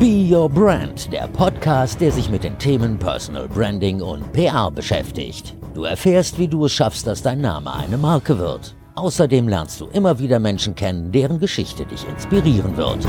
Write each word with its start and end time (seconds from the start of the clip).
Be 0.00 0.26
Your 0.34 0.48
Brand, 0.48 1.12
der 1.12 1.28
Podcast, 1.28 2.00
der 2.00 2.10
sich 2.10 2.30
mit 2.30 2.42
den 2.42 2.58
Themen 2.58 2.98
Personal 2.98 3.46
Branding 3.46 4.00
und 4.00 4.32
PR 4.32 4.70
beschäftigt. 4.70 5.54
Du 5.74 5.84
erfährst, 5.84 6.38
wie 6.38 6.48
du 6.48 6.64
es 6.64 6.72
schaffst, 6.72 7.06
dass 7.06 7.20
dein 7.20 7.42
Name 7.42 7.70
eine 7.74 7.98
Marke 7.98 8.38
wird. 8.38 8.74
Außerdem 8.94 9.46
lernst 9.46 9.78
du 9.78 9.88
immer 9.88 10.18
wieder 10.18 10.38
Menschen 10.38 10.74
kennen, 10.74 11.12
deren 11.12 11.38
Geschichte 11.38 11.84
dich 11.84 12.08
inspirieren 12.08 12.78
wird. 12.78 13.06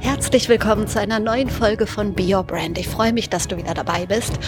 Herzlich 0.00 0.48
willkommen 0.48 0.88
zu 0.88 0.98
einer 0.98 1.18
neuen 1.18 1.50
Folge 1.50 1.86
von 1.86 2.14
Be 2.14 2.34
Your 2.34 2.44
Brand. 2.44 2.78
Ich 2.78 2.88
freue 2.88 3.12
mich, 3.12 3.28
dass 3.28 3.46
du 3.46 3.58
wieder 3.58 3.74
dabei 3.74 4.06
bist. 4.06 4.38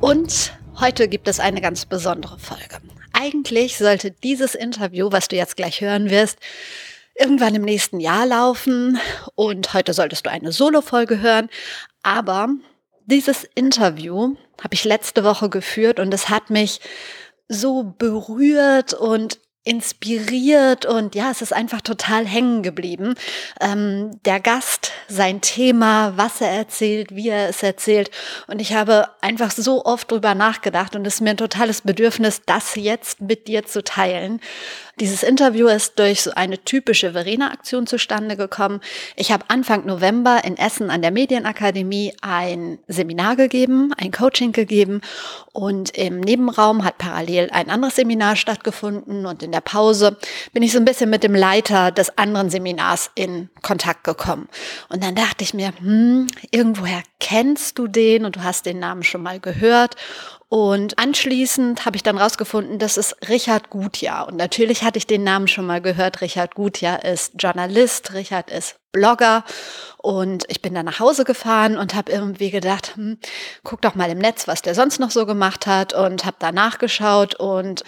Und 0.00 0.52
heute 0.78 1.08
gibt 1.08 1.26
es 1.26 1.40
eine 1.40 1.60
ganz 1.60 1.86
besondere 1.86 2.38
Folge. 2.38 2.76
Eigentlich 3.12 3.76
sollte 3.76 4.12
dieses 4.12 4.54
Interview, 4.54 5.10
was 5.10 5.26
du 5.26 5.34
jetzt 5.34 5.56
gleich 5.56 5.80
hören 5.80 6.08
wirst, 6.08 6.38
irgendwann 7.18 7.54
im 7.54 7.62
nächsten 7.62 8.00
Jahr 8.00 8.26
laufen 8.26 8.98
und 9.34 9.74
heute 9.74 9.92
solltest 9.92 10.26
du 10.26 10.30
eine 10.30 10.52
Solo-Folge 10.52 11.20
hören. 11.20 11.48
Aber 12.02 12.48
dieses 13.06 13.44
Interview 13.54 14.36
habe 14.62 14.74
ich 14.74 14.84
letzte 14.84 15.24
Woche 15.24 15.48
geführt 15.48 15.98
und 15.98 16.12
es 16.14 16.28
hat 16.28 16.50
mich 16.50 16.80
so 17.48 17.94
berührt 17.98 18.94
und 18.94 19.40
inspiriert 19.64 20.86
und 20.86 21.14
ja, 21.14 21.30
es 21.30 21.42
ist 21.42 21.52
einfach 21.52 21.82
total 21.82 22.26
hängen 22.26 22.62
geblieben. 22.62 23.14
Ähm, 23.60 24.18
der 24.24 24.40
Gast, 24.40 24.92
sein 25.08 25.42
Thema, 25.42 26.16
was 26.16 26.40
er 26.40 26.48
erzählt, 26.50 27.14
wie 27.14 27.28
er 27.28 27.50
es 27.50 27.62
erzählt. 27.62 28.10
Und 28.46 28.62
ich 28.62 28.72
habe 28.72 29.08
einfach 29.20 29.50
so 29.50 29.84
oft 29.84 30.10
drüber 30.10 30.34
nachgedacht 30.34 30.96
und 30.96 31.06
es 31.06 31.16
ist 31.16 31.20
mir 31.20 31.30
ein 31.30 31.36
totales 31.36 31.82
Bedürfnis, 31.82 32.40
das 32.46 32.76
jetzt 32.76 33.20
mit 33.20 33.46
dir 33.46 33.66
zu 33.66 33.84
teilen. 33.84 34.40
Dieses 35.00 35.22
Interview 35.22 35.68
ist 35.68 35.96
durch 36.00 36.22
so 36.22 36.32
eine 36.32 36.58
typische 36.58 37.12
Verena-Aktion 37.12 37.86
zustande 37.86 38.36
gekommen. 38.36 38.80
Ich 39.14 39.30
habe 39.30 39.44
Anfang 39.46 39.86
November 39.86 40.42
in 40.44 40.56
Essen 40.56 40.90
an 40.90 41.02
der 41.02 41.12
Medienakademie 41.12 42.14
ein 42.20 42.80
Seminar 42.88 43.36
gegeben, 43.36 43.92
ein 43.96 44.10
Coaching 44.10 44.50
gegeben 44.50 45.00
und 45.52 45.96
im 45.96 46.18
Nebenraum 46.18 46.84
hat 46.84 46.98
parallel 46.98 47.48
ein 47.52 47.70
anderes 47.70 47.94
Seminar 47.94 48.34
stattgefunden 48.34 49.24
und 49.24 49.44
in 49.44 49.52
der 49.52 49.60
Pause 49.60 50.16
bin 50.52 50.64
ich 50.64 50.72
so 50.72 50.78
ein 50.78 50.84
bisschen 50.84 51.10
mit 51.10 51.22
dem 51.22 51.34
Leiter 51.34 51.92
des 51.92 52.18
anderen 52.18 52.50
Seminars 52.50 53.10
in 53.14 53.50
Kontakt 53.62 54.02
gekommen. 54.02 54.48
Und 54.88 55.04
dann 55.04 55.14
dachte 55.14 55.44
ich 55.44 55.54
mir, 55.54 55.72
hm, 55.78 56.26
irgendwoher 56.50 57.02
kennst 57.20 57.78
du 57.78 57.86
den 57.86 58.24
und 58.24 58.34
du 58.34 58.42
hast 58.42 58.66
den 58.66 58.80
Namen 58.80 59.04
schon 59.04 59.22
mal 59.22 59.38
gehört. 59.38 59.94
Und 60.50 60.98
anschließend 60.98 61.84
habe 61.84 61.96
ich 61.96 62.02
dann 62.02 62.16
rausgefunden, 62.16 62.78
das 62.78 62.96
ist 62.96 63.14
Richard 63.28 63.68
Gutjahr. 63.68 64.26
Und 64.28 64.36
natürlich 64.36 64.82
hatte 64.82 64.96
ich 64.96 65.06
den 65.06 65.22
Namen 65.22 65.46
schon 65.46 65.66
mal 65.66 65.82
gehört. 65.82 66.22
Richard 66.22 66.54
Gutjahr 66.54 67.04
ist 67.04 67.34
Journalist, 67.38 68.14
Richard 68.14 68.50
ist 68.50 68.76
Blogger. 68.90 69.44
Und 69.98 70.44
ich 70.48 70.62
bin 70.62 70.72
dann 70.72 70.86
nach 70.86 71.00
Hause 71.00 71.24
gefahren 71.24 71.76
und 71.76 71.94
habe 71.94 72.10
irgendwie 72.10 72.50
gedacht, 72.50 72.96
hm, 72.96 73.18
guck 73.62 73.82
doch 73.82 73.94
mal 73.94 74.10
im 74.10 74.18
Netz, 74.18 74.48
was 74.48 74.62
der 74.62 74.74
sonst 74.74 74.98
noch 75.00 75.10
so 75.10 75.26
gemacht 75.26 75.66
hat. 75.66 75.92
Und 75.92 76.24
habe 76.24 76.36
da 76.38 76.50
nachgeschaut. 76.50 77.34
Und 77.34 77.84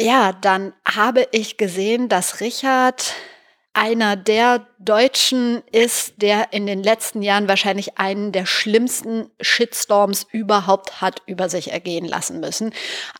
ja, 0.00 0.32
dann 0.32 0.72
habe 0.84 1.26
ich 1.32 1.56
gesehen, 1.56 2.08
dass 2.08 2.40
Richard 2.40 3.14
einer 3.72 4.16
der 4.16 4.66
Deutschen 4.78 5.62
ist, 5.70 6.14
der 6.16 6.52
in 6.52 6.66
den 6.66 6.82
letzten 6.82 7.22
Jahren 7.22 7.48
wahrscheinlich 7.48 7.98
einen 7.98 8.32
der 8.32 8.44
schlimmsten 8.44 9.30
Shitstorms 9.40 10.26
überhaupt 10.32 11.00
hat 11.00 11.22
über 11.26 11.48
sich 11.48 11.70
ergehen 11.70 12.06
lassen 12.06 12.40
müssen. 12.40 12.72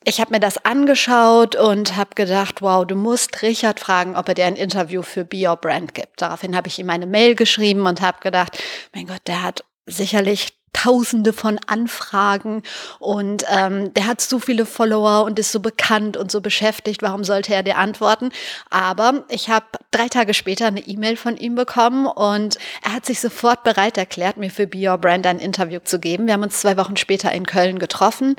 Ich 0.05 0.21
habe 0.21 0.33
mir 0.33 0.41
das 0.41 0.65
angeschaut 0.65 1.55
und 1.55 1.97
habe 1.97 2.15
gedacht, 2.15 2.63
wow, 2.63 2.85
du 2.85 2.97
musst 2.97 3.43
Richard 3.43 3.79
fragen, 3.79 4.17
ob 4.17 4.29
er 4.29 4.35
dir 4.35 4.47
ein 4.47 4.57
Interview 4.57 5.03
für 5.03 5.25
Be 5.25 5.49
Your 5.49 5.57
Brand 5.57 5.95
gibt. 5.95 6.21
Daraufhin 6.21 6.57
habe 6.57 6.69
ich 6.69 6.79
ihm 6.79 6.91
eine 6.91 7.07
Mail 7.07 7.37
geschrieben 7.37 7.87
und 7.87 8.01
habe 8.01 8.19
gedacht, 8.21 8.59
mein 8.93 9.07
Gott, 9.07 9.23
der 9.27 9.43
hat 9.43 9.65
sicherlich 9.87 10.60
Tausende 10.73 11.33
von 11.33 11.59
Anfragen 11.67 12.63
und 12.99 13.45
ähm, 13.49 13.93
der 13.95 14.07
hat 14.07 14.21
so 14.21 14.39
viele 14.39 14.67
Follower 14.67 15.25
und 15.25 15.39
ist 15.39 15.53
so 15.53 15.61
bekannt 15.61 16.17
und 16.17 16.31
so 16.31 16.41
beschäftigt. 16.41 17.03
Warum 17.03 17.25
sollte 17.25 17.55
er 17.55 17.63
dir 17.63 17.77
antworten? 17.77 18.31
Aber 18.71 19.25
ich 19.29 19.49
habe 19.49 19.67
drei 19.91 20.09
Tage 20.09 20.33
später 20.33 20.67
eine 20.67 20.81
E-Mail 20.81 21.17
von 21.17 21.37
ihm 21.37 21.55
bekommen 21.55 22.07
und 22.07 22.59
er 22.83 22.95
hat 22.95 23.07
sich 23.07 23.21
sofort 23.21 23.65
bereit 23.65 23.99
erklärt, 23.99 24.37
mir 24.37 24.51
für 24.51 24.67
Be 24.67 24.89
Your 24.89 24.99
Brand 24.99 25.27
ein 25.27 25.39
Interview 25.39 25.81
zu 25.81 25.99
geben. 25.99 26.27
Wir 26.27 26.35
haben 26.35 26.43
uns 26.43 26.61
zwei 26.61 26.77
Wochen 26.77 26.97
später 26.97 27.33
in 27.33 27.47
Köln 27.47 27.79
getroffen, 27.79 28.37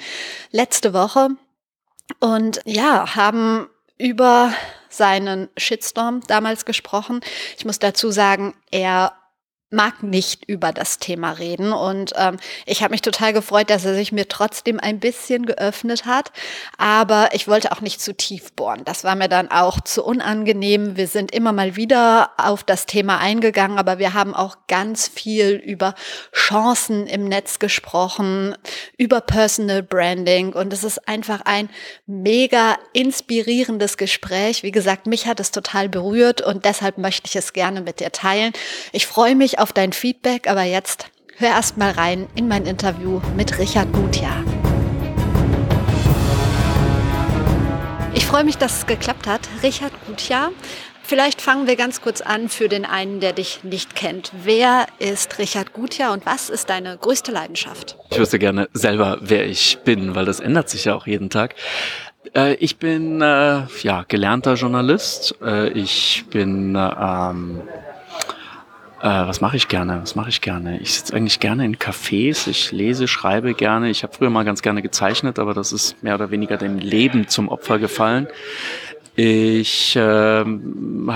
letzte 0.51 0.93
Woche 0.93 1.29
und 2.19 2.61
ja, 2.65 3.15
haben 3.15 3.67
über 3.97 4.53
seinen 4.89 5.49
Shitstorm 5.57 6.21
damals 6.27 6.65
gesprochen. 6.65 7.21
Ich 7.57 7.65
muss 7.65 7.79
dazu 7.79 8.11
sagen, 8.11 8.53
er 8.71 9.13
mag 9.71 10.03
nicht 10.03 10.47
über 10.47 10.73
das 10.73 10.99
Thema 10.99 11.31
reden. 11.31 11.71
Und 11.71 12.13
ähm, 12.17 12.37
ich 12.65 12.83
habe 12.83 12.91
mich 12.91 13.01
total 13.01 13.31
gefreut, 13.31 13.69
dass 13.69 13.85
er 13.85 13.95
sich 13.95 14.11
mir 14.11 14.27
trotzdem 14.27 14.79
ein 14.79 14.99
bisschen 14.99 15.45
geöffnet 15.45 16.05
hat. 16.05 16.31
Aber 16.77 17.29
ich 17.33 17.47
wollte 17.47 17.71
auch 17.71 17.79
nicht 17.79 18.01
zu 18.01 18.13
tief 18.13 18.51
bohren. 18.51 18.81
Das 18.83 19.05
war 19.05 19.15
mir 19.15 19.29
dann 19.29 19.49
auch 19.49 19.79
zu 19.79 20.03
unangenehm. 20.03 20.97
Wir 20.97 21.07
sind 21.07 21.31
immer 21.31 21.53
mal 21.53 21.77
wieder 21.77 22.31
auf 22.37 22.63
das 22.63 22.85
Thema 22.85 23.19
eingegangen, 23.19 23.77
aber 23.77 23.97
wir 23.97 24.13
haben 24.13 24.35
auch 24.35 24.57
ganz 24.67 25.07
viel 25.07 25.51
über 25.51 25.95
Chancen 26.33 27.07
im 27.07 27.25
Netz 27.25 27.59
gesprochen, 27.59 28.55
über 28.97 29.21
Personal 29.21 29.83
Branding. 29.83 30.51
Und 30.51 30.73
es 30.73 30.83
ist 30.83 31.07
einfach 31.07 31.41
ein 31.45 31.69
mega 32.05 32.77
inspirierendes 32.91 33.95
Gespräch. 33.95 34.63
Wie 34.63 34.71
gesagt, 34.71 35.07
mich 35.07 35.27
hat 35.27 35.39
es 35.39 35.51
total 35.51 35.87
berührt 35.87 36.41
und 36.41 36.65
deshalb 36.65 36.97
möchte 36.97 37.27
ich 37.27 37.37
es 37.37 37.53
gerne 37.53 37.79
mit 37.79 38.01
dir 38.01 38.11
teilen. 38.11 38.51
Ich 38.91 39.07
freue 39.07 39.35
mich 39.35 39.60
auf 39.61 39.73
dein 39.73 39.93
Feedback, 39.93 40.49
aber 40.49 40.63
jetzt 40.63 41.05
hör 41.37 41.49
erst 41.49 41.77
mal 41.77 41.91
rein 41.91 42.27
in 42.35 42.47
mein 42.47 42.65
Interview 42.65 43.21
mit 43.37 43.59
Richard 43.59 43.93
Gutjahr. 43.93 44.43
Ich 48.13 48.25
freue 48.25 48.43
mich, 48.43 48.57
dass 48.57 48.79
es 48.79 48.87
geklappt 48.87 49.27
hat. 49.27 49.41
Richard 49.61 49.93
Gutjahr. 50.07 50.51
Vielleicht 51.03 51.41
fangen 51.41 51.67
wir 51.67 51.75
ganz 51.75 52.01
kurz 52.01 52.21
an 52.21 52.49
für 52.49 52.69
den 52.69 52.85
einen, 52.85 53.19
der 53.19 53.33
dich 53.33 53.63
nicht 53.63 53.95
kennt. 53.95 54.31
Wer 54.43 54.87
ist 54.99 55.37
Richard 55.39 55.73
Gutjahr 55.73 56.13
und 56.13 56.25
was 56.25 56.49
ist 56.49 56.69
deine 56.69 56.97
größte 56.97 57.31
Leidenschaft? 57.31 57.97
Ich 58.09 58.17
wüsste 58.17 58.39
gerne 58.39 58.69
selber, 58.73 59.17
wer 59.21 59.45
ich 59.45 59.79
bin, 59.83 60.15
weil 60.15 60.25
das 60.25 60.39
ändert 60.39 60.69
sich 60.69 60.85
ja 60.85 60.95
auch 60.95 61.05
jeden 61.05 61.29
Tag. 61.29 61.55
Äh, 62.35 62.55
ich 62.55 62.77
bin 62.77 63.21
äh, 63.21 63.63
ja 63.81 64.05
gelernter 64.07 64.53
Journalist. 64.53 65.35
Äh, 65.43 65.69
ich 65.69 66.25
bin 66.29 66.75
ähm, 66.75 67.61
äh, 69.01 69.27
was 69.27 69.41
mache 69.41 69.57
ich 69.57 69.67
gerne? 69.67 69.99
Was 70.01 70.15
mache 70.15 70.29
ich 70.29 70.41
gerne? 70.41 70.79
Ich 70.79 70.93
sitze 70.93 71.15
eigentlich 71.15 71.39
gerne 71.39 71.65
in 71.65 71.77
Cafés, 71.77 72.47
ich 72.47 72.71
lese, 72.71 73.07
schreibe 73.07 73.53
gerne. 73.53 73.89
Ich 73.89 74.03
habe 74.03 74.13
früher 74.13 74.29
mal 74.29 74.45
ganz 74.45 74.61
gerne 74.61 74.81
gezeichnet, 74.81 75.39
aber 75.39 75.53
das 75.53 75.71
ist 75.71 76.01
mehr 76.03 76.15
oder 76.15 76.31
weniger 76.31 76.57
dem 76.57 76.77
Leben 76.77 77.27
zum 77.27 77.49
Opfer 77.49 77.79
gefallen. 77.79 78.27
Ich 79.15 79.95
äh, 79.97 79.99
habe 79.99 80.45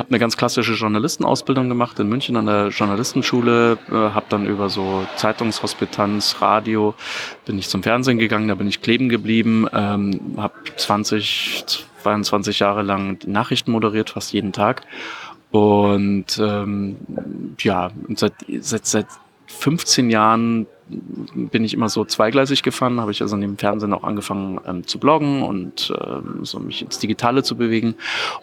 eine 0.10 0.20
ganz 0.20 0.36
klassische 0.36 0.74
Journalistenausbildung 0.74 1.70
gemacht 1.70 1.98
in 2.00 2.10
München 2.10 2.36
an 2.36 2.46
der 2.46 2.68
Journalistenschule, 2.68 3.78
äh, 3.90 3.94
habe 3.94 4.26
dann 4.30 4.46
über 4.46 4.70
so 4.70 5.08
Zeitungshospitanz, 5.16 6.42
Radio, 6.42 6.94
bin 7.46 7.58
ich 7.58 7.70
zum 7.70 7.84
Fernsehen 7.84 8.18
gegangen, 8.18 8.50
da 8.50 8.56
bin 8.56 8.68
ich 8.68 8.82
kleben 8.82 9.08
geblieben, 9.08 9.66
ähm, 9.74 10.36
habe 10.38 10.56
20, 10.76 11.66
22 12.04 12.60
Jahre 12.60 12.82
lang 12.82 13.18
Nachrichten 13.26 13.72
moderiert, 13.72 14.10
fast 14.10 14.34
jeden 14.34 14.52
Tag 14.52 14.82
und 15.56 16.38
ähm, 16.38 16.98
ja, 17.60 17.90
seit, 18.16 18.34
seit, 18.60 18.86
seit 18.86 19.08
15 19.48 20.10
Jahren 20.10 20.68
bin 20.90 21.64
ich 21.64 21.74
immer 21.74 21.88
so 21.88 22.04
zweigleisig 22.04 22.62
gefahren, 22.62 23.00
habe 23.00 23.12
ich 23.12 23.22
also 23.22 23.38
neben 23.38 23.58
Fernsehen 23.58 23.94
auch 23.94 24.04
angefangen 24.04 24.60
ähm, 24.68 24.86
zu 24.86 25.00
bloggen 25.00 25.44
und 25.44 25.94
ähm, 26.06 26.40
so 26.44 26.60
mich 26.60 26.82
ins 26.82 27.00
Digitale 27.00 27.42
zu 27.42 27.56
bewegen. 27.56 27.96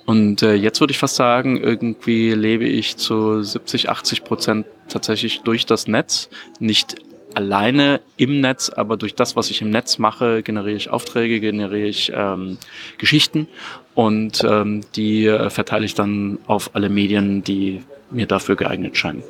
Und 0.07 0.43
äh, 0.43 0.55
jetzt 0.55 0.81
würde 0.81 0.93
ich 0.93 0.99
fast 0.99 1.17
sagen, 1.17 1.59
irgendwie 1.59 2.31
lebe 2.31 2.65
ich 2.65 2.97
zu 2.97 3.43
70, 3.43 3.91
80 3.91 4.25
Prozent 4.25 4.67
tatsächlich 4.89 5.43
durch 5.43 5.67
das 5.67 5.87
Netz, 5.89 6.31
nicht 6.61 6.97
alleine 7.35 8.01
im 8.17 8.41
Netz, 8.41 8.71
aber 8.71 8.97
durch 8.97 9.15
das, 9.15 9.37
was 9.37 9.51
ich 9.51 9.61
im 9.61 9.69
Netz 9.69 9.99
mache, 9.99 10.43
generiere 10.43 10.77
ich 10.77 10.89
Aufträge, 10.89 11.41
generiere 11.41 11.89
ich 11.89 12.11
ähm, 12.15 12.57
Geschichten 12.97 13.49
und 13.95 14.43
ähm, 14.45 14.83
die 14.97 15.27
äh, 15.27 15.51
verteile 15.51 15.85
ich 15.85 15.95
dann 15.95 16.39
auf 16.47 16.75
alle 16.75 16.89
Medien, 16.89 17.45
die 17.45 17.83
mir 18.11 18.27
dafür 18.27 18.57
geeignet 18.57 18.97
scheinen. 18.97 19.23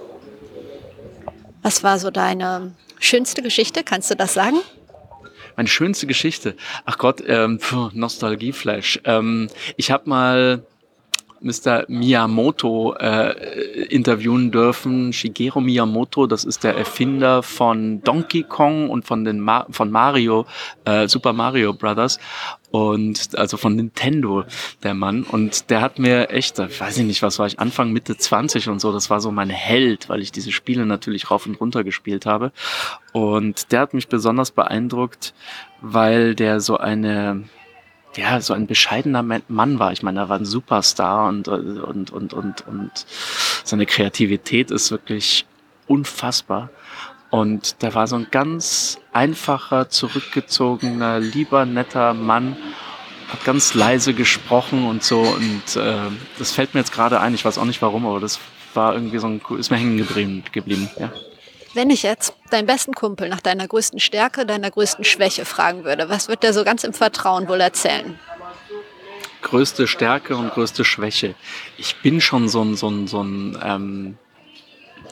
Was 1.63 1.85
war 1.85 1.99
so 1.99 2.11
deine 2.11 2.73
schönste 2.99 3.43
Geschichte? 3.43 3.85
Kannst 3.85 4.11
du 4.11 4.17
das 4.17 4.35
sagen? 4.35 4.59
Meine 5.57 5.69
schönste 5.69 6.07
Geschichte. 6.07 6.57
Ach 6.85 6.99
Gott, 6.99 7.23
ähm, 7.27 7.59
Nostalgieflash. 7.93 9.01
Ähm, 9.05 9.49
ich 9.77 9.91
habe 9.91 10.09
mal 10.09 10.65
Mr. 11.43 11.85
Miyamoto 11.89 12.95
äh, 12.95 13.85
interviewen 13.91 14.51
dürfen. 14.51 15.13
Shigeru 15.13 15.61
Miyamoto, 15.61 16.27
das 16.27 16.45
ist 16.45 16.65
der 16.65 16.77
Erfinder 16.77 17.43
von 17.43 18.03
Donkey 18.03 18.45
Kong 18.45 18.91
und 18.91 19.05
von 19.05 19.25
den 19.25 19.41
Ma 19.41 19.67
von 19.71 19.91
Mario, 19.91 20.47
äh, 20.85 21.09
Super 21.09 21.33
Mario 21.33 21.73
Brothers 21.75 22.19
und 22.73 23.37
also 23.37 23.57
von 23.57 23.77
Nintendo, 23.77 24.45
der 24.83 24.95
Mann. 24.95 25.23
Und 25.25 25.71
der 25.71 25.83
hat 25.83 25.99
mir 25.99 26.31
echt, 26.31 26.59
weiß 26.59 26.97
ich 26.99 27.05
nicht, 27.05 27.23
was 27.23 27.39
war 27.39 27.47
ich, 27.47 27.61
Anfang, 27.61 27.93
Mitte 27.93 28.17
20 28.17 28.69
und 28.69 28.81
so, 28.81 28.93
das 28.93 29.11
war 29.11 29.21
so 29.21 29.31
mein 29.31 29.51
Held, 29.51 30.09
weil 30.09 30.23
ich 30.23 30.33
diese 30.33 30.53
Spiele 30.53 30.87
natürlich 30.87 31.31
rauf 31.31 31.47
und 31.47 31.61
runter 31.61 31.85
gespielt 31.85 32.25
habe. 32.27 32.51
Und 33.13 33.73
der 33.73 33.81
hat 33.81 33.95
mich 33.95 34.09
besonders 34.09 34.51
beeindruckt, 34.51 35.35
weil 35.83 36.35
der 36.35 36.61
so 36.61 36.79
eine, 36.79 37.45
ja, 38.17 38.41
so 38.41 38.55
ein 38.55 38.67
bescheidener 38.67 39.23
Mann 39.23 39.79
war. 39.79 39.93
Ich 39.93 40.03
meine, 40.03 40.21
er 40.21 40.29
war 40.29 40.39
ein 40.39 40.45
Superstar 40.45 41.29
und, 41.29 41.49
und, 41.49 42.11
und, 42.11 42.33
und, 42.33 42.67
und 42.67 43.07
seine 43.65 43.87
Kreativität 43.87 44.71
ist 44.71 44.91
wirklich 44.91 45.47
unfassbar. 45.87 46.71
Und 47.31 47.81
der 47.83 47.95
war 47.95 48.07
so 48.07 48.17
ein 48.17 48.27
ganz 48.31 48.99
einfacher, 49.13 49.89
zurückgezogener, 49.89 51.19
lieber, 51.19 51.65
netter 51.65 52.13
Mann, 52.13 52.57
hat 53.29 53.45
ganz 53.45 53.73
leise 53.73 54.13
gesprochen 54.13 54.85
und 54.85 55.03
so. 55.03 55.21
Und 55.21 55.77
äh, 55.77 55.97
das 56.39 56.53
fällt 56.53 56.75
mir 56.75 56.81
jetzt 56.81 56.93
gerade 56.93 57.21
ein. 57.21 57.35
Ich 57.35 57.45
weiß 57.45 57.57
auch 57.57 57.65
nicht 57.65 57.81
warum, 57.81 58.07
aber 58.07 58.21
das 58.21 58.39
war 58.75 58.95
irgendwie 58.95 59.19
so 59.19 59.29
ein, 59.29 59.41
ist 59.59 59.71
mir 59.71 59.79
hängen 59.79 59.97
geblieben. 59.97 60.45
geblieben 60.53 60.91
ja. 60.99 61.11
Wenn 61.75 61.89
ich 61.89 62.03
jetzt 62.03 62.35
deinen 62.51 62.67
besten 62.67 62.93
Kumpel 62.93 63.29
nach 63.31 63.41
deiner 63.41 63.67
größten 63.67 63.99
Stärke, 63.99 64.45
deiner 64.45 64.71
größten 64.71 65.05
Schwäche 65.05 65.47
fragen 65.47 65.85
würde, 65.85 66.11
was 66.11 66.29
wird 66.29 66.43
der 66.43 66.53
so 66.53 66.65
ganz 66.65 66.85
im 66.85 66.93
Vertrauen 66.93 67.49
wohl 67.49 67.61
erzählen? 67.61 68.19
Größte 69.41 69.89
Stärke 69.89 70.37
und 70.37 70.53
größte 70.53 70.85
Schwäche. 70.85 71.35
Ich 71.79 71.97
bin 71.97 72.21
schon 72.21 72.49
so 72.49 72.63
ein, 72.63 72.77
so 72.77 72.89
ein, 72.89 73.07
so 73.07 73.23
ein 73.23 73.59
ähm, 73.65 74.19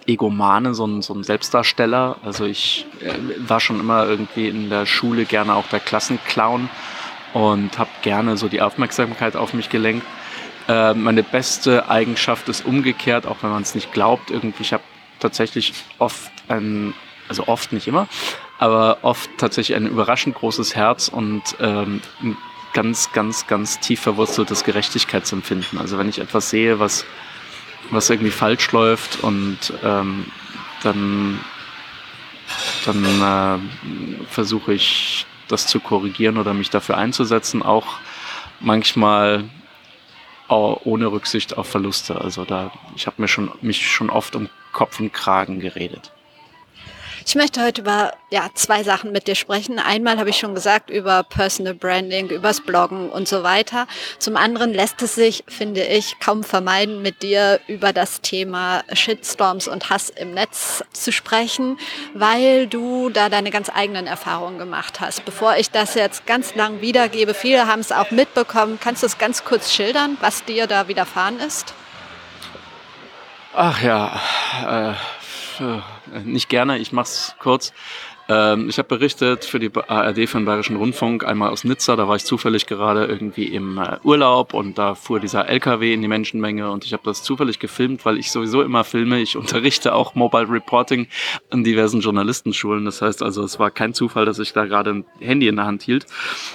Egomane, 0.07 0.75
so 0.75 0.87
ein, 0.87 1.03
so 1.03 1.15
ein 1.15 1.25
Selbstdarsteller. 1.25 2.17
Also 2.23 2.45
ich 2.45 2.87
äh, 3.01 3.15
war 3.39 3.61
schon 3.61 3.81
immer 3.81 4.07
irgendwie 4.07 4.49
in 4.49 4.69
der 4.69 4.85
Schule 4.85 5.25
gerne 5.25 5.55
auch 5.55 5.67
der 5.69 5.81
Klassenclown 5.81 6.69
und 7.33 7.79
habe 7.79 7.91
gerne 8.03 8.37
so 8.37 8.49
die 8.49 8.61
Aufmerksamkeit 8.61 9.35
auf 9.35 9.55
mich 9.55 9.71
gelenkt. 9.71 10.07
Äh, 10.69 10.95
meine 10.95 11.23
beste 11.23 11.89
Eigenschaft 11.89 12.49
ist 12.49 12.67
umgekehrt, 12.67 13.27
auch 13.27 13.39
wenn 13.43 13.51
man 13.51 13.63
es 13.63 13.75
nicht 13.75 13.93
glaubt. 13.93 14.31
Irgendwie, 14.31 14.63
ich 14.63 14.73
habe 14.73 14.83
tatsächlich 15.21 15.73
oft 15.99 16.31
ein, 16.49 16.95
also 17.29 17.47
oft 17.47 17.73
nicht 17.73 17.87
immer, 17.87 18.09
aber 18.59 18.99
oft 19.03 19.31
tatsächlich 19.39 19.77
ein 19.77 19.87
überraschend 19.87 20.35
großes 20.35 20.75
Herz 20.75 21.09
und 21.09 21.43
ähm, 21.61 22.01
ein 22.23 22.37
ganz, 22.73 23.13
ganz, 23.13 23.47
ganz 23.47 23.81
tief 23.81 24.01
verwurzeltes 24.01 24.65
Gerechtigkeitsempfinden. 24.65 25.79
Also 25.79 25.99
wenn 25.99 26.09
ich 26.09 26.19
etwas 26.19 26.51
sehe, 26.51 26.79
was, 26.79 27.05
was 27.91 28.11
irgendwie 28.11 28.31
falsch 28.31 28.71
läuft 28.73 29.23
und 29.23 29.59
ähm, 29.83 30.27
dann, 30.83 31.41
dann 32.85 33.05
äh, 33.23 34.27
versuche 34.27 34.75
ich 34.75 35.27
das 35.49 35.67
zu 35.67 35.81
korrigieren 35.81 36.39
oder 36.39 36.55
mich 36.55 36.71
dafür 36.71 36.97
einzusetzen, 36.97 37.63
auch 37.63 37.99
manchmal 38.61 39.45
ohne 40.49 41.13
Rücksicht 41.13 41.57
auf 41.57 41.69
Verluste. 41.69 42.21
Also 42.21 42.45
da, 42.45 42.73
ich 42.97 43.07
habe 43.07 43.23
mir 43.23 43.29
schon, 43.29 43.53
mich 43.61 43.89
schon 43.89 44.11
oft 44.11 44.35
um 44.35 44.49
Kopf 44.81 44.99
und 44.99 45.13
Kragen 45.13 45.61
geredet. 45.61 46.11
Ich 47.27 47.35
möchte 47.35 47.63
heute 47.63 47.83
über 47.83 48.15
ja, 48.31 48.49
zwei 48.55 48.83
Sachen 48.83 49.13
mit 49.13 49.27
dir 49.27 49.35
sprechen. 49.35 49.79
Einmal 49.79 50.19
habe 50.19 50.31
ich 50.31 50.39
schon 50.39 50.55
gesagt 50.55 50.89
über 50.89 51.23
Personal 51.23 51.75
Branding, 51.75 52.31
übers 52.31 52.63
Bloggen 52.63 53.11
und 53.11 53.29
so 53.29 53.43
weiter. 53.43 53.87
Zum 54.19 54.39
anderen 54.39 54.73
lässt 54.73 55.03
es 55.03 55.17
sich, 55.17 55.45
finde 55.49 55.85
ich, 55.85 56.19
kaum 56.19 56.43
vermeiden, 56.45 57.03
mit 57.03 57.23
dir 57.23 57.61
über 57.67 57.93
das 57.93 58.23
Thema 58.23 58.83
Shitstorms 58.91 59.69
und 59.69 59.91
Hass 59.91 60.09
im 60.09 60.33
Netz 60.33 60.83
zu 60.95 61.13
sprechen, 61.13 61.79
weil 62.15 62.67
du 62.67 63.11
da 63.11 63.29
deine 63.29 63.51
ganz 63.51 63.69
eigenen 63.69 64.07
Erfahrungen 64.07 64.59
gemacht 64.59 64.99
hast. 64.99 65.27
Bevor 65.27 65.57
ich 65.57 65.71
das 65.71 65.95
jetzt 65.95 66.25
ganz 66.25 66.55
lang 66.55 66.81
wiedergebe, 66.81 67.35
viele 67.35 67.67
haben 67.67 67.81
es 67.81 67.93
auch 67.93 68.11
mitbekommen. 68.13 68.79
Kannst 68.83 69.03
du 69.03 69.07
es 69.07 69.19
ganz 69.19 69.45
kurz 69.45 69.75
schildern, 69.75 70.17
was 70.23 70.47
dir 70.47 70.67
da 70.67 70.89
widerfahren 70.89 71.39
ist? 71.39 71.75
Ach 73.53 73.83
ja, 73.83 74.21
äh, 75.61 76.21
nicht 76.23 76.49
gerne, 76.49 76.79
ich 76.79 76.93
mach's 76.93 77.35
kurz. 77.41 77.73
Ähm, 78.31 78.69
ich 78.69 78.79
habe 78.79 78.89
berichtet 78.89 79.45
für 79.45 79.59
die 79.59 79.71
ARD 79.75 80.29
für 80.29 80.39
den 80.39 80.45
Bayerischen 80.45 80.77
Rundfunk, 80.77 81.25
einmal 81.25 81.51
aus 81.51 81.65
Nizza, 81.65 81.97
da 81.97 82.07
war 82.07 82.15
ich 82.15 82.25
zufällig 82.25 82.67
gerade 82.67 83.07
irgendwie 83.07 83.47
im 83.47 83.79
äh, 83.79 83.97
Urlaub 84.05 84.55
und 84.55 84.79
da 84.79 84.95
fuhr 84.95 85.19
dieser 85.19 85.49
LKW 85.49 85.93
in 85.93 86.01
die 86.01 86.07
Menschenmenge 86.07 86.71
und 86.71 86.85
ich 86.85 86.93
habe 86.93 87.03
das 87.05 87.25
zufällig 87.25 87.59
gefilmt, 87.59 88.05
weil 88.05 88.19
ich 88.19 88.31
sowieso 88.31 88.63
immer 88.63 88.85
filme. 88.85 89.21
Ich 89.21 89.37
unterrichte 89.41 89.95
auch 89.95 90.15
Mobile 90.15 90.49
Reporting 90.49 91.09
an 91.51 91.65
diversen 91.65 92.01
Journalistenschulen. 92.01 92.85
Das 92.85 93.03
heißt 93.03 93.21
also, 93.23 93.43
es 93.43 93.59
war 93.59 93.73
kein 93.73 93.95
Zufall, 93.95 94.27
dass 94.27 94.39
ich 94.39 94.53
da 94.53 94.65
gerade 94.65 94.91
ein 94.91 95.05
Handy 95.19 95.49
in 95.49 95.57
der 95.57 95.65
Hand 95.65 95.83
hielt. 95.83 96.07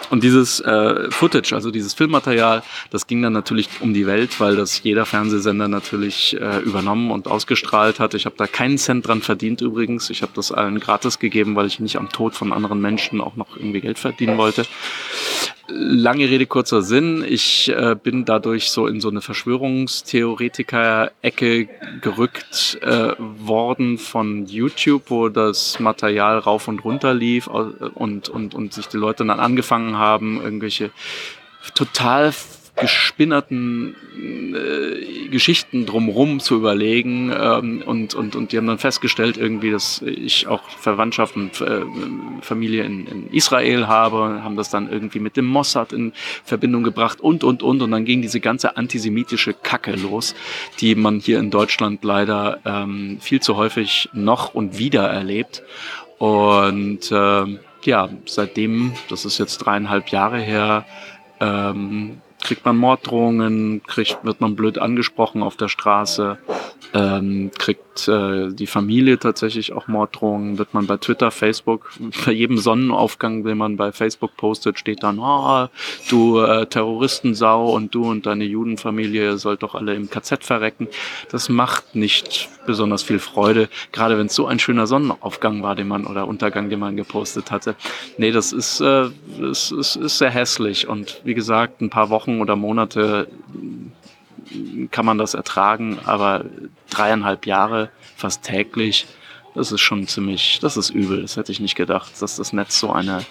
Und 0.09 0.23
dieses 0.23 0.61
äh, 0.61 1.11
Footage, 1.11 1.53
also 1.53 1.71
dieses 1.71 1.93
Filmmaterial, 1.93 2.63
das 2.89 3.05
ging 3.05 3.21
dann 3.21 3.33
natürlich 3.33 3.67
um 3.81 3.93
die 3.93 4.07
Welt, 4.07 4.39
weil 4.39 4.55
das 4.55 4.81
jeder 4.81 5.05
Fernsehsender 5.05 5.67
natürlich 5.67 6.39
äh, 6.39 6.59
übernommen 6.59 7.11
und 7.11 7.27
ausgestrahlt 7.27 7.99
hat. 7.99 8.13
Ich 8.13 8.25
habe 8.25 8.35
da 8.37 8.47
keinen 8.47 8.77
Cent 8.77 9.05
dran 9.07 9.21
verdient 9.21 9.59
übrigens. 9.59 10.09
Ich 10.09 10.21
habe 10.21 10.31
das 10.35 10.53
allen 10.53 10.79
gratis 10.79 11.19
gegeben, 11.19 11.55
weil 11.55 11.64
weil 11.65 11.69
ich 11.69 11.79
nicht 11.79 11.97
am 11.97 12.09
Tod 12.09 12.35
von 12.35 12.53
anderen 12.53 12.79
Menschen 12.79 13.19
auch 13.21 13.35
noch 13.35 13.57
irgendwie 13.57 13.81
Geld 13.81 13.97
verdienen 13.97 14.37
wollte. 14.37 14.67
Lange 15.67 16.29
Rede, 16.29 16.45
kurzer 16.45 16.83
Sinn. 16.83 17.25
Ich 17.27 17.69
äh, 17.69 17.95
bin 17.95 18.23
dadurch 18.23 18.69
so 18.69 18.85
in 18.85 19.01
so 19.01 19.09
eine 19.09 19.21
Verschwörungstheoretiker-Ecke 19.21 21.67
gerückt 22.01 22.77
äh, 22.83 23.13
worden 23.17 23.97
von 23.97 24.45
YouTube, 24.45 25.09
wo 25.09 25.29
das 25.29 25.79
Material 25.79 26.37
rauf 26.37 26.67
und 26.67 26.85
runter 26.85 27.15
lief 27.15 27.47
und, 27.47 28.29
und, 28.29 28.53
und 28.53 28.73
sich 28.73 28.87
die 28.87 28.97
Leute 28.97 29.25
dann 29.25 29.39
angefangen 29.39 29.97
haben, 29.97 30.39
irgendwelche 30.39 30.91
total 31.73 32.31
gespinnerten 32.75 33.95
äh, 34.53 35.27
Geschichten 35.29 35.85
drumherum 35.85 36.39
zu 36.39 36.55
überlegen 36.55 37.31
ähm, 37.33 37.81
und, 37.85 38.13
und, 38.15 38.35
und 38.35 38.51
die 38.51 38.57
haben 38.57 38.67
dann 38.67 38.79
festgestellt 38.79 39.37
irgendwie, 39.37 39.71
dass 39.71 40.01
ich 40.01 40.47
auch 40.47 40.61
Verwandtschaft 40.69 41.35
und 41.35 41.61
äh, 41.61 41.81
Familie 42.41 42.83
in, 42.83 43.07
in 43.07 43.31
Israel 43.31 43.87
habe, 43.87 44.43
haben 44.43 44.57
das 44.57 44.69
dann 44.69 44.91
irgendwie 44.91 45.19
mit 45.19 45.37
dem 45.37 45.45
Mossad 45.45 45.93
in 45.93 46.11
Verbindung 46.43 46.83
gebracht 46.83 47.21
und, 47.21 47.43
und, 47.43 47.63
und. 47.63 47.81
Und 47.81 47.91
dann 47.91 48.03
ging 48.03 48.21
diese 48.21 48.39
ganze 48.39 48.75
antisemitische 48.75 49.53
Kacke 49.53 49.95
los, 49.95 50.35
die 50.79 50.95
man 50.95 51.19
hier 51.19 51.39
in 51.39 51.51
Deutschland 51.51 52.03
leider 52.03 52.59
ähm, 52.65 53.17
viel 53.21 53.41
zu 53.41 53.55
häufig 53.55 54.09
noch 54.13 54.53
und 54.53 54.77
wieder 54.77 55.07
erlebt. 55.07 55.63
Und 56.17 57.11
äh, 57.11 57.45
ja, 57.83 58.09
seitdem, 58.25 58.93
das 59.09 59.25
ist 59.25 59.37
jetzt 59.37 59.59
dreieinhalb 59.59 60.09
Jahre 60.09 60.39
her, 60.39 60.85
ähm, 61.39 62.21
kriegt 62.45 62.63
man 62.63 62.77
Morddrohungen, 62.77 63.81
kriegt, 63.83 64.23
wird 64.23 64.39
man 64.39 64.55
blöd 64.55 64.77
angesprochen 64.77 65.41
auf 65.41 65.57
der 65.57 65.67
Straße, 65.67 66.37
ähm, 66.93 67.49
kriegt 67.57 67.84
äh, 68.07 68.51
die 68.51 68.67
Familie 68.67 69.17
tatsächlich 69.17 69.73
auch 69.73 69.87
Morddrohungen, 69.87 70.57
wird 70.57 70.73
man 70.73 70.87
bei 70.87 70.97
Twitter, 70.97 71.31
Facebook, 71.31 71.91
bei 72.25 72.31
jedem 72.31 72.57
Sonnenaufgang, 72.57 73.43
den 73.43 73.57
man 73.57 73.77
bei 73.77 73.91
Facebook 73.91 74.35
postet, 74.37 74.79
steht 74.79 75.03
dann, 75.03 75.19
oh, 75.19 75.67
du 76.09 76.39
äh, 76.39 76.65
Terroristensau 76.65 77.73
und 77.73 77.95
du 77.95 78.09
und 78.09 78.25
deine 78.25 78.43
Judenfamilie 78.45 79.37
sollt 79.37 79.63
doch 79.63 79.75
alle 79.75 79.95
im 79.95 80.09
KZ 80.09 80.43
verrecken. 80.43 80.87
Das 81.31 81.49
macht 81.49 81.95
nicht 81.95 82.49
besonders 82.65 83.03
viel 83.03 83.19
Freude, 83.19 83.69
gerade 83.91 84.17
wenn 84.17 84.27
es 84.27 84.35
so 84.35 84.47
ein 84.47 84.59
schöner 84.59 84.87
Sonnenaufgang 84.87 85.63
war, 85.63 85.75
den 85.75 85.87
man 85.87 86.05
oder 86.05 86.27
Untergang, 86.27 86.69
den 86.69 86.79
man 86.79 86.97
gepostet 86.97 87.51
hatte. 87.51 87.75
Nee, 88.17 88.31
das 88.31 88.53
ist, 88.53 88.81
äh, 88.81 89.09
das 89.39 89.71
ist, 89.71 89.95
ist 89.95 90.17
sehr 90.17 90.31
hässlich 90.31 90.87
und 90.87 91.21
wie 91.23 91.33
gesagt, 91.33 91.81
ein 91.81 91.89
paar 91.89 92.09
Wochen 92.09 92.41
oder 92.41 92.55
Monate 92.55 93.27
kann 94.91 95.05
man 95.05 95.17
das 95.17 95.33
ertragen, 95.33 95.99
aber 96.05 96.45
dreieinhalb 96.95 97.45
Jahre 97.45 97.89
fast 98.15 98.43
täglich, 98.43 99.05
das 99.53 99.71
ist 99.71 99.81
schon 99.81 100.07
ziemlich, 100.07 100.59
das 100.61 100.77
ist 100.77 100.89
übel. 100.89 101.21
Das 101.21 101.37
hätte 101.37 101.51
ich 101.51 101.59
nicht 101.59 101.75
gedacht, 101.75 102.11
dass 102.19 102.35
das 102.35 102.53
Netz 102.53 102.79
so 102.79 102.91
eine, 102.91 103.25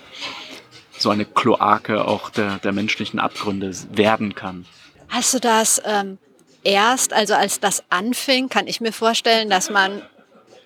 so 0.99 1.11
eine 1.11 1.25
Kloake 1.25 2.07
auch 2.07 2.31
der, 2.31 2.59
der 2.59 2.73
menschlichen 2.73 3.21
Abgründe 3.21 3.73
werden 3.93 4.35
kann. 4.35 4.65
Hast 5.09 5.35
du 5.35 5.39
das 5.39 5.83
ähm, 5.85 6.19
erst, 6.63 7.13
also 7.13 7.35
als 7.35 7.61
das 7.61 7.85
anfing, 7.91 8.49
kann 8.49 8.67
ich 8.67 8.81
mir 8.81 8.93
vorstellen, 8.93 9.51
dass 9.51 9.71
man 9.71 10.03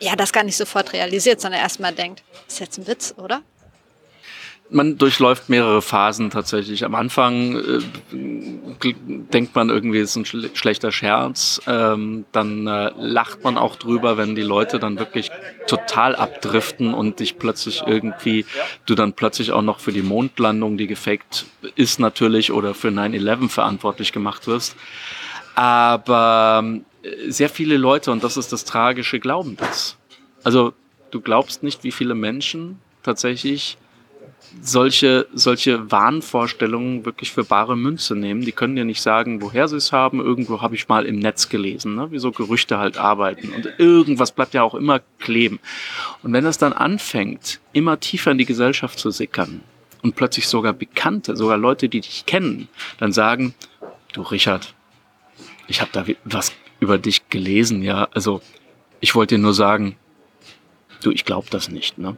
ja 0.01 0.15
das 0.15 0.33
gar 0.33 0.45
nicht 0.45 0.57
sofort 0.57 0.93
realisiert, 0.93 1.41
sondern 1.41 1.61
erstmal 1.61 1.93
denkt, 1.93 2.23
ist 2.47 2.61
jetzt 2.61 2.79
ein 2.79 2.87
Witz, 2.87 3.15
oder? 3.17 3.43
Man 4.71 4.99
durchläuft 4.99 5.49
mehrere 5.49 5.81
Phasen 5.83 6.31
tatsächlich. 6.31 6.85
Am 6.85 6.95
Anfang 6.95 7.57
äh, 7.57 8.95
denkt 9.33 9.55
man 9.55 9.71
irgendwie, 9.71 9.99
es 9.99 10.11
ist 10.11 10.17
ein 10.17 10.25
schl 10.25 10.51
schlechter 10.55 10.93
Scherz. 10.93 11.61
Ähm, 11.67 12.27
dann 12.33 12.67
äh, 12.67 12.91
lacht 12.97 13.45
man 13.45 13.57
auch 13.57 13.77
drüber, 13.77 14.17
wenn 14.17 14.35
die 14.35 14.43
Leute 14.43 14.79
dann 14.79 14.99
wirklich 14.99 15.31
total 15.67 16.15
abdriften 16.15 16.95
und 16.95 17.21
dich 17.21 17.39
plötzlich 17.39 17.83
irgendwie, 17.87 18.45
du 18.87 18.95
dann 18.95 19.15
plötzlich 19.15 19.53
auch 19.53 19.63
noch 19.63 19.81
für 19.81 19.93
die 19.93 20.03
Mondlandung, 20.03 20.77
die 20.77 20.87
gefaked 20.87 21.47
ist 21.75 21.99
natürlich, 21.99 22.53
oder 22.53 22.75
für 22.75 22.89
9-11 22.89 23.49
verantwortlich 23.49 24.13
gemacht 24.13 24.47
wirst. 24.47 24.77
Aber 25.55 26.63
äh, 27.03 27.31
sehr 27.31 27.49
viele 27.49 27.77
Leute, 27.77 28.13
und 28.13 28.23
das 28.23 28.37
ist 28.37 28.53
das 28.53 28.65
Tragische, 28.65 29.19
glauben 29.19 29.57
das. 29.57 29.97
Also 30.45 30.73
du 31.11 31.21
glaubst 31.21 31.63
nicht, 31.63 31.85
wie 31.85 31.93
viele 31.93 32.15
Menschen 32.15 32.81
tatsächlich 33.03 33.79
solche, 34.63 35.27
solche 35.33 35.91
Wahnvorstellungen 35.91 37.05
wirklich 37.05 37.33
für 37.33 37.45
bare 37.45 37.77
Münze 37.77 38.17
nehmen. 38.17 38.43
Die 38.43 38.53
können 38.53 38.77
dir 38.77 38.85
nicht 38.85 39.03
sagen, 39.03 39.43
woher 39.43 39.69
sie 39.69 39.77
es 39.77 39.93
haben. 39.93 40.21
Irgendwo 40.21 40.63
habe 40.63 40.75
ich 40.75 40.89
mal 40.89 41.07
im 41.07 41.19
Netz 41.19 41.49
gelesen, 41.49 41.95
ne? 41.95 42.11
wie 42.11 42.19
so 42.19 42.31
Gerüchte 42.31 42.79
halt 42.79 42.99
arbeiten. 42.99 43.51
Und 43.51 43.69
irgendwas 43.79 44.33
bleibt 44.33 44.55
ja 44.55 44.63
auch 44.63 44.75
immer 44.75 45.01
kleben. 45.19 45.61
Und 46.23 46.33
wenn 46.33 46.45
das 46.45 46.59
dann 46.59 46.73
anfängt, 46.73 47.61
immer 47.73 48.01
tiefer 48.01 48.31
in 48.31 48.39
die 48.39 48.47
Gesellschaft 48.47 48.99
zu 48.99 49.11
sickern 49.11 49.61
und 50.03 50.17
plötzlich 50.17 50.49
sogar 50.49 50.73
Bekannte, 50.73 51.37
sogar 51.37 51.59
Leute, 51.59 51.89
die 51.89 52.01
dich 52.01 52.27
kennen, 52.27 52.69
dann 52.99 53.13
sagen, 53.13 53.55
du 54.13 54.23
Richard, 54.23 54.75
ich 55.67 55.81
habe 55.81 55.91
da 55.93 56.05
was 56.25 56.53
über 56.81 56.99
dich 56.99 57.29
gelesen, 57.29 57.83
ja. 57.83 58.09
Also 58.13 58.41
ich 59.01 59.15
wollte 59.15 59.37
dir 59.37 59.43
nur 59.43 59.55
sagen, 59.55 59.97
du, 61.03 61.11
ich 61.11 61.25
glaube 61.25 61.49
das 61.51 61.69
nicht, 61.69 61.99
ne? 61.99 62.17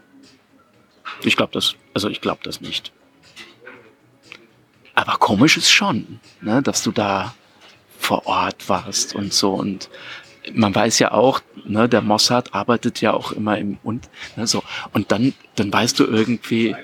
Ich 1.22 1.36
glaube 1.36 1.52
das, 1.52 1.74
also 1.94 2.08
ich 2.08 2.20
glaube 2.20 2.40
das 2.42 2.60
nicht. 2.60 2.92
Aber 4.94 5.12
komisch 5.14 5.56
ist 5.56 5.70
schon, 5.70 6.20
ne, 6.40 6.62
dass 6.62 6.82
du 6.82 6.92
da 6.92 7.34
vor 7.98 8.26
Ort 8.26 8.68
warst 8.68 9.14
und 9.14 9.32
so. 9.32 9.52
Und 9.52 9.88
man 10.52 10.74
weiß 10.74 10.98
ja 10.98 11.12
auch, 11.12 11.40
ne, 11.64 11.88
der 11.88 12.02
Mossad 12.02 12.54
arbeitet 12.54 13.00
ja 13.00 13.12
auch 13.12 13.32
immer 13.32 13.58
im 13.58 13.78
und 13.82 14.08
ne, 14.36 14.46
so. 14.46 14.62
Und 14.92 15.12
dann, 15.12 15.32
dann 15.56 15.72
weißt 15.72 15.98
du 15.98 16.04
irgendwie, 16.04 16.76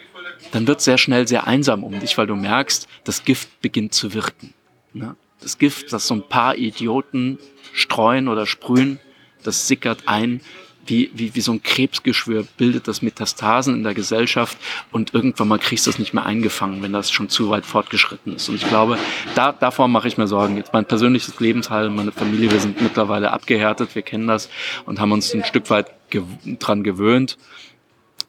dann 0.52 0.66
wird 0.66 0.80
sehr 0.80 0.98
schnell 0.98 1.26
sehr 1.26 1.46
einsam 1.46 1.84
um 1.84 1.98
dich, 1.98 2.16
weil 2.16 2.26
du 2.26 2.36
merkst, 2.36 2.88
das 3.04 3.24
Gift 3.24 3.60
beginnt 3.60 3.94
zu 3.94 4.14
wirken. 4.14 4.54
Ne? 4.92 5.16
Das 5.40 5.58
Gift, 5.58 5.92
das 5.92 6.06
so 6.06 6.14
ein 6.14 6.28
paar 6.28 6.56
Idioten 6.56 7.38
streuen 7.72 8.28
oder 8.28 8.46
sprühen, 8.46 8.98
das 9.42 9.68
sickert 9.68 10.06
ein 10.06 10.40
wie, 10.86 11.10
wie, 11.14 11.34
wie 11.34 11.40
so 11.40 11.52
ein 11.52 11.62
Krebsgeschwür 11.62 12.46
bildet 12.56 12.88
das 12.88 13.02
Metastasen 13.02 13.74
in 13.74 13.82
der 13.82 13.94
Gesellschaft 13.94 14.56
und 14.92 15.14
irgendwann 15.14 15.48
mal 15.48 15.58
kriegst 15.58 15.86
du 15.86 15.90
es 15.90 15.98
nicht 15.98 16.14
mehr 16.14 16.26
eingefangen, 16.26 16.82
wenn 16.82 16.92
das 16.92 17.10
schon 17.10 17.28
zu 17.28 17.50
weit 17.50 17.66
fortgeschritten 17.66 18.36
ist. 18.36 18.48
Und 18.48 18.56
ich 18.56 18.68
glaube, 18.68 18.98
da, 19.34 19.52
davor 19.52 19.88
mache 19.88 20.08
ich 20.08 20.18
mir 20.18 20.26
Sorgen. 20.26 20.56
Jetzt 20.56 20.72
mein 20.72 20.84
persönliches 20.84 21.38
Lebensteil, 21.40 21.90
meine 21.90 22.12
Familie, 22.12 22.50
wir 22.50 22.60
sind 22.60 22.80
mittlerweile 22.80 23.32
abgehärtet, 23.32 23.94
wir 23.94 24.02
kennen 24.02 24.26
das 24.26 24.48
und 24.84 25.00
haben 25.00 25.12
uns 25.12 25.32
ein 25.34 25.44
Stück 25.44 25.70
weit 25.70 25.90
gew 26.10 26.24
dran 26.58 26.82
gewöhnt. 26.82 27.36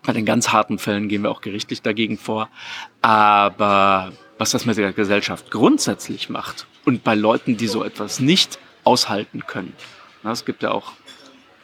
Bei 0.05 0.13
den 0.13 0.25
ganz 0.25 0.53
harten 0.53 0.79
Fällen 0.79 1.09
gehen 1.09 1.23
wir 1.23 1.31
auch 1.31 1.41
gerichtlich 1.41 1.81
dagegen 1.81 2.17
vor. 2.17 2.49
Aber 3.01 4.13
was 4.37 4.51
das 4.51 4.65
mit 4.65 4.77
der 4.77 4.93
Gesellschaft 4.93 5.51
grundsätzlich 5.51 6.29
macht 6.29 6.67
und 6.85 7.03
bei 7.03 7.15
Leuten, 7.15 7.57
die 7.57 7.67
so 7.67 7.83
etwas 7.83 8.19
nicht 8.19 8.59
aushalten 8.83 9.43
können. 9.45 9.73
es 10.23 10.45
gibt 10.45 10.63
ja 10.63 10.71
auch 10.71 10.93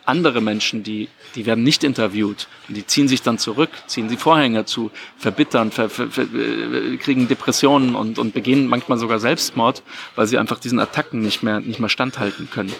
andere 0.06 0.42
Menschen, 0.42 0.84
die, 0.84 1.10
die 1.36 1.46
werden 1.46 1.64
nicht 1.64 1.84
interviewt 1.84 2.48
und 2.68 2.76
die 2.76 2.86
ziehen 2.86 3.08
sich 3.08 3.22
dann 3.22 3.38
zurück, 3.38 3.70
ziehen 3.88 4.08
die 4.08 4.18
Vorhänge 4.18 4.66
zu, 4.66 4.92
verbittern, 5.18 5.72
ver, 5.72 5.90
ver, 5.90 6.10
ver, 6.10 6.24
äh, 6.24 6.98
kriegen 6.98 7.28
Depressionen 7.28 7.96
und, 7.96 8.20
und 8.20 8.34
begehen 8.34 8.68
manchmal 8.68 8.98
sogar 8.98 9.20
Selbstmord, 9.20 9.84
weil 10.16 10.28
sie 10.28 10.38
einfach 10.38 10.60
diesen 10.60 10.80
Attacken 10.80 11.22
nicht 11.22 11.44
mehr, 11.44 11.60
nicht 11.60 11.80
mehr 11.80 11.90
standhalten 11.90 12.50
können. 12.50 12.74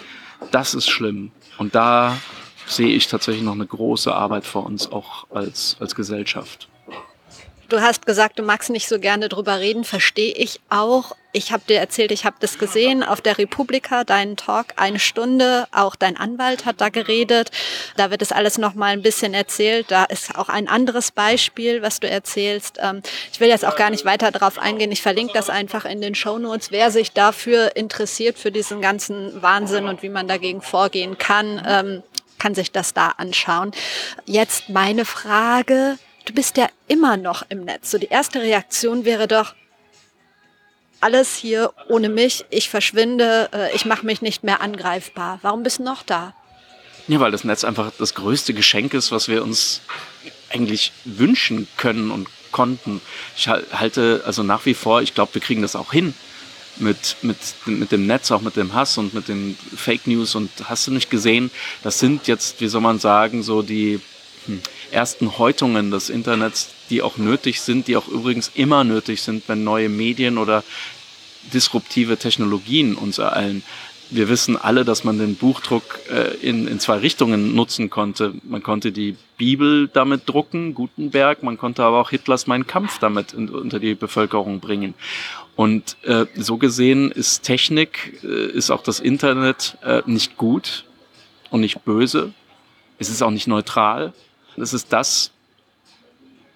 Das 0.50 0.74
ist 0.74 0.88
schlimm. 0.88 1.30
Und 1.58 1.74
da 1.74 2.16
sehe 2.66 2.88
ich 2.88 3.08
tatsächlich 3.08 3.44
noch 3.44 3.54
eine 3.54 3.66
große 3.66 4.14
Arbeit 4.14 4.44
vor 4.44 4.66
uns, 4.66 4.90
auch 4.90 5.26
als, 5.30 5.76
als 5.80 5.94
Gesellschaft. 5.94 6.68
Du 7.68 7.80
hast 7.80 8.04
gesagt, 8.04 8.38
du 8.38 8.42
magst 8.42 8.70
nicht 8.70 8.88
so 8.88 8.98
gerne 8.98 9.28
drüber 9.28 9.58
reden, 9.58 9.84
verstehe 9.84 10.32
ich 10.32 10.60
auch. 10.68 11.16
Ich 11.32 11.50
habe 11.50 11.64
dir 11.66 11.78
erzählt, 11.78 12.12
ich 12.12 12.24
habe 12.24 12.36
das 12.38 12.58
gesehen 12.58 13.02
auf 13.02 13.20
der 13.20 13.38
Republika, 13.38 14.04
deinen 14.04 14.36
Talk, 14.36 14.66
eine 14.76 15.00
Stunde. 15.00 15.66
Auch 15.72 15.96
dein 15.96 16.16
Anwalt 16.16 16.64
hat 16.66 16.80
da 16.80 16.90
geredet. 16.90 17.50
Da 17.96 18.10
wird 18.10 18.22
es 18.22 18.30
alles 18.30 18.58
noch 18.58 18.74
mal 18.74 18.92
ein 18.92 19.02
bisschen 19.02 19.34
erzählt. 19.34 19.90
Da 19.90 20.04
ist 20.04 20.36
auch 20.36 20.48
ein 20.48 20.68
anderes 20.68 21.10
Beispiel, 21.10 21.82
was 21.82 22.00
du 22.00 22.08
erzählst. 22.08 22.78
Ähm, 22.80 23.02
ich 23.32 23.40
will 23.40 23.48
jetzt 23.48 23.64
auch 23.64 23.76
gar 23.76 23.90
nicht 23.90 24.04
weiter 24.04 24.30
darauf 24.30 24.58
eingehen. 24.58 24.92
Ich 24.92 25.02
verlinke 25.02 25.32
das 25.32 25.50
einfach 25.50 25.86
in 25.86 26.00
den 26.00 26.14
Show 26.14 26.38
Notes. 26.38 26.70
Wer 26.70 26.90
sich 26.90 27.12
dafür 27.12 27.74
interessiert, 27.74 28.38
für 28.38 28.52
diesen 28.52 28.80
ganzen 28.80 29.42
Wahnsinn 29.42 29.86
und 29.86 30.02
wie 30.02 30.10
man 30.10 30.28
dagegen 30.28 30.62
vorgehen 30.62 31.18
kann, 31.18 31.60
ähm, 31.66 32.02
kann 32.38 32.54
sich 32.54 32.70
das 32.70 32.94
da 32.94 33.08
anschauen. 33.08 33.72
Jetzt 34.26 34.68
meine 34.68 35.04
Frage 35.04 35.98
du 36.24 36.32
bist 36.32 36.56
ja 36.56 36.68
immer 36.88 37.16
noch 37.16 37.44
im 37.48 37.64
Netz. 37.64 37.90
So 37.90 37.98
die 37.98 38.08
erste 38.08 38.40
Reaktion 38.40 39.04
wäre 39.04 39.28
doch, 39.28 39.54
alles 41.00 41.36
hier 41.36 41.72
ohne 41.88 42.08
mich, 42.08 42.46
ich 42.48 42.70
verschwinde, 42.70 43.50
äh, 43.52 43.74
ich 43.76 43.84
mache 43.84 44.06
mich 44.06 44.22
nicht 44.22 44.42
mehr 44.42 44.62
angreifbar. 44.62 45.38
Warum 45.42 45.62
bist 45.62 45.78
du 45.78 45.82
noch 45.82 46.02
da? 46.02 46.32
Ja, 47.08 47.20
weil 47.20 47.30
das 47.30 47.44
Netz 47.44 47.62
einfach 47.62 47.92
das 47.98 48.14
größte 48.14 48.54
Geschenk 48.54 48.94
ist, 48.94 49.12
was 49.12 49.28
wir 49.28 49.42
uns 49.42 49.82
eigentlich 50.48 50.92
wünschen 51.04 51.68
können 51.76 52.10
und 52.10 52.28
konnten. 52.52 53.02
Ich 53.36 53.48
halte 53.48 54.22
also 54.24 54.42
nach 54.42 54.64
wie 54.64 54.72
vor, 54.72 55.02
ich 55.02 55.14
glaube, 55.14 55.34
wir 55.34 55.42
kriegen 55.42 55.60
das 55.60 55.76
auch 55.76 55.92
hin 55.92 56.14
mit, 56.76 57.16
mit, 57.20 57.36
mit 57.66 57.92
dem 57.92 58.06
Netz, 58.06 58.30
auch 58.30 58.40
mit 58.40 58.56
dem 58.56 58.72
Hass 58.72 58.96
und 58.96 59.12
mit 59.12 59.28
den 59.28 59.58
Fake 59.76 60.06
News 60.06 60.34
und 60.34 60.50
hast 60.64 60.86
du 60.86 60.92
nicht 60.92 61.10
gesehen, 61.10 61.50
das 61.82 61.98
sind 61.98 62.26
jetzt, 62.28 62.60
wie 62.60 62.68
soll 62.68 62.80
man 62.80 62.98
sagen, 62.98 63.42
so 63.42 63.60
die 63.60 64.00
hm, 64.46 64.60
ersten 64.94 65.38
Häutungen 65.38 65.90
des 65.90 66.10
Internets, 66.10 66.70
die 66.90 67.02
auch 67.02 67.16
nötig 67.16 67.60
sind, 67.60 67.88
die 67.88 67.96
auch 67.96 68.08
übrigens 68.08 68.50
immer 68.54 68.84
nötig 68.84 69.22
sind, 69.22 69.48
wenn 69.48 69.64
neue 69.64 69.88
Medien 69.88 70.38
oder 70.38 70.64
disruptive 71.52 72.16
Technologien 72.16 72.94
uns 72.94 73.18
ereilen. 73.18 73.62
Wir 74.10 74.28
wissen 74.28 74.56
alle, 74.56 74.84
dass 74.84 75.02
man 75.02 75.18
den 75.18 75.34
Buchdruck 75.34 75.98
äh, 76.10 76.34
in, 76.36 76.68
in 76.68 76.78
zwei 76.78 76.98
Richtungen 76.98 77.54
nutzen 77.54 77.90
konnte. 77.90 78.34
Man 78.44 78.62
konnte 78.62 78.92
die 78.92 79.16
Bibel 79.38 79.88
damit 79.88 80.22
drucken, 80.26 80.74
Gutenberg, 80.74 81.42
man 81.42 81.58
konnte 81.58 81.82
aber 81.82 82.00
auch 82.00 82.10
Hitlers 82.10 82.46
Mein 82.46 82.66
Kampf 82.66 82.98
damit 82.98 83.32
in, 83.32 83.48
unter 83.48 83.80
die 83.80 83.94
Bevölkerung 83.94 84.60
bringen. 84.60 84.94
Und 85.56 85.96
äh, 86.02 86.26
so 86.36 86.58
gesehen 86.58 87.10
ist 87.10 87.42
Technik, 87.42 88.20
äh, 88.22 88.46
ist 88.52 88.70
auch 88.70 88.82
das 88.82 89.00
Internet 89.00 89.78
äh, 89.82 90.02
nicht 90.06 90.36
gut 90.36 90.84
und 91.50 91.60
nicht 91.60 91.84
böse. 91.84 92.32
Es 92.98 93.08
ist 93.08 93.22
auch 93.22 93.30
nicht 93.30 93.46
neutral. 93.46 94.12
Das 94.56 94.72
ist 94.72 94.92
das, 94.92 95.32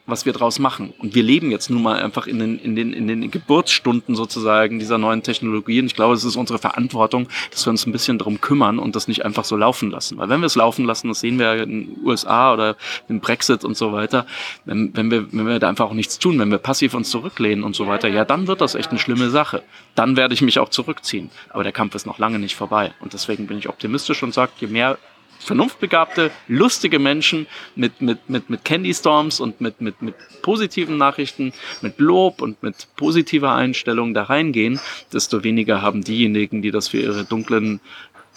was 0.09 0.25
wir 0.25 0.33
draus 0.33 0.59
machen. 0.59 0.95
Und 0.99 1.15
wir 1.15 1.23
leben 1.23 1.51
jetzt 1.51 1.69
nun 1.69 1.83
mal 1.83 2.03
einfach 2.03 2.27
in 2.27 2.39
den, 2.39 2.59
in 2.59 2.75
den, 2.75 2.93
in 2.93 3.07
den 3.07 3.31
Geburtsstunden 3.31 4.17
sozusagen 4.17 4.79
dieser 4.79 4.97
neuen 4.97 5.23
Technologien. 5.23 5.87
Ich 5.87 5.95
glaube, 5.95 6.15
es 6.15 6.25
ist 6.25 6.35
unsere 6.37 6.59
Verantwortung, 6.59 7.29
dass 7.51 7.67
wir 7.67 7.71
uns 7.71 7.87
ein 7.87 7.93
bisschen 7.93 8.17
darum 8.17 8.41
kümmern 8.41 8.79
und 8.79 8.97
das 8.97 9.07
nicht 9.07 9.25
einfach 9.25 9.45
so 9.45 9.55
laufen 9.55 9.91
lassen. 9.91 10.17
Weil 10.17 10.31
wenn 10.31 10.41
wir 10.41 10.47
es 10.47 10.57
laufen 10.57 10.87
lassen, 10.87 11.09
das 11.09 11.21
sehen 11.21 11.39
wir 11.39 11.55
ja 11.55 11.63
in 11.63 11.95
den 11.95 12.07
USA 12.07 12.55
oder 12.55 12.77
im 13.09 13.21
Brexit 13.21 13.65
und 13.65 13.77
so 13.77 13.93
weiter, 13.93 14.27
wenn, 14.65 14.97
wenn, 14.97 15.11
wir, 15.11 15.31
wenn 15.31 15.47
wir 15.47 15.59
da 15.59 15.69
einfach 15.69 15.87
auch 15.87 15.95
nichts 15.95 16.19
tun, 16.19 16.39
wenn 16.39 16.51
wir 16.51 16.59
passiv 16.59 16.95
uns 16.95 17.11
zurücklehnen 17.11 17.63
und 17.63 17.77
so 17.77 17.87
weiter, 17.87 18.09
ja, 18.09 18.25
dann 18.25 18.47
wird 18.47 18.63
das 18.63 18.75
echt 18.75 18.91
eine 18.91 18.99
schlimme 18.99 19.29
Sache. 19.29 19.63
Dann 19.95 20.17
werde 20.17 20.33
ich 20.33 20.41
mich 20.41 20.59
auch 20.59 20.71
zurückziehen. 20.71 21.31
Aber 21.51 21.65
der 21.65 21.73
Kampf 21.73 21.95
ist 21.95 22.07
noch 22.07 22.19
lange 22.19 22.39
nicht 22.39 22.57
vorbei. 22.57 22.95
Und 23.01 23.13
deswegen 23.13 23.47
bin 23.47 23.59
ich 23.59 23.69
optimistisch 23.69 24.23
und 24.23 24.33
sage, 24.33 24.53
je 24.59 24.69
mehr 24.69 24.97
vernunftbegabte, 25.39 26.31
lustige 26.49 26.99
Menschen 26.99 27.47
mit, 27.75 28.01
mit, 28.01 28.29
mit, 28.29 28.51
mit 28.51 28.65
Candy 28.65 28.93
Storms 28.95 29.41
und 29.41 29.61
mit, 29.61 29.81
mit, 29.81 30.03
mit 30.03 30.15
positiven 30.43 30.97
Nachrichten, 30.97 31.53
mit 31.81 31.99
Lob 31.99 32.43
und 32.43 32.63
mit 32.63 32.89
positiver 32.97 33.55
Einstellung 33.55 34.15
da 34.15 34.25
reingehen, 34.25 34.81
desto 35.13 35.45
weniger 35.45 35.83
haben 35.83 36.03
diejenigen, 36.03 36.63
die 36.63 36.71
das 36.71 36.89
für 36.89 36.99
ihre 36.99 37.25
dunklen, 37.25 37.81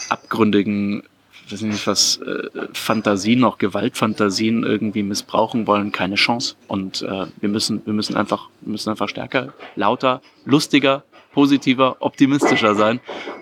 abgründigen, 0.09 1.03
weiß 1.49 1.61
nicht 1.61 1.85
was, 1.87 2.17
äh, 2.17 2.49
Fantasien, 2.73 3.43
auch 3.43 3.57
Gewaltfantasien 3.57 4.63
irgendwie 4.63 5.03
missbrauchen 5.03 5.67
wollen, 5.67 5.91
keine 5.91 6.15
Chance. 6.15 6.55
Und 6.67 7.01
äh, 7.01 7.27
wir 7.39 7.49
müssen, 7.49 7.85
wir 7.85 7.93
müssen 7.93 8.15
einfach, 8.15 8.49
wir 8.61 8.71
müssen 8.71 8.89
einfach 8.89 9.09
stärker, 9.09 9.53
lauter, 9.75 10.21
lustiger, 10.45 11.03
positiver, 11.33 11.97
optimistischer 11.99 12.75
sein. 12.75 12.99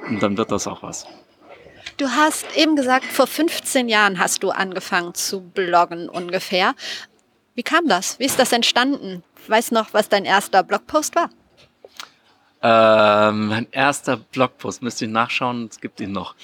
Und 0.09 0.21
dann 0.23 0.37
wird 0.37 0.51
das 0.51 0.67
auch 0.67 0.83
was. 0.83 1.05
Du 1.99 2.09
hast 2.09 2.55
eben 2.55 2.77
gesagt, 2.77 3.07
vor 3.07 3.27
15 3.27 3.89
Jahren 3.89 4.19
hast 4.19 4.41
du 4.41 4.51
angefangen 4.51 5.13
zu 5.15 5.41
bloggen 5.41 6.07
ungefähr. 6.07 6.73
Wie 7.55 7.61
kam 7.61 7.89
das? 7.89 8.17
Wie 8.19 8.25
ist 8.25 8.39
das 8.39 8.53
entstanden? 8.53 9.21
Weißt 9.49 9.73
noch, 9.73 9.93
was 9.93 10.07
dein 10.07 10.23
erster 10.23 10.63
Blogpost 10.63 11.13
war? 11.15 11.29
Ähm, 12.61 13.47
mein 13.47 13.67
erster 13.71 14.17
Blogpost, 14.17 14.81
müsst 14.81 15.01
ihr 15.01 15.07
nachschauen, 15.07 15.69
es 15.71 15.79
gibt 15.79 16.01
ihn 16.01 16.11
noch. 16.11 16.35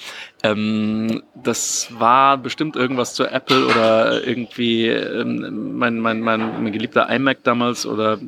Ähm, 0.42 1.22
das 1.34 1.88
war 1.98 2.38
bestimmt 2.38 2.74
irgendwas 2.74 3.12
zu 3.14 3.24
Apple 3.24 3.66
oder 3.66 4.26
irgendwie 4.26 4.86
ähm, 4.86 5.76
mein, 5.76 6.00
mein, 6.00 6.20
mein, 6.20 6.62
mein 6.62 6.72
geliebter 6.72 7.10
iMac 7.10 7.44
damals 7.44 7.84
oder 7.84 8.18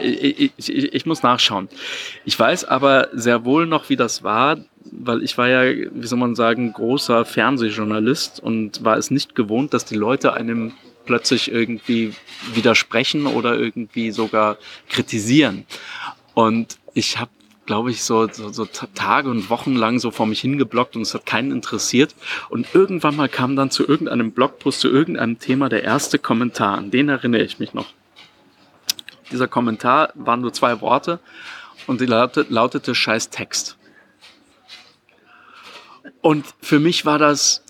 ich, 0.00 0.40
ich, 0.40 0.52
ich, 0.56 0.94
ich 0.94 1.06
muss 1.06 1.22
nachschauen. 1.22 1.68
Ich 2.24 2.38
weiß 2.38 2.64
aber 2.64 3.08
sehr 3.12 3.44
wohl 3.44 3.66
noch, 3.66 3.90
wie 3.90 3.96
das 3.96 4.22
war, 4.22 4.56
weil 4.90 5.22
ich 5.22 5.36
war 5.36 5.48
ja, 5.48 5.88
wie 5.92 6.06
soll 6.06 6.18
man 6.18 6.34
sagen, 6.36 6.72
großer 6.72 7.26
Fernsehjournalist 7.26 8.40
und 8.40 8.82
war 8.82 8.96
es 8.96 9.10
nicht 9.10 9.34
gewohnt, 9.34 9.74
dass 9.74 9.84
die 9.84 9.96
Leute 9.96 10.32
einem 10.32 10.72
plötzlich 11.04 11.50
irgendwie 11.52 12.14
widersprechen 12.54 13.26
oder 13.26 13.58
irgendwie 13.58 14.10
sogar 14.10 14.56
kritisieren. 14.88 15.66
Und 16.34 16.78
ich 16.96 17.18
habe 17.18 17.30
glaube 17.66 17.90
ich, 17.90 18.02
so, 18.04 18.28
so, 18.28 18.50
so 18.52 18.64
Tage 18.64 19.28
und 19.28 19.50
Wochen 19.50 19.74
lang 19.74 19.98
so 19.98 20.12
vor 20.12 20.26
mich 20.26 20.40
hingeblockt 20.40 20.96
und 20.96 21.02
es 21.02 21.14
hat 21.14 21.26
keinen 21.26 21.50
interessiert. 21.50 22.14
Und 22.48 22.74
irgendwann 22.74 23.16
mal 23.16 23.28
kam 23.28 23.56
dann 23.56 23.72
zu 23.72 23.86
irgendeinem 23.86 24.30
Blogpost, 24.30 24.80
zu 24.80 24.88
irgendeinem 24.88 25.40
Thema 25.40 25.68
der 25.68 25.82
erste 25.82 26.20
Kommentar. 26.20 26.78
An 26.78 26.92
den 26.92 27.08
erinnere 27.08 27.42
ich 27.42 27.58
mich 27.58 27.74
noch. 27.74 27.88
Dieser 29.32 29.48
Kommentar 29.48 30.12
waren 30.14 30.40
nur 30.40 30.52
zwei 30.52 30.80
Worte 30.80 31.18
und 31.88 32.00
die 32.00 32.06
lautete, 32.06 32.52
lautete 32.52 32.94
Scheiß 32.94 33.30
Text. 33.30 33.76
Und 36.22 36.46
für 36.62 36.78
mich 36.78 37.04
war 37.04 37.18
das 37.18 37.64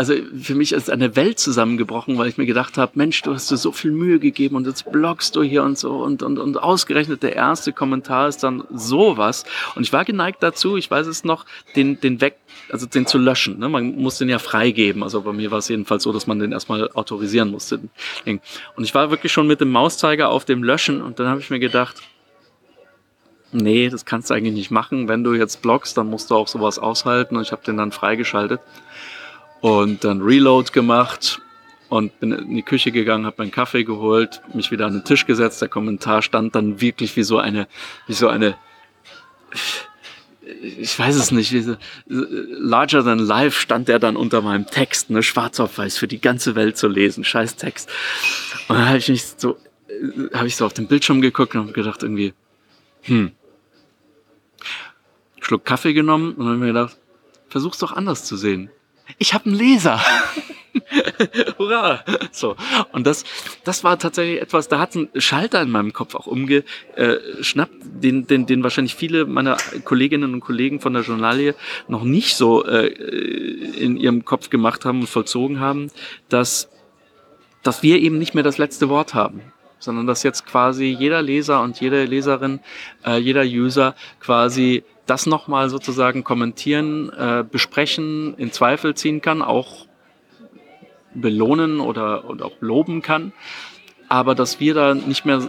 also 0.00 0.14
für 0.40 0.54
mich 0.54 0.72
ist 0.72 0.88
eine 0.88 1.14
Welt 1.14 1.38
zusammengebrochen, 1.38 2.16
weil 2.16 2.26
ich 2.26 2.38
mir 2.38 2.46
gedacht 2.46 2.78
habe, 2.78 2.92
Mensch, 2.94 3.20
du 3.20 3.34
hast 3.34 3.50
dir 3.50 3.58
so 3.58 3.70
viel 3.70 3.90
Mühe 3.90 4.18
gegeben 4.18 4.56
und 4.56 4.66
jetzt 4.66 4.90
bloggst 4.90 5.36
du 5.36 5.42
hier 5.42 5.62
und 5.62 5.76
so 5.76 5.98
und, 5.98 6.22
und, 6.22 6.38
und 6.38 6.56
ausgerechnet 6.56 7.22
der 7.22 7.36
erste 7.36 7.74
Kommentar 7.74 8.26
ist 8.26 8.42
dann 8.42 8.64
sowas. 8.72 9.44
Und 9.74 9.82
ich 9.82 9.92
war 9.92 10.06
geneigt 10.06 10.42
dazu, 10.42 10.78
ich 10.78 10.90
weiß 10.90 11.06
es 11.06 11.22
noch, 11.22 11.44
den, 11.76 12.00
den 12.00 12.22
weg, 12.22 12.38
also 12.70 12.86
den 12.86 13.04
zu 13.04 13.18
löschen. 13.18 13.58
Ne? 13.58 13.68
Man 13.68 13.96
muss 13.96 14.16
den 14.16 14.30
ja 14.30 14.38
freigeben. 14.38 15.02
Also 15.02 15.20
bei 15.20 15.34
mir 15.34 15.50
war 15.50 15.58
es 15.58 15.68
jedenfalls 15.68 16.02
so, 16.02 16.14
dass 16.14 16.26
man 16.26 16.38
den 16.38 16.52
erstmal 16.52 16.90
autorisieren 16.92 17.50
musste. 17.50 17.80
Und 18.24 18.84
ich 18.84 18.94
war 18.94 19.10
wirklich 19.10 19.32
schon 19.32 19.46
mit 19.46 19.60
dem 19.60 19.70
Mauszeiger 19.70 20.30
auf 20.30 20.46
dem 20.46 20.64
Löschen 20.64 21.02
und 21.02 21.20
dann 21.20 21.26
habe 21.26 21.40
ich 21.40 21.50
mir 21.50 21.60
gedacht, 21.60 21.96
nee, 23.52 23.90
das 23.90 24.06
kannst 24.06 24.30
du 24.30 24.34
eigentlich 24.34 24.54
nicht 24.54 24.70
machen. 24.70 25.08
Wenn 25.08 25.24
du 25.24 25.34
jetzt 25.34 25.60
bloggst, 25.60 25.98
dann 25.98 26.06
musst 26.06 26.30
du 26.30 26.36
auch 26.36 26.48
sowas 26.48 26.78
aushalten 26.78 27.36
und 27.36 27.42
ich 27.42 27.52
habe 27.52 27.62
den 27.66 27.76
dann 27.76 27.92
freigeschaltet 27.92 28.62
und 29.60 30.04
dann 30.04 30.22
Reload 30.22 30.72
gemacht 30.72 31.40
und 31.88 32.18
bin 32.20 32.32
in 32.32 32.54
die 32.54 32.62
Küche 32.62 32.92
gegangen, 32.92 33.26
habe 33.26 33.36
meinen 33.38 33.50
Kaffee 33.50 33.84
geholt, 33.84 34.40
mich 34.54 34.70
wieder 34.70 34.86
an 34.86 34.92
den 34.92 35.04
Tisch 35.04 35.26
gesetzt. 35.26 35.60
Der 35.60 35.68
Kommentar 35.68 36.22
stand 36.22 36.54
dann 36.54 36.80
wirklich 36.80 37.16
wie 37.16 37.24
so 37.24 37.38
eine, 37.38 37.66
wie 38.06 38.12
so 38.12 38.28
eine, 38.28 38.56
ich 40.62 40.98
weiß 40.98 41.16
es 41.16 41.30
nicht, 41.32 41.52
wie 41.52 41.60
so, 41.60 41.76
larger 42.06 43.04
than 43.04 43.18
life 43.18 43.60
stand 43.60 43.88
der 43.88 43.98
dann 43.98 44.16
unter 44.16 44.40
meinem 44.40 44.66
Text, 44.66 45.10
ne, 45.10 45.22
schwarz 45.22 45.60
auf 45.60 45.78
weiß 45.78 45.98
für 45.98 46.08
die 46.08 46.20
ganze 46.20 46.54
Welt 46.54 46.76
zu 46.76 46.88
lesen, 46.88 47.24
scheiß 47.24 47.56
Text. 47.56 47.90
Und 48.68 48.76
dann 48.76 48.88
habe 48.88 48.98
ich 48.98 49.08
mich 49.08 49.24
so, 49.36 49.58
habe 50.32 50.46
ich 50.46 50.56
so 50.56 50.64
auf 50.64 50.72
den 50.72 50.86
Bildschirm 50.86 51.20
geguckt 51.20 51.54
und 51.54 51.62
habe 51.62 51.72
gedacht 51.72 52.02
irgendwie, 52.02 52.32
hm, 53.02 53.32
Schluck 55.40 55.64
Kaffee 55.64 55.92
genommen 55.92 56.34
und 56.34 56.46
habe 56.46 56.56
mir 56.56 56.66
gedacht, 56.68 56.96
versuch's 57.48 57.78
doch 57.78 57.92
anders 57.92 58.24
zu 58.24 58.36
sehen 58.36 58.70
ich 59.18 59.34
habe 59.34 59.46
einen 59.46 59.54
Leser. 59.54 60.00
Hurra! 61.58 62.04
So. 62.32 62.56
Und 62.92 63.06
das, 63.06 63.24
das 63.64 63.84
war 63.84 63.98
tatsächlich 63.98 64.40
etwas, 64.40 64.68
da 64.68 64.78
hat 64.78 64.94
ein 64.94 65.08
Schalter 65.16 65.62
in 65.62 65.70
meinem 65.70 65.92
Kopf 65.92 66.14
auch 66.14 66.26
umgeschnappt, 66.26 67.74
den, 67.82 68.26
den, 68.26 68.46
den 68.46 68.62
wahrscheinlich 68.62 68.94
viele 68.94 69.26
meiner 69.26 69.56
Kolleginnen 69.84 70.34
und 70.34 70.40
Kollegen 70.40 70.80
von 70.80 70.92
der 70.92 71.02
Journalie 71.02 71.54
noch 71.88 72.04
nicht 72.04 72.36
so 72.36 72.64
äh, 72.64 72.86
in 72.86 73.96
ihrem 73.96 74.24
Kopf 74.24 74.50
gemacht 74.50 74.84
haben 74.84 75.00
und 75.00 75.08
vollzogen 75.08 75.60
haben, 75.60 75.90
dass, 76.28 76.68
dass 77.62 77.82
wir 77.82 77.98
eben 77.98 78.18
nicht 78.18 78.34
mehr 78.34 78.44
das 78.44 78.58
letzte 78.58 78.88
Wort 78.88 79.14
haben 79.14 79.42
sondern 79.80 80.06
dass 80.06 80.22
jetzt 80.22 80.46
quasi 80.46 80.84
jeder 80.96 81.22
Leser 81.22 81.62
und 81.62 81.80
jede 81.80 82.04
Leserin, 82.04 82.60
äh, 83.04 83.16
jeder 83.18 83.42
User 83.42 83.96
quasi 84.20 84.84
das 85.06 85.26
nochmal 85.26 85.68
sozusagen 85.68 86.22
kommentieren, 86.22 87.10
äh, 87.10 87.42
besprechen, 87.42 88.34
in 88.36 88.52
Zweifel 88.52 88.94
ziehen 88.94 89.20
kann, 89.20 89.42
auch 89.42 89.86
belohnen 91.14 91.80
oder, 91.80 92.30
oder 92.30 92.46
auch 92.46 92.56
loben 92.60 93.02
kann. 93.02 93.32
Aber 94.08 94.36
dass 94.36 94.60
wir 94.60 94.74
da 94.74 94.94
nicht 94.94 95.24
mehr 95.24 95.42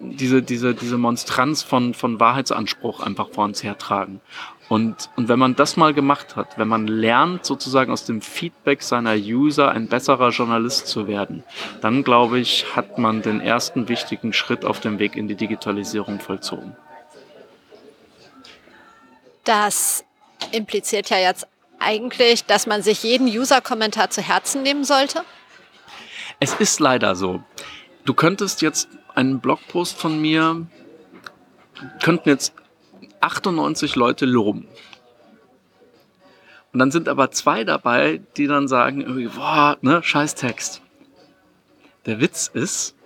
diese, 0.00 0.42
diese, 0.42 0.74
diese 0.74 0.96
Monstranz 0.96 1.62
von, 1.62 1.92
von 1.92 2.18
Wahrheitsanspruch 2.18 3.00
einfach 3.00 3.28
vor 3.30 3.44
uns 3.44 3.62
hertragen. 3.62 4.20
Und, 4.68 5.10
und 5.14 5.28
wenn 5.28 5.38
man 5.38 5.54
das 5.54 5.76
mal 5.76 5.94
gemacht 5.94 6.34
hat, 6.34 6.58
wenn 6.58 6.66
man 6.66 6.88
lernt, 6.88 7.46
sozusagen 7.46 7.92
aus 7.92 8.04
dem 8.04 8.20
Feedback 8.20 8.82
seiner 8.82 9.14
User 9.14 9.70
ein 9.70 9.86
besserer 9.86 10.30
Journalist 10.30 10.88
zu 10.88 11.06
werden, 11.06 11.44
dann 11.80 12.02
glaube 12.02 12.40
ich, 12.40 12.74
hat 12.74 12.98
man 12.98 13.22
den 13.22 13.40
ersten 13.40 13.88
wichtigen 13.88 14.32
Schritt 14.32 14.64
auf 14.64 14.80
dem 14.80 14.98
Weg 14.98 15.14
in 15.14 15.28
die 15.28 15.36
Digitalisierung 15.36 16.18
vollzogen. 16.18 16.76
Das 19.44 20.04
impliziert 20.50 21.10
ja 21.10 21.18
jetzt 21.18 21.46
eigentlich, 21.78 22.44
dass 22.44 22.66
man 22.66 22.82
sich 22.82 23.04
jeden 23.04 23.28
User-Kommentar 23.28 24.10
zu 24.10 24.20
Herzen 24.20 24.62
nehmen 24.62 24.82
sollte. 24.82 25.22
Es 26.40 26.54
ist 26.54 26.80
leider 26.80 27.14
so. 27.14 27.42
Du 28.04 28.14
könntest 28.14 28.62
jetzt 28.62 28.88
einen 29.14 29.38
Blogpost 29.38 29.96
von 29.96 30.20
mir, 30.20 30.66
könnten 32.02 32.28
jetzt 32.28 32.52
98 33.20 33.96
Leute 33.96 34.26
loben. 34.26 34.66
Und 36.72 36.80
dann 36.80 36.90
sind 36.90 37.08
aber 37.08 37.30
zwei 37.30 37.64
dabei, 37.64 38.20
die 38.36 38.46
dann 38.46 38.68
sagen, 38.68 39.30
boah, 39.34 39.78
ne, 39.80 40.02
scheiß 40.02 40.34
Text. 40.34 40.82
Der 42.04 42.20
Witz 42.20 42.50
ist, 42.52 42.96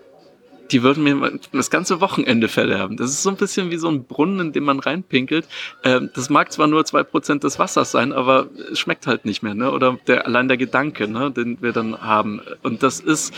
die 0.73 0.83
würden 0.83 1.03
mir 1.03 1.39
das 1.53 1.71
ganze 1.71 2.01
Wochenende 2.01 2.49
verderben. 2.49 2.97
Das 2.97 3.11
ist 3.11 3.23
so 3.23 3.31
ein 3.31 3.37
bisschen 3.37 3.71
wie 3.71 3.77
so 3.77 3.89
ein 3.89 4.05
Brunnen, 4.05 4.41
in 4.41 4.53
dem 4.53 4.65
man 4.65 4.79
reinpinkelt. 4.79 5.47
Ähm, 5.85 6.11
das 6.15 6.31
mag 6.31 6.53
zwar 6.53 6.67
nur 6.67 6.85
zwei 6.85 7.03
Prozent 7.03 7.45
des 7.45 7.59
Wassers 7.59 7.91
sein, 7.91 8.13
aber 8.13 8.49
es 8.71 8.79
schmeckt 8.79 9.07
halt 9.07 9.25
nicht 9.25 9.43
mehr, 9.43 9.55
ne? 9.55 9.71
Oder 9.73 9.99
der, 10.07 10.27
allein 10.27 10.49
der 10.49 10.57
Gedanke, 10.57 11.09
ne, 11.09 11.31
den 11.31 11.61
wir 11.61 11.73
dann 11.73 12.01
haben. 12.01 12.41
Und 12.63 12.83
das 12.83 13.01
ist, 13.01 13.35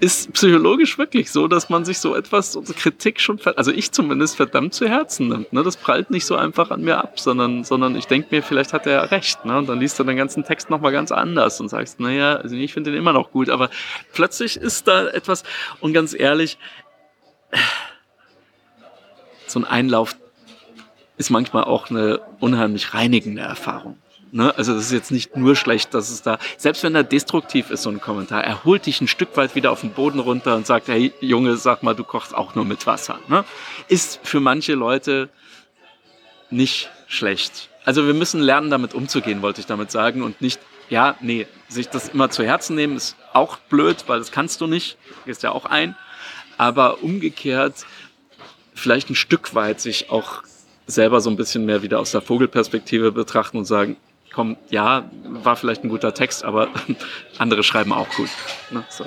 ist 0.00 0.32
psychologisch 0.32 0.96
wirklich 0.96 1.30
so, 1.30 1.46
dass 1.46 1.68
man 1.68 1.84
sich 1.84 1.98
so 1.98 2.14
etwas, 2.14 2.52
so 2.52 2.62
Kritik 2.62 3.20
schon, 3.20 3.38
also 3.56 3.70
ich 3.70 3.92
zumindest 3.92 4.36
verdammt 4.36 4.72
zu 4.72 4.88
Herzen 4.88 5.28
nimmt. 5.28 5.52
Ne? 5.52 5.62
Das 5.62 5.76
prallt 5.76 6.10
nicht 6.10 6.24
so 6.24 6.36
einfach 6.36 6.70
an 6.70 6.82
mir 6.82 6.98
ab, 6.98 7.20
sondern, 7.20 7.62
sondern 7.62 7.94
ich 7.94 8.06
denke 8.06 8.28
mir, 8.30 8.42
vielleicht 8.42 8.72
hat 8.72 8.86
er 8.86 9.10
recht. 9.10 9.44
Ne? 9.44 9.58
Und 9.58 9.68
dann 9.68 9.78
liest 9.78 9.98
du 9.98 10.04
den 10.04 10.16
ganzen 10.16 10.44
Text 10.44 10.70
nochmal 10.70 10.92
ganz 10.92 11.12
anders 11.12 11.60
und 11.60 11.68
sagst, 11.68 12.00
naja, 12.00 12.36
also 12.36 12.56
ich 12.56 12.72
finde 12.72 12.90
den 12.90 12.98
immer 12.98 13.12
noch 13.12 13.30
gut, 13.30 13.50
aber 13.50 13.68
plötzlich 14.14 14.56
ist 14.56 14.88
da 14.88 15.08
etwas, 15.08 15.42
und 15.80 15.92
ganz 15.92 16.14
ehrlich, 16.14 16.56
so 19.46 19.60
ein 19.60 19.64
Einlauf 19.64 20.16
ist 21.18 21.28
manchmal 21.28 21.64
auch 21.64 21.90
eine 21.90 22.20
unheimlich 22.40 22.94
reinigende 22.94 23.42
Erfahrung. 23.42 23.98
Ne? 24.34 24.56
Also 24.56 24.74
das 24.74 24.86
ist 24.86 24.92
jetzt 24.92 25.10
nicht 25.10 25.36
nur 25.36 25.54
schlecht, 25.56 25.92
dass 25.92 26.08
es 26.08 26.22
da, 26.22 26.38
selbst 26.56 26.82
wenn 26.82 26.94
er 26.94 27.04
destruktiv 27.04 27.70
ist, 27.70 27.82
so 27.82 27.90
ein 27.90 28.00
Kommentar, 28.00 28.42
er 28.42 28.64
holt 28.64 28.86
dich 28.86 29.02
ein 29.02 29.08
Stück 29.08 29.36
weit 29.36 29.54
wieder 29.54 29.70
auf 29.70 29.82
den 29.82 29.90
Boden 29.90 30.20
runter 30.20 30.56
und 30.56 30.66
sagt, 30.66 30.88
hey 30.88 31.12
Junge, 31.20 31.58
sag 31.58 31.82
mal, 31.82 31.94
du 31.94 32.02
kochst 32.02 32.34
auch 32.34 32.54
nur 32.54 32.64
mit 32.64 32.86
Wasser. 32.86 33.18
Ne? 33.28 33.44
Ist 33.88 34.20
für 34.22 34.40
manche 34.40 34.72
Leute 34.72 35.28
nicht 36.48 36.90
schlecht. 37.08 37.68
Also 37.84 38.06
wir 38.06 38.14
müssen 38.14 38.40
lernen, 38.40 38.70
damit 38.70 38.94
umzugehen, 38.94 39.42
wollte 39.42 39.60
ich 39.60 39.66
damit 39.66 39.90
sagen. 39.90 40.22
Und 40.22 40.40
nicht, 40.40 40.60
ja, 40.88 41.16
nee, 41.20 41.46
sich 41.68 41.90
das 41.90 42.08
immer 42.08 42.30
zu 42.30 42.42
Herzen 42.42 42.74
nehmen, 42.74 42.96
ist 42.96 43.16
auch 43.34 43.58
blöd, 43.58 44.04
weil 44.06 44.18
das 44.18 44.32
kannst 44.32 44.62
du 44.62 44.66
nicht, 44.66 44.96
gehst 45.26 45.42
ja 45.42 45.52
auch 45.52 45.66
ein. 45.66 45.94
Aber 46.56 47.02
umgekehrt, 47.02 47.84
vielleicht 48.74 49.10
ein 49.10 49.14
Stück 49.14 49.54
weit 49.54 49.80
sich 49.80 50.08
auch 50.08 50.42
selber 50.86 51.20
so 51.20 51.28
ein 51.28 51.36
bisschen 51.36 51.66
mehr 51.66 51.82
wieder 51.82 52.00
aus 52.00 52.12
der 52.12 52.22
Vogelperspektive 52.22 53.12
betrachten 53.12 53.58
und 53.58 53.66
sagen, 53.66 53.96
komm, 54.32 54.56
ja, 54.70 55.10
war 55.24 55.56
vielleicht 55.56 55.84
ein 55.84 55.88
guter 55.88 56.14
Text, 56.14 56.44
aber 56.44 56.68
andere 57.38 57.62
schreiben 57.62 57.92
auch 57.92 58.08
gut. 58.16 58.30
Ne? 58.70 58.84
So. 58.88 59.06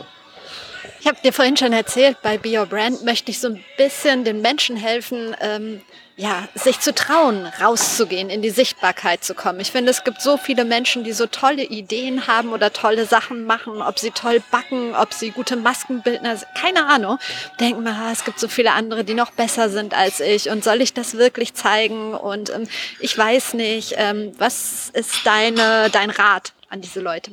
Ich 1.00 1.08
habe 1.08 1.18
dir 1.24 1.34
vorhin 1.34 1.58
schon 1.58 1.74
erzählt, 1.74 2.18
bei 2.22 2.38
Be 2.38 2.58
Your 2.58 2.66
Brand 2.66 3.04
möchte 3.04 3.32
ich 3.32 3.40
so 3.40 3.50
ein 3.50 3.64
bisschen 3.78 4.24
den 4.24 4.42
Menschen 4.42 4.76
helfen, 4.76 5.36
ähm, 5.40 5.82
ja, 6.18 6.48
sich 6.56 6.80
zu 6.80 6.94
trauen, 6.96 7.46
rauszugehen, 7.62 8.30
in 8.30 8.42
die 8.42 8.50
Sichtbarkeit 8.50 9.24
zu 9.24 9.36
kommen. 9.36 9.60
Ich 9.60 9.72
finde, 9.72 9.92
es 9.92 10.06
gibt 10.06 10.22
so 10.22 10.38
viele 10.38 10.64
Menschen, 10.64 11.04
die 11.04 11.12
so 11.12 11.26
tolle 11.26 11.64
Ideen 11.64 12.28
haben 12.28 12.54
oder 12.54 12.72
tolle 12.72 13.06
Sachen 13.06 13.46
machen, 13.46 13.82
ob 13.82 14.00
sie 14.00 14.12
toll 14.12 14.42
backen, 14.50 14.96
ob 14.96 15.14
sie 15.14 15.32
gute 15.32 15.58
Maskenbildner 15.58 16.38
sind, 16.38 16.48
keine 16.56 16.86
Ahnung. 16.86 17.20
Denken 17.60 17.84
wir, 17.84 17.92
ah, 17.92 18.12
es 18.14 18.24
gibt 18.24 18.40
so 18.40 18.48
viele 18.48 18.72
andere, 18.72 19.04
die 19.04 19.14
noch 19.14 19.32
besser 19.32 19.70
sind 19.70 19.94
als 19.94 20.22
ich 20.22 20.50
und 20.50 20.64
soll 20.64 20.82
ich 20.82 20.94
das 20.94 21.18
wirklich 21.18 21.54
zeigen? 21.54 22.14
Und 22.14 22.50
ähm, 22.50 22.68
ich 23.00 23.18
weiß 23.18 23.56
nicht, 23.56 23.96
ähm, 23.98 24.32
was 24.38 24.90
ist 24.92 25.26
deine, 25.26 25.90
dein 25.92 26.10
Rat 26.10 26.54
an 26.70 26.80
diese 26.80 27.02
Leute? 27.02 27.32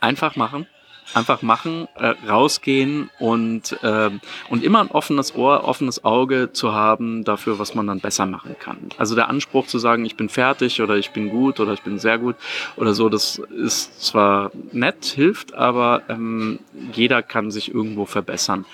Einfach 0.00 0.34
machen 0.34 0.66
einfach 1.14 1.42
machen, 1.42 1.88
äh, 1.96 2.14
rausgehen 2.28 3.10
und, 3.18 3.72
äh, 3.82 4.10
und 4.48 4.64
immer 4.64 4.80
ein 4.80 4.90
offenes 4.90 5.34
Ohr, 5.34 5.64
offenes 5.64 6.04
Auge 6.04 6.52
zu 6.52 6.72
haben 6.72 7.24
dafür, 7.24 7.58
was 7.58 7.74
man 7.74 7.86
dann 7.86 8.00
besser 8.00 8.26
machen 8.26 8.56
kann. 8.58 8.90
Also 8.96 9.14
der 9.14 9.28
Anspruch 9.28 9.66
zu 9.66 9.78
sagen, 9.78 10.04
ich 10.04 10.16
bin 10.16 10.28
fertig 10.28 10.80
oder 10.80 10.96
ich 10.96 11.10
bin 11.10 11.30
gut 11.30 11.60
oder 11.60 11.72
ich 11.72 11.82
bin 11.82 11.98
sehr 11.98 12.18
gut 12.18 12.36
oder 12.76 12.94
so, 12.94 13.08
das 13.08 13.38
ist 13.38 14.02
zwar 14.04 14.50
nett, 14.72 15.04
hilft, 15.04 15.54
aber 15.54 16.02
ähm, 16.08 16.60
jeder 16.92 17.22
kann 17.22 17.50
sich 17.50 17.72
irgendwo 17.74 18.04
verbessern. 18.04 18.64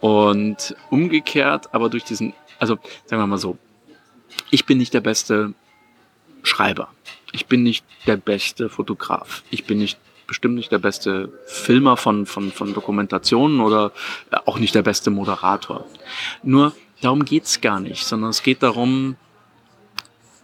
Und 0.00 0.76
umgekehrt, 0.90 1.72
aber 1.72 1.88
durch 1.88 2.04
diesen, 2.04 2.34
also 2.58 2.78
sagen 3.06 3.22
wir 3.22 3.26
mal 3.26 3.38
so, 3.38 3.56
ich 4.50 4.66
bin 4.66 4.78
nicht 4.78 4.94
der 4.94 5.00
beste 5.00 5.54
Schreiber. 6.42 6.88
Ich 7.32 7.46
bin 7.46 7.62
nicht 7.62 7.84
der 8.06 8.16
beste 8.16 8.68
Fotograf. 8.68 9.42
Ich 9.50 9.64
bin 9.64 9.78
nicht 9.78 9.98
bestimmt 10.26 10.54
nicht 10.54 10.72
der 10.72 10.78
beste 10.78 11.32
Filmer 11.46 11.96
von, 11.96 12.26
von, 12.26 12.50
von 12.50 12.74
Dokumentationen 12.74 13.60
oder 13.60 13.92
auch 14.46 14.58
nicht 14.58 14.74
der 14.74 14.82
beste 14.82 15.10
Moderator. 15.10 15.84
Nur 16.42 16.74
darum 17.00 17.24
geht's 17.24 17.60
gar 17.60 17.80
nicht, 17.80 18.04
sondern 18.04 18.30
es 18.30 18.42
geht 18.42 18.62
darum, 18.62 19.16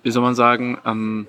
wie 0.02 0.10
soll 0.10 0.22
man 0.22 0.34
sagen, 0.34 0.78
ähm, 0.84 1.26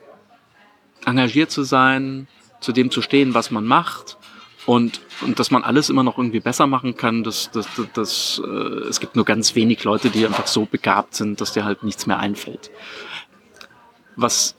engagiert 1.06 1.52
zu 1.52 1.64
sein, 1.64 2.28
zu 2.60 2.72
dem 2.72 2.92
zu 2.92 3.02
stehen, 3.02 3.34
was 3.34 3.52
man 3.52 3.66
macht 3.66 4.18
und, 4.66 5.02
und 5.22 5.40
dass 5.40 5.52
man 5.52 5.64
alles 5.64 5.90
immer 5.90 6.04
noch 6.04 6.18
irgendwie 6.18 6.40
besser 6.40 6.68
machen 6.68 6.96
kann, 6.96 7.24
das, 7.24 7.50
das, 7.52 7.68
das, 7.76 7.88
das 7.94 8.42
äh, 8.46 8.88
es 8.88 9.00
gibt 9.00 9.16
nur 9.16 9.26
ganz 9.26 9.56
wenig 9.56 9.84
Leute, 9.84 10.10
die 10.10 10.26
einfach 10.26 10.48
so 10.48 10.66
begabt 10.66 11.16
sind, 11.16 11.42
dass 11.42 11.54
dir 11.54 11.66
halt 11.66 11.84
nichts 11.84 12.06
mehr 12.06 12.20
einfällt. 12.20 12.72
Was 14.16 14.56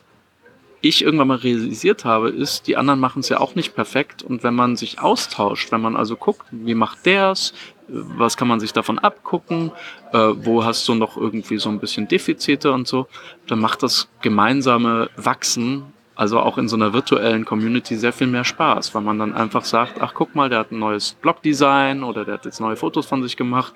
ich 0.83 1.03
irgendwann 1.03 1.29
mal 1.29 1.39
realisiert 1.39 2.05
habe, 2.05 2.29
ist, 2.29 2.67
die 2.67 2.77
anderen 2.77 3.01
machen 3.01 3.21
es 3.21 3.29
ja 3.29 3.41
auch 3.41 3.55
nicht 3.55 3.75
perfekt. 3.75 4.23
Und 4.23 4.43
wenn 4.43 4.55
man 4.55 4.77
sich 4.77 5.01
austauscht, 5.01 5.73
wenn 5.73 5.81
man 5.81 5.97
also 5.97 6.17
guckt, 6.17 6.45
wie 6.51 6.75
macht 6.75 7.07
der's, 7.07 7.55
was 7.89 8.37
kann 8.37 8.49
man 8.49 8.61
sich 8.61 8.73
davon 8.73 8.99
abgucken, 8.99 9.71
äh, 10.13 10.19
wo 10.19 10.65
hast 10.65 10.87
du 10.89 10.95
noch 10.95 11.17
irgendwie 11.17 11.59
so 11.59 11.69
ein 11.69 11.79
bisschen 11.79 12.09
Defizite 12.09 12.73
und 12.73 12.89
so, 12.89 13.07
dann 13.47 13.61
macht 13.61 13.83
das 13.83 14.09
gemeinsame 14.21 15.09
Wachsen 15.17 15.85
also 16.15 16.41
auch 16.41 16.59
in 16.59 16.69
so 16.69 16.77
einer 16.77 16.93
virtuellen 16.93 17.45
Community 17.45 17.97
sehr 17.97 18.13
viel 18.13 18.27
mehr 18.27 18.45
Spaß, 18.45 18.95
weil 18.95 19.03
man 19.03 19.19
dann 19.19 19.33
einfach 19.33 19.65
sagt, 19.65 20.01
ach 20.01 20.13
guck 20.15 20.35
mal, 20.35 20.49
der 20.49 20.61
hat 20.61 20.71
ein 20.71 20.79
neues 20.79 21.15
Blogdesign 21.15 22.05
oder 22.05 22.25
der 22.25 22.35
hat 22.35 22.45
jetzt 22.45 22.61
neue 22.61 22.77
Fotos 22.77 23.07
von 23.07 23.23
sich 23.23 23.37
gemacht 23.37 23.73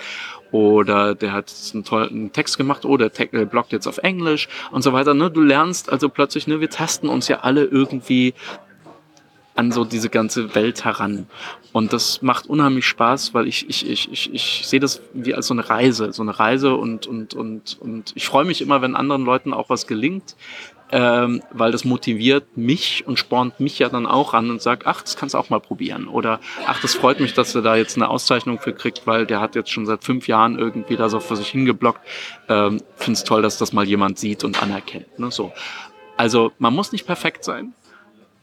oder 0.53 1.15
der 1.15 1.33
hat 1.33 1.53
einen 1.73 1.85
tollen 1.85 2.33
Text 2.33 2.57
gemacht 2.57 2.85
oder 2.85 3.09
der 3.09 3.35
äh, 3.35 3.45
bloggt 3.45 3.73
jetzt 3.73 3.87
auf 3.87 3.99
Englisch 3.99 4.49
und 4.71 4.83
so 4.83 4.93
weiter. 4.93 5.15
Ne? 5.15 5.31
Du 5.31 5.41
lernst 5.41 5.91
also 5.91 6.09
plötzlich, 6.09 6.47
ne, 6.47 6.61
wir 6.61 6.71
tasten 6.71 7.09
uns 7.09 7.29
ja 7.29 7.41
alle 7.41 7.65
irgendwie 7.65 8.35
an 9.57 9.73
so 9.73 9.85
diese 9.85 10.11
ganze 10.11 10.55
Welt 10.55 10.85
heran. 10.85 11.27
Und 11.73 11.93
das 11.93 12.23
macht 12.23 12.47
unheimlich 12.47 12.87
Spaß, 12.87 13.35
weil 13.35 13.47
ich, 13.47 13.69
ich, 13.69 13.89
ich, 13.89 14.13
ich, 14.13 14.33
ich 14.33 14.63
sehe 14.67 14.81
das 14.81 15.01
wie 15.15 15.35
als 15.35 15.47
so 15.47 15.55
eine 15.55 15.69
Reise, 15.69 16.13
so 16.13 16.23
eine 16.23 16.39
Reise 16.39 16.77
und, 16.77 17.07
und, 17.07 17.35
und, 17.35 17.79
und 17.81 18.13
ich 18.15 18.27
freue 18.27 18.45
mich 18.45 18.61
immer, 18.61 18.83
wenn 18.83 18.95
anderen 18.95 19.25
Leuten 19.25 19.53
auch 19.53 19.71
was 19.71 19.87
gelingt, 19.87 20.37
ähm, 20.93 21.43
weil 21.51 21.73
das 21.73 21.85
motiviert 21.85 22.57
mich 22.57 23.05
und 23.07 23.19
spornt 23.19 23.59
mich 23.59 23.79
ja 23.79 23.89
dann 23.89 24.07
auch 24.07 24.35
an 24.35 24.51
und 24.51 24.63
sagt, 24.63 24.87
ach, 24.87 25.03
das 25.03 25.17
kannst 25.17 25.35
du 25.35 25.39
auch 25.39 25.51
mal 25.51 25.61
probieren. 25.61 26.07
Oder 26.07 26.41
ach, 26.67 26.81
das 26.81 26.95
freut 26.95 27.19
mich, 27.19 27.35
dass 27.35 27.55
er 27.55 27.63
da 27.63 27.77
jetzt 27.77 27.97
eine 27.97 28.09
Auszeichnung 28.09 28.61
für 28.61 28.73
kriegt, 28.73 29.07
weil 29.07 29.27
der 29.27 29.41
hat 29.41 29.55
jetzt 29.57 29.71
schon 29.71 29.87
seit 29.87 30.05
fünf 30.05 30.29
Jahren 30.29 30.59
irgendwie 30.59 30.97
da 30.97 31.09
so 31.09 31.19
für 31.19 31.37
sich 31.37 31.49
hingeblockt. 31.49 32.01
Ähm, 32.49 32.81
Finde 32.97 33.19
es 33.19 33.25
toll, 33.25 33.43
dass 33.43 33.59
das 33.59 33.73
mal 33.73 33.85
jemand 33.85 34.19
sieht 34.19 34.45
und 34.45 34.63
anerkennt. 34.63 35.19
Ne? 35.19 35.31
So. 35.31 35.53
Also 36.17 36.53
man 36.59 36.73
muss 36.73 36.93
nicht 36.93 37.07
perfekt 37.07 37.45
sein. 37.45 37.75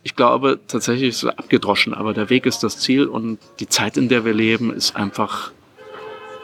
Ich 0.03 0.17
glaube 0.17 0.59
tatsächlich 0.67 1.09
ist 1.09 1.23
es 1.23 1.29
abgedroschen, 1.29 1.93
aber 1.93 2.13
der 2.13 2.29
Weg 2.29 2.45
ist 2.45 2.61
das 2.61 2.77
Ziel 2.77 3.05
und 3.07 3.39
die 3.61 3.69
Zeit, 3.69 3.95
in 3.95 4.09
der 4.09 4.25
wir 4.25 4.33
leben, 4.33 4.73
ist 4.73 4.97
einfach, 4.97 5.51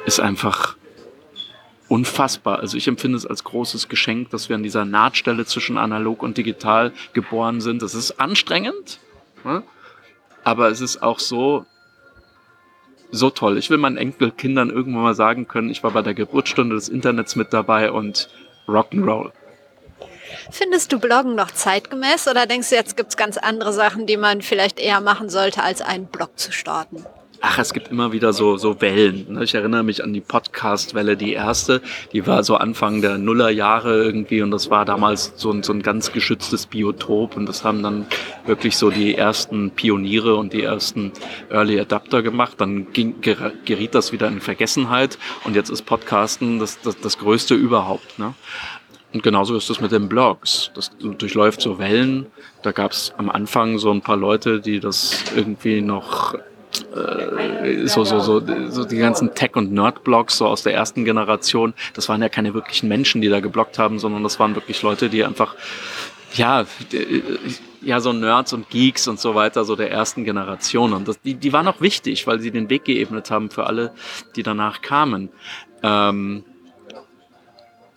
ist 0.05 0.21
einfach 0.21 0.77
unfassbar. 1.89 2.59
Also 2.59 2.77
ich 2.77 2.87
empfinde 2.87 3.17
es 3.17 3.25
als 3.25 3.43
großes 3.43 3.89
Geschenk, 3.89 4.29
dass 4.29 4.47
wir 4.47 4.55
an 4.55 4.63
dieser 4.63 4.85
Nahtstelle 4.85 5.45
zwischen 5.45 5.77
analog 5.77 6.23
und 6.23 6.37
digital 6.37 6.93
geboren 7.13 7.59
sind. 7.59 7.81
Das 7.81 7.95
ist 7.95 8.19
anstrengend, 8.19 8.99
ne? 9.43 9.63
aber 10.43 10.69
es 10.69 10.81
ist 10.81 11.03
auch 11.03 11.19
so, 11.19 11.65
so 13.11 13.29
toll. 13.29 13.57
Ich 13.57 13.69
will 13.69 13.77
meinen 13.77 13.97
Enkelkindern 13.97 14.69
irgendwann 14.69 15.03
mal 15.03 15.15
sagen 15.15 15.47
können, 15.47 15.69
ich 15.69 15.83
war 15.83 15.91
bei 15.91 16.03
der 16.03 16.13
Geburtsstunde 16.13 16.75
des 16.75 16.89
Internets 16.89 17.35
mit 17.35 17.51
dabei 17.51 17.91
und 17.91 18.29
Rock'n'Roll. 18.67 19.31
Findest 20.51 20.91
du 20.91 20.99
Bloggen 20.99 21.35
noch 21.35 21.51
zeitgemäß 21.51 22.27
oder 22.27 22.45
denkst 22.45 22.69
du, 22.69 22.75
jetzt 22.75 22.97
gibt 22.97 23.09
es 23.09 23.17
ganz 23.17 23.37
andere 23.37 23.73
Sachen, 23.73 24.05
die 24.05 24.17
man 24.17 24.41
vielleicht 24.41 24.79
eher 24.79 25.01
machen 25.01 25.29
sollte, 25.29 25.63
als 25.63 25.81
einen 25.81 26.05
Blog 26.05 26.37
zu 26.37 26.51
starten? 26.51 27.05
Ach, 27.41 27.57
es 27.57 27.73
gibt 27.73 27.87
immer 27.87 28.11
wieder 28.11 28.33
so, 28.33 28.57
so 28.57 28.81
Wellen. 28.81 29.25
Ne? 29.29 29.45
Ich 29.45 29.55
erinnere 29.55 29.83
mich 29.83 30.03
an 30.03 30.11
die 30.11 30.19
Podcast-Welle, 30.19 31.15
die 31.15 31.31
erste. 31.31 31.81
Die 32.11 32.27
war 32.27 32.43
so 32.43 32.57
Anfang 32.57 33.01
der 33.01 33.17
Nullerjahre 33.17 34.03
irgendwie 34.03 34.41
und 34.41 34.51
das 34.51 34.69
war 34.69 34.83
damals 34.83 35.33
so 35.37 35.49
ein, 35.49 35.63
so 35.63 35.71
ein 35.71 35.81
ganz 35.81 36.11
geschütztes 36.11 36.65
Biotop 36.65 37.37
und 37.37 37.45
das 37.45 37.63
haben 37.63 37.81
dann 37.81 38.07
wirklich 38.45 38.75
so 38.75 38.89
die 38.89 39.15
ersten 39.15 39.71
Pioniere 39.71 40.35
und 40.35 40.51
die 40.51 40.63
ersten 40.63 41.13
Early 41.49 41.79
Adapter 41.79 42.23
gemacht. 42.23 42.55
Dann 42.57 42.91
ging, 42.91 43.21
geriet 43.21 43.95
das 43.95 44.11
wieder 44.11 44.27
in 44.27 44.41
Vergessenheit 44.41 45.17
und 45.45 45.55
jetzt 45.55 45.69
ist 45.69 45.83
Podcasten 45.85 46.59
das, 46.59 46.81
das, 46.81 46.99
das 46.99 47.17
Größte 47.19 47.55
überhaupt. 47.55 48.19
Ne? 48.19 48.33
Und 49.13 49.23
genauso 49.23 49.55
ist 49.55 49.69
es 49.69 49.79
mit 49.79 49.93
den 49.93 50.09
Blogs. 50.09 50.71
Das 50.75 50.91
durchläuft 50.99 51.61
so 51.61 51.79
Wellen. 51.79 52.25
Da 52.63 52.73
gab 52.73 52.91
es 52.91 53.13
am 53.17 53.29
Anfang 53.29 53.77
so 53.77 53.91
ein 53.91 54.01
paar 54.01 54.17
Leute, 54.17 54.59
die 54.59 54.81
das 54.81 55.23
irgendwie 55.35 55.81
noch 55.81 56.35
so, 57.85 58.03
so, 58.03 58.19
so, 58.19 58.41
so 58.69 58.85
die 58.85 58.97
ganzen 58.97 59.33
Tech- 59.33 59.55
und 59.55 59.71
Nerd-Blogs 59.71 60.37
so 60.37 60.47
aus 60.47 60.63
der 60.63 60.73
ersten 60.73 61.03
Generation, 61.05 61.73
das 61.93 62.09
waren 62.09 62.21
ja 62.21 62.29
keine 62.29 62.53
wirklichen 62.53 62.87
Menschen, 62.87 63.21
die 63.21 63.29
da 63.29 63.39
geblockt 63.39 63.79
haben, 63.79 63.99
sondern 63.99 64.23
das 64.23 64.39
waren 64.39 64.55
wirklich 64.55 64.81
Leute, 64.81 65.09
die 65.09 65.23
einfach, 65.23 65.55
ja, 66.33 66.65
ja, 67.81 67.99
so 67.99 68.13
Nerds 68.13 68.53
und 68.53 68.69
Geeks 68.69 69.07
und 69.07 69.19
so 69.19 69.35
weiter, 69.35 69.65
so 69.65 69.75
der 69.75 69.91
ersten 69.91 70.23
Generation. 70.23 70.93
Und 70.93 71.07
das, 71.07 71.19
die, 71.21 71.35
die 71.35 71.53
waren 71.53 71.67
auch 71.67 71.81
wichtig, 71.81 72.27
weil 72.27 72.39
sie 72.39 72.51
den 72.51 72.69
Weg 72.69 72.85
geebnet 72.85 73.31
haben 73.31 73.49
für 73.49 73.65
alle, 73.65 73.93
die 74.35 74.43
danach 74.43 74.81
kamen. 74.81 75.29
Ähm, 75.83 76.43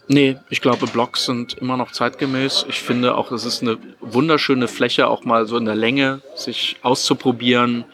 Nee, 0.09 0.37
ich 0.51 0.61
glaube, 0.61 0.87
Blogs 0.89 1.25
sind 1.25 1.55
immer 1.55 1.77
noch 1.77 1.93
zeitgemäß. 1.93 2.67
Ich 2.69 2.81
finde 2.81 3.15
auch, 3.15 3.31
es 3.33 3.47
ist 3.47 3.63
eine 3.63 3.79
wunderschöne 4.01 4.69
Fläche, 4.69 5.07
auch 5.07 5.25
mal 5.25 5.47
so 5.47 5.57
in 5.57 5.65
der 5.65 5.77
Länge 5.77 6.21
sich 6.35 6.77
auszuprobieren, 6.83 7.85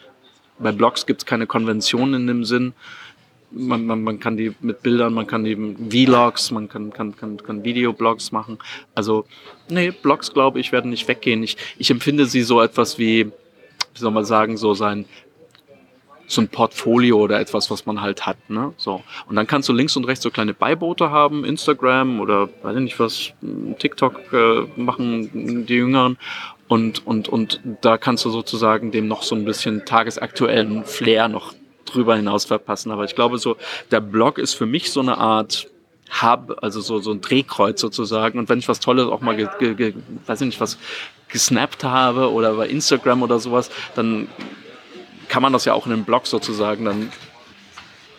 bei 0.59 0.71
Blogs 0.71 1.05
gibt 1.05 1.21
es 1.21 1.25
keine 1.25 1.47
Konventionen 1.47 2.21
in 2.21 2.27
dem 2.27 2.45
Sinn. 2.45 2.73
Man, 3.51 3.85
man, 3.87 4.03
man 4.03 4.19
kann 4.19 4.37
die 4.37 4.53
mit 4.61 4.83
Bildern, 4.83 5.13
man 5.13 5.25
kann 5.25 5.43
die 5.43 5.55
Vlogs, 5.55 6.51
man 6.51 6.69
kann, 6.69 6.93
kann, 6.93 7.15
kann, 7.15 7.37
kann 7.37 7.63
Videoblogs 7.63 8.31
machen. 8.31 8.59
Also, 8.93 9.25
nee, 9.69 9.89
Blogs, 9.89 10.31
glaube 10.31 10.59
ich, 10.59 10.71
werden 10.71 10.91
nicht 10.91 11.07
weggehen. 11.07 11.41
Ich, 11.41 11.57
ich 11.79 11.89
empfinde 11.89 12.27
sie 12.27 12.43
so 12.43 12.61
etwas 12.61 12.99
wie, 12.99 13.25
wie 13.25 13.99
soll 13.99 14.11
man 14.11 14.25
sagen, 14.25 14.55
so 14.57 14.75
sein 14.75 15.05
so 16.29 16.41
ein 16.41 16.47
Portfolio 16.47 17.17
oder 17.17 17.39
etwas, 17.39 17.71
was 17.71 17.87
man 17.87 18.01
halt 18.01 18.27
hat, 18.27 18.37
ne? 18.49 18.71
So. 18.77 19.01
Und 19.27 19.35
dann 19.35 19.47
kannst 19.47 19.67
du 19.67 19.73
links 19.73 19.97
und 19.97 20.05
rechts 20.05 20.23
so 20.23 20.29
kleine 20.29 20.53
Beiboote 20.53 21.09
haben, 21.09 21.43
Instagram 21.43 22.19
oder 22.19 22.49
weiß 22.61 22.75
ich 22.75 22.83
nicht 22.83 22.99
was, 22.99 23.33
TikTok 23.79 24.31
äh, 24.31 24.67
machen 24.75 25.65
die 25.65 25.73
Jüngeren. 25.73 26.17
Und, 26.69 27.05
und, 27.05 27.27
und 27.27 27.59
da 27.81 27.97
kannst 27.97 28.23
du 28.25 28.29
sozusagen 28.29 28.91
dem 28.91 29.07
noch 29.07 29.23
so 29.23 29.35
ein 29.35 29.43
bisschen 29.43 29.85
tagesaktuellen 29.85 30.85
Flair 30.85 31.27
noch 31.27 31.55
drüber 31.85 32.15
hinaus 32.15 32.45
verpassen. 32.45 32.91
Aber 32.91 33.03
ich 33.05 33.15
glaube, 33.15 33.39
so 33.39 33.57
der 33.89 33.99
Blog 34.01 34.37
ist 34.37 34.53
für 34.53 34.67
mich 34.67 34.91
so 34.91 34.99
eine 34.99 35.17
Art 35.17 35.67
Hub, 36.21 36.59
also 36.61 36.79
so, 36.79 36.99
so 36.99 37.11
ein 37.11 37.21
Drehkreuz 37.21 37.81
sozusagen. 37.81 38.37
Und 38.37 38.49
wenn 38.49 38.59
ich 38.59 38.67
was 38.67 38.79
Tolles 38.79 39.07
auch 39.07 39.21
mal, 39.21 39.35
ge, 39.35 39.47
ge, 39.57 39.73
ge, 39.73 39.93
weiß 40.27 40.41
ich 40.41 40.45
nicht, 40.45 40.61
was 40.61 40.77
gesnappt 41.29 41.83
habe 41.83 42.31
oder 42.31 42.53
bei 42.53 42.67
Instagram 42.67 43.23
oder 43.23 43.39
sowas, 43.39 43.71
dann 43.95 44.27
kann 45.27 45.41
man 45.41 45.53
das 45.53 45.65
ja 45.65 45.73
auch 45.73 45.87
in 45.87 45.93
einem 45.93 46.03
Blog 46.03 46.27
sozusagen 46.27 46.85
dann 46.85 47.11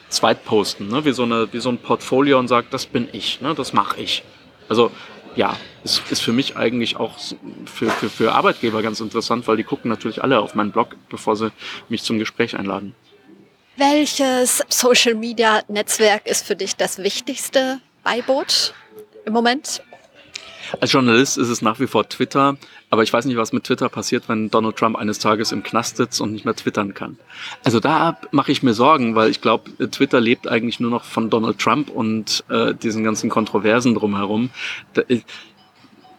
zweit 0.08 0.44
posten, 0.44 0.88
ne? 0.88 1.04
wie, 1.04 1.12
so 1.12 1.22
eine, 1.22 1.52
wie 1.52 1.60
so 1.60 1.68
ein 1.68 1.78
Portfolio 1.78 2.40
und 2.40 2.48
sagt, 2.48 2.74
das 2.74 2.86
bin 2.86 3.08
ich, 3.12 3.40
ne? 3.40 3.54
das 3.54 3.72
mache 3.72 4.00
ich. 4.00 4.24
Also 4.68 4.90
ja, 5.36 5.56
ist, 5.84 6.02
ist 6.10 6.20
für 6.22 6.32
mich 6.32 6.56
eigentlich 6.56 6.96
auch 6.96 7.18
für, 7.66 7.90
für, 7.90 8.08
für 8.08 8.32
Arbeitgeber 8.32 8.82
ganz 8.82 9.00
interessant, 9.00 9.46
weil 9.48 9.56
die 9.56 9.64
gucken 9.64 9.88
natürlich 9.88 10.22
alle 10.22 10.40
auf 10.40 10.54
meinen 10.54 10.72
Blog, 10.72 10.96
bevor 11.08 11.36
sie 11.36 11.52
mich 11.88 12.02
zum 12.02 12.18
Gespräch 12.18 12.56
einladen. 12.56 12.94
Welches 13.76 14.62
Social 14.68 15.14
Media 15.14 15.62
Netzwerk 15.68 16.26
ist 16.26 16.46
für 16.46 16.56
dich 16.56 16.76
das 16.76 16.98
wichtigste 16.98 17.80
Beiboot 18.04 18.74
im 19.24 19.32
Moment? 19.32 19.82
Als 20.80 20.92
Journalist 20.92 21.38
ist 21.38 21.48
es 21.48 21.62
nach 21.62 21.80
wie 21.80 21.86
vor 21.86 22.08
Twitter, 22.08 22.56
aber 22.90 23.02
ich 23.02 23.12
weiß 23.12 23.24
nicht, 23.24 23.36
was 23.36 23.52
mit 23.52 23.64
Twitter 23.64 23.88
passiert, 23.88 24.28
wenn 24.28 24.50
Donald 24.50 24.76
Trump 24.76 24.96
eines 24.96 25.18
Tages 25.18 25.50
im 25.50 25.62
Knast 25.62 25.96
sitzt 25.96 26.20
und 26.20 26.32
nicht 26.32 26.44
mehr 26.44 26.54
twittern 26.54 26.94
kann. 26.94 27.18
Also 27.64 27.80
da 27.80 28.18
mache 28.30 28.52
ich 28.52 28.62
mir 28.62 28.74
Sorgen, 28.74 29.14
weil 29.14 29.30
ich 29.30 29.40
glaube, 29.40 29.70
Twitter 29.88 30.20
lebt 30.20 30.46
eigentlich 30.46 30.78
nur 30.78 30.90
noch 30.90 31.04
von 31.04 31.30
Donald 31.30 31.58
Trump 31.58 31.88
und 31.88 32.44
äh, 32.48 32.74
diesen 32.74 33.02
ganzen 33.02 33.30
Kontroversen 33.30 33.94
drumherum. 33.94 34.50
Da, 34.94 35.02
äh, 35.08 35.20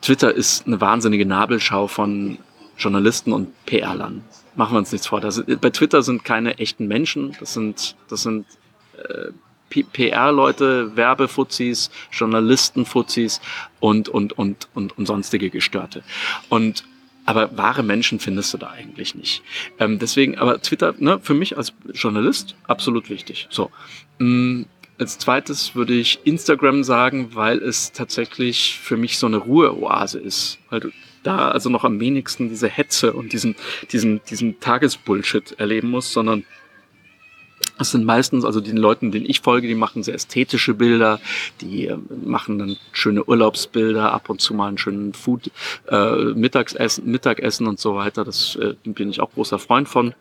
Twitter 0.02 0.34
ist 0.34 0.68
eine 0.68 0.82
wahnsinnige 0.82 1.26
Nabelschau 1.26 1.88
von 1.88 2.38
Journalisten 2.78 3.34
und 3.34 3.50
PR-Lern. 3.66 4.24
Machen 4.56 4.74
wir 4.74 4.80
uns 4.80 4.92
nichts 4.92 5.08
vor. 5.08 5.22
Das, 5.22 5.44
bei 5.62 5.70
Twitter 5.70 6.02
sind 6.02 6.26
keine 6.26 6.58
echten 6.58 6.88
Menschen, 6.88 7.36
das 7.40 7.54
sind, 7.54 7.96
das 8.10 8.24
sind 8.24 8.46
äh, 8.98 9.32
PR-Leute, 9.70 10.96
Werbefuzis, 10.98 11.92
Journalistenfuzis 12.12 13.40
und, 13.80 14.10
und, 14.10 14.38
und, 14.38 14.68
und, 14.74 14.98
und 14.98 15.06
sonstige 15.06 15.50
Gestörte. 15.50 16.04
Und 16.50 16.84
aber 17.24 17.56
wahre 17.56 17.84
Menschen 17.84 18.20
findest 18.20 18.54
du 18.54 18.58
da 18.58 18.72
eigentlich 18.72 19.16
nicht. 19.16 19.44
Ähm, 19.80 20.00
deswegen, 20.00 20.38
aber 20.40 20.62
Twitter, 20.62 20.96
ne, 20.98 21.20
für 21.22 21.36
mich 21.36 21.56
als 21.56 21.72
Journalist 21.94 22.56
absolut 22.68 23.10
wichtig. 23.10 23.48
So. 23.52 23.70
Ähm, 24.20 24.66
als 25.02 25.18
zweites 25.18 25.76
würde 25.76 25.94
ich 25.94 26.20
Instagram 26.26 26.84
sagen, 26.84 27.34
weil 27.34 27.58
es 27.58 27.92
tatsächlich 27.92 28.80
für 28.80 28.98
mich 28.98 29.18
so 29.18 29.26
eine 29.26 29.38
Ruheoase 29.38 30.20
ist. 30.20 30.60
Weil 30.70 30.80
du 30.80 30.90
da 31.24 31.50
also 31.50 31.70
noch 31.70 31.84
am 31.84 32.00
wenigsten 32.00 32.50
diese 32.50 32.68
Hetze 32.68 33.14
und 33.14 33.34
diesen, 33.34 33.56
diesen, 33.92 34.22
diesen 34.30 34.60
Tagesbullshit 34.60 35.60
erleben 35.60 35.90
musst, 35.90 36.14
sondern 36.14 36.46
Das 37.80 37.92
sind 37.92 38.06
meistens, 38.06 38.46
also 38.46 38.62
den 38.62 38.78
Leuten, 38.78 39.12
denen 39.12 39.26
ich 39.28 39.42
folge, 39.42 39.68
die 39.68 39.74
machen 39.74 40.04
sehr 40.04 40.14
ästhetische 40.14 40.76
Bilder, 40.76 41.20
die 41.62 41.88
äh, 41.88 41.98
machen 42.24 42.60
dann 42.60 42.78
schöne 42.92 43.24
Urlaubsbilder, 43.24 44.12
ab 44.12 44.30
und 44.30 44.40
zu 44.40 44.54
mal 44.54 44.68
einen 44.68 44.78
schönen 44.78 45.14
Food, 45.14 45.50
äh, 45.88 46.34
Mittagessen, 46.36 47.10
Mittagessen 47.10 47.66
und 47.66 47.80
so 47.80 47.96
weiter. 47.96 48.24
Das 48.24 48.56
äh, 48.56 48.76
bin 48.84 49.10
ich 49.10 49.20
auch 49.20 49.32
großer 49.32 49.58
Freund 49.58 49.90
von 49.90 50.14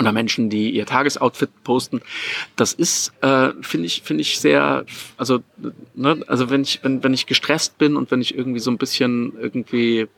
oder 0.00 0.12
Menschen, 0.12 0.50
die 0.50 0.70
ihr 0.70 0.86
Tagesoutfit 0.86 1.50
posten. 1.62 2.00
Das 2.56 2.72
ist, 2.72 3.12
äh, 3.22 3.50
finde 3.60 3.86
ich, 3.86 4.02
finde 4.02 4.22
ich 4.22 4.40
sehr, 4.40 4.84
also, 5.16 5.40
ne, 5.94 6.22
also 6.26 6.50
wenn 6.50 6.62
ich, 6.62 6.80
wenn, 6.82 7.04
wenn 7.04 7.14
ich 7.14 7.26
gestresst 7.26 7.78
bin 7.78 7.96
und 7.96 8.10
wenn 8.10 8.20
ich 8.20 8.34
irgendwie 8.36 8.60
so 8.60 8.70
ein 8.70 8.78
bisschen 8.78 9.32
irgendwie 9.38 10.08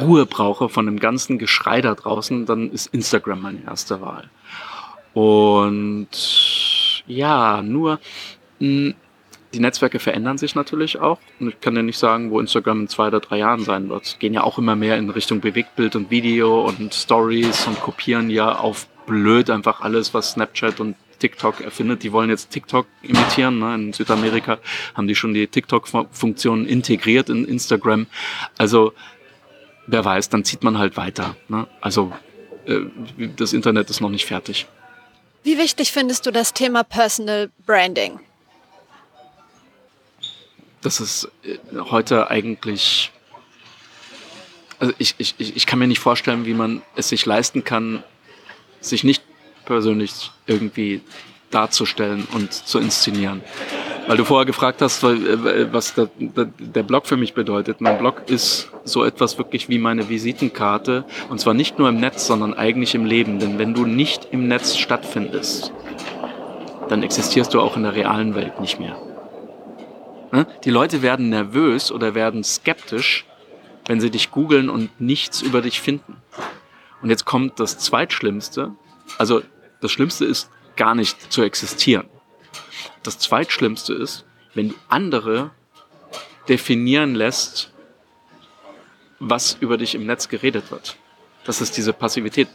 Ruhe 0.00 0.26
brauche 0.26 0.68
von 0.68 0.86
dem 0.86 1.00
ganzen 1.00 1.38
Geschrei 1.38 1.80
da 1.80 1.94
draußen, 1.94 2.46
dann 2.46 2.70
ist 2.70 2.86
Instagram 2.94 3.42
meine 3.42 3.64
erste 3.64 4.00
Wahl. 4.00 4.30
Und 5.14 6.08
ja, 7.06 7.62
nur 7.62 7.98
mh, 8.60 8.68
hm, 8.68 8.94
die 9.54 9.60
Netzwerke 9.60 9.98
verändern 9.98 10.38
sich 10.38 10.54
natürlich 10.54 10.98
auch. 10.98 11.18
Und 11.40 11.48
ich 11.48 11.60
kann 11.60 11.74
ja 11.76 11.82
nicht 11.82 11.98
sagen, 11.98 12.30
wo 12.30 12.40
Instagram 12.40 12.82
in 12.82 12.88
zwei 12.88 13.08
oder 13.08 13.20
drei 13.20 13.38
Jahren 13.38 13.64
sein 13.64 13.88
wird. 13.88 14.18
Gehen 14.20 14.34
ja 14.34 14.42
auch 14.42 14.58
immer 14.58 14.76
mehr 14.76 14.96
in 14.96 15.10
Richtung 15.10 15.40
Bewegtbild 15.40 15.96
und 15.96 16.10
Video 16.10 16.66
und 16.66 16.94
Stories 16.94 17.66
und 17.66 17.80
kopieren 17.80 18.30
ja 18.30 18.58
auf 18.58 18.88
blöd 19.06 19.48
einfach 19.50 19.80
alles, 19.80 20.12
was 20.12 20.32
Snapchat 20.32 20.80
und 20.80 20.96
TikTok 21.18 21.60
erfindet. 21.60 22.02
Die 22.02 22.12
wollen 22.12 22.30
jetzt 22.30 22.50
TikTok 22.50 22.86
imitieren. 23.02 23.58
Ne? 23.58 23.74
In 23.74 23.92
Südamerika 23.92 24.58
haben 24.94 25.08
die 25.08 25.14
schon 25.14 25.34
die 25.34 25.46
TikTok-Funktion 25.46 26.66
integriert 26.66 27.28
in 27.28 27.44
Instagram. 27.44 28.06
Also 28.56 28.92
wer 29.86 30.04
weiß, 30.04 30.28
dann 30.28 30.44
zieht 30.44 30.62
man 30.62 30.78
halt 30.78 30.96
weiter. 30.96 31.36
Ne? 31.48 31.66
Also 31.80 32.12
äh, 32.66 32.80
das 33.36 33.52
Internet 33.52 33.90
ist 33.90 34.00
noch 34.00 34.10
nicht 34.10 34.26
fertig. 34.26 34.66
Wie 35.42 35.58
wichtig 35.58 35.92
findest 35.92 36.26
du 36.26 36.30
das 36.30 36.52
Thema 36.52 36.84
Personal 36.84 37.50
Branding? 37.64 38.20
Das 40.80 41.00
ist 41.00 41.30
äh, 41.44 41.58
heute 41.90 42.30
eigentlich. 42.30 43.10
Also 44.78 44.94
ich, 44.98 45.16
ich, 45.18 45.34
ich 45.38 45.66
kann 45.66 45.80
mir 45.80 45.88
nicht 45.88 45.98
vorstellen, 45.98 46.46
wie 46.46 46.54
man 46.54 46.82
es 46.94 47.08
sich 47.08 47.26
leisten 47.26 47.64
kann, 47.64 48.04
sich 48.80 49.02
nicht 49.02 49.22
persönlich 49.64 50.30
irgendwie 50.46 51.00
darzustellen 51.50 52.28
und 52.32 52.52
zu 52.52 52.78
inszenieren. 52.78 53.42
Weil 54.06 54.16
du 54.16 54.24
vorher 54.24 54.46
gefragt 54.46 54.80
hast, 54.80 55.02
äh, 55.02 55.72
was 55.72 55.94
der, 55.94 56.08
der 56.18 56.82
Blog 56.82 57.06
für 57.06 57.16
mich 57.16 57.34
bedeutet. 57.34 57.80
Mein 57.80 57.98
Blog 57.98 58.22
ist 58.28 58.70
so 58.84 59.04
etwas 59.04 59.36
wirklich 59.36 59.68
wie 59.68 59.78
meine 59.78 60.08
Visitenkarte. 60.08 61.04
Und 61.28 61.40
zwar 61.40 61.54
nicht 61.54 61.78
nur 61.78 61.88
im 61.88 62.00
Netz, 62.00 62.26
sondern 62.26 62.54
eigentlich 62.54 62.94
im 62.94 63.04
Leben. 63.04 63.38
Denn 63.38 63.58
wenn 63.58 63.74
du 63.74 63.84
nicht 63.84 64.28
im 64.30 64.48
Netz 64.48 64.76
stattfindest, 64.76 65.72
dann 66.88 67.02
existierst 67.02 67.52
du 67.52 67.60
auch 67.60 67.76
in 67.76 67.82
der 67.82 67.94
realen 67.94 68.34
Welt 68.34 68.60
nicht 68.60 68.80
mehr. 68.80 68.96
Ne? 70.32 70.46
Die 70.64 70.70
Leute 70.70 71.02
werden 71.02 71.28
nervös 71.30 71.90
oder 71.90 72.14
werden 72.14 72.44
skeptisch, 72.44 73.24
wenn 73.86 74.00
sie 74.00 74.10
dich 74.10 74.30
googeln 74.30 74.68
und 74.68 75.00
nichts 75.00 75.40
über 75.42 75.62
dich 75.62 75.80
finden. 75.80 76.16
Und 77.02 77.10
jetzt 77.10 77.24
kommt 77.24 77.60
das 77.60 77.78
Zweitschlimmste. 77.78 78.72
Also 79.16 79.42
das 79.80 79.92
Schlimmste 79.92 80.24
ist 80.24 80.50
gar 80.76 80.94
nicht 80.94 81.32
zu 81.32 81.42
existieren. 81.42 82.08
Das 83.02 83.18
Zweitschlimmste 83.18 83.94
ist, 83.94 84.24
wenn 84.54 84.70
du 84.70 84.74
andere 84.88 85.50
definieren 86.48 87.14
lässt, 87.14 87.72
was 89.18 89.56
über 89.60 89.76
dich 89.76 89.94
im 89.94 90.06
Netz 90.06 90.28
geredet 90.28 90.70
wird. 90.70 90.96
Das 91.44 91.60
ist 91.60 91.76
diese 91.76 91.92
Passivität, 91.92 92.48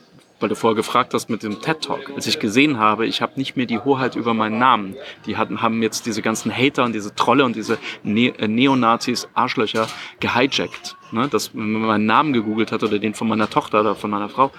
weil 0.44 0.50
du 0.50 0.56
vorher 0.56 0.76
gefragt 0.76 1.14
hast 1.14 1.30
mit 1.30 1.42
dem 1.42 1.62
TED 1.62 1.82
Talk. 1.82 2.12
Als 2.14 2.28
ich 2.28 2.38
gesehen 2.38 2.78
habe, 2.78 3.08
ich 3.08 3.22
habe 3.22 3.34
nicht 3.38 3.56
mehr 3.56 3.66
die 3.66 3.80
Hoheit 3.80 4.18
über 4.18 4.34
meinen 4.34 4.60
Namen. 4.60 4.96
Die 5.26 5.38
hatten, 5.38 5.62
haben 5.62 5.82
jetzt 5.82 6.06
diese 6.06 6.22
ganzen 6.22 6.52
Hater 6.56 6.84
und 6.84 6.94
diese 6.94 7.16
Trolle 7.16 7.46
und 7.46 7.56
diese 7.56 7.78
ne 8.04 8.34
äh, 8.38 8.50
Neonazis, 8.50 9.30
Arschlöcher 9.34 9.88
gehijackt. 10.20 10.98
Ne? 11.14 11.30
Dass 11.30 11.56
wenn 11.56 11.72
man 11.72 11.82
meinen 11.84 12.06
Namen 12.06 12.34
gegoogelt 12.34 12.74
hat 12.74 12.84
oder 12.84 13.00
den 13.00 13.14
von 13.14 13.30
meiner 13.30 13.50
Tochter 13.50 13.80
oder 13.80 13.96
von 13.96 14.12
meiner 14.12 14.28
Frau, 14.28 14.52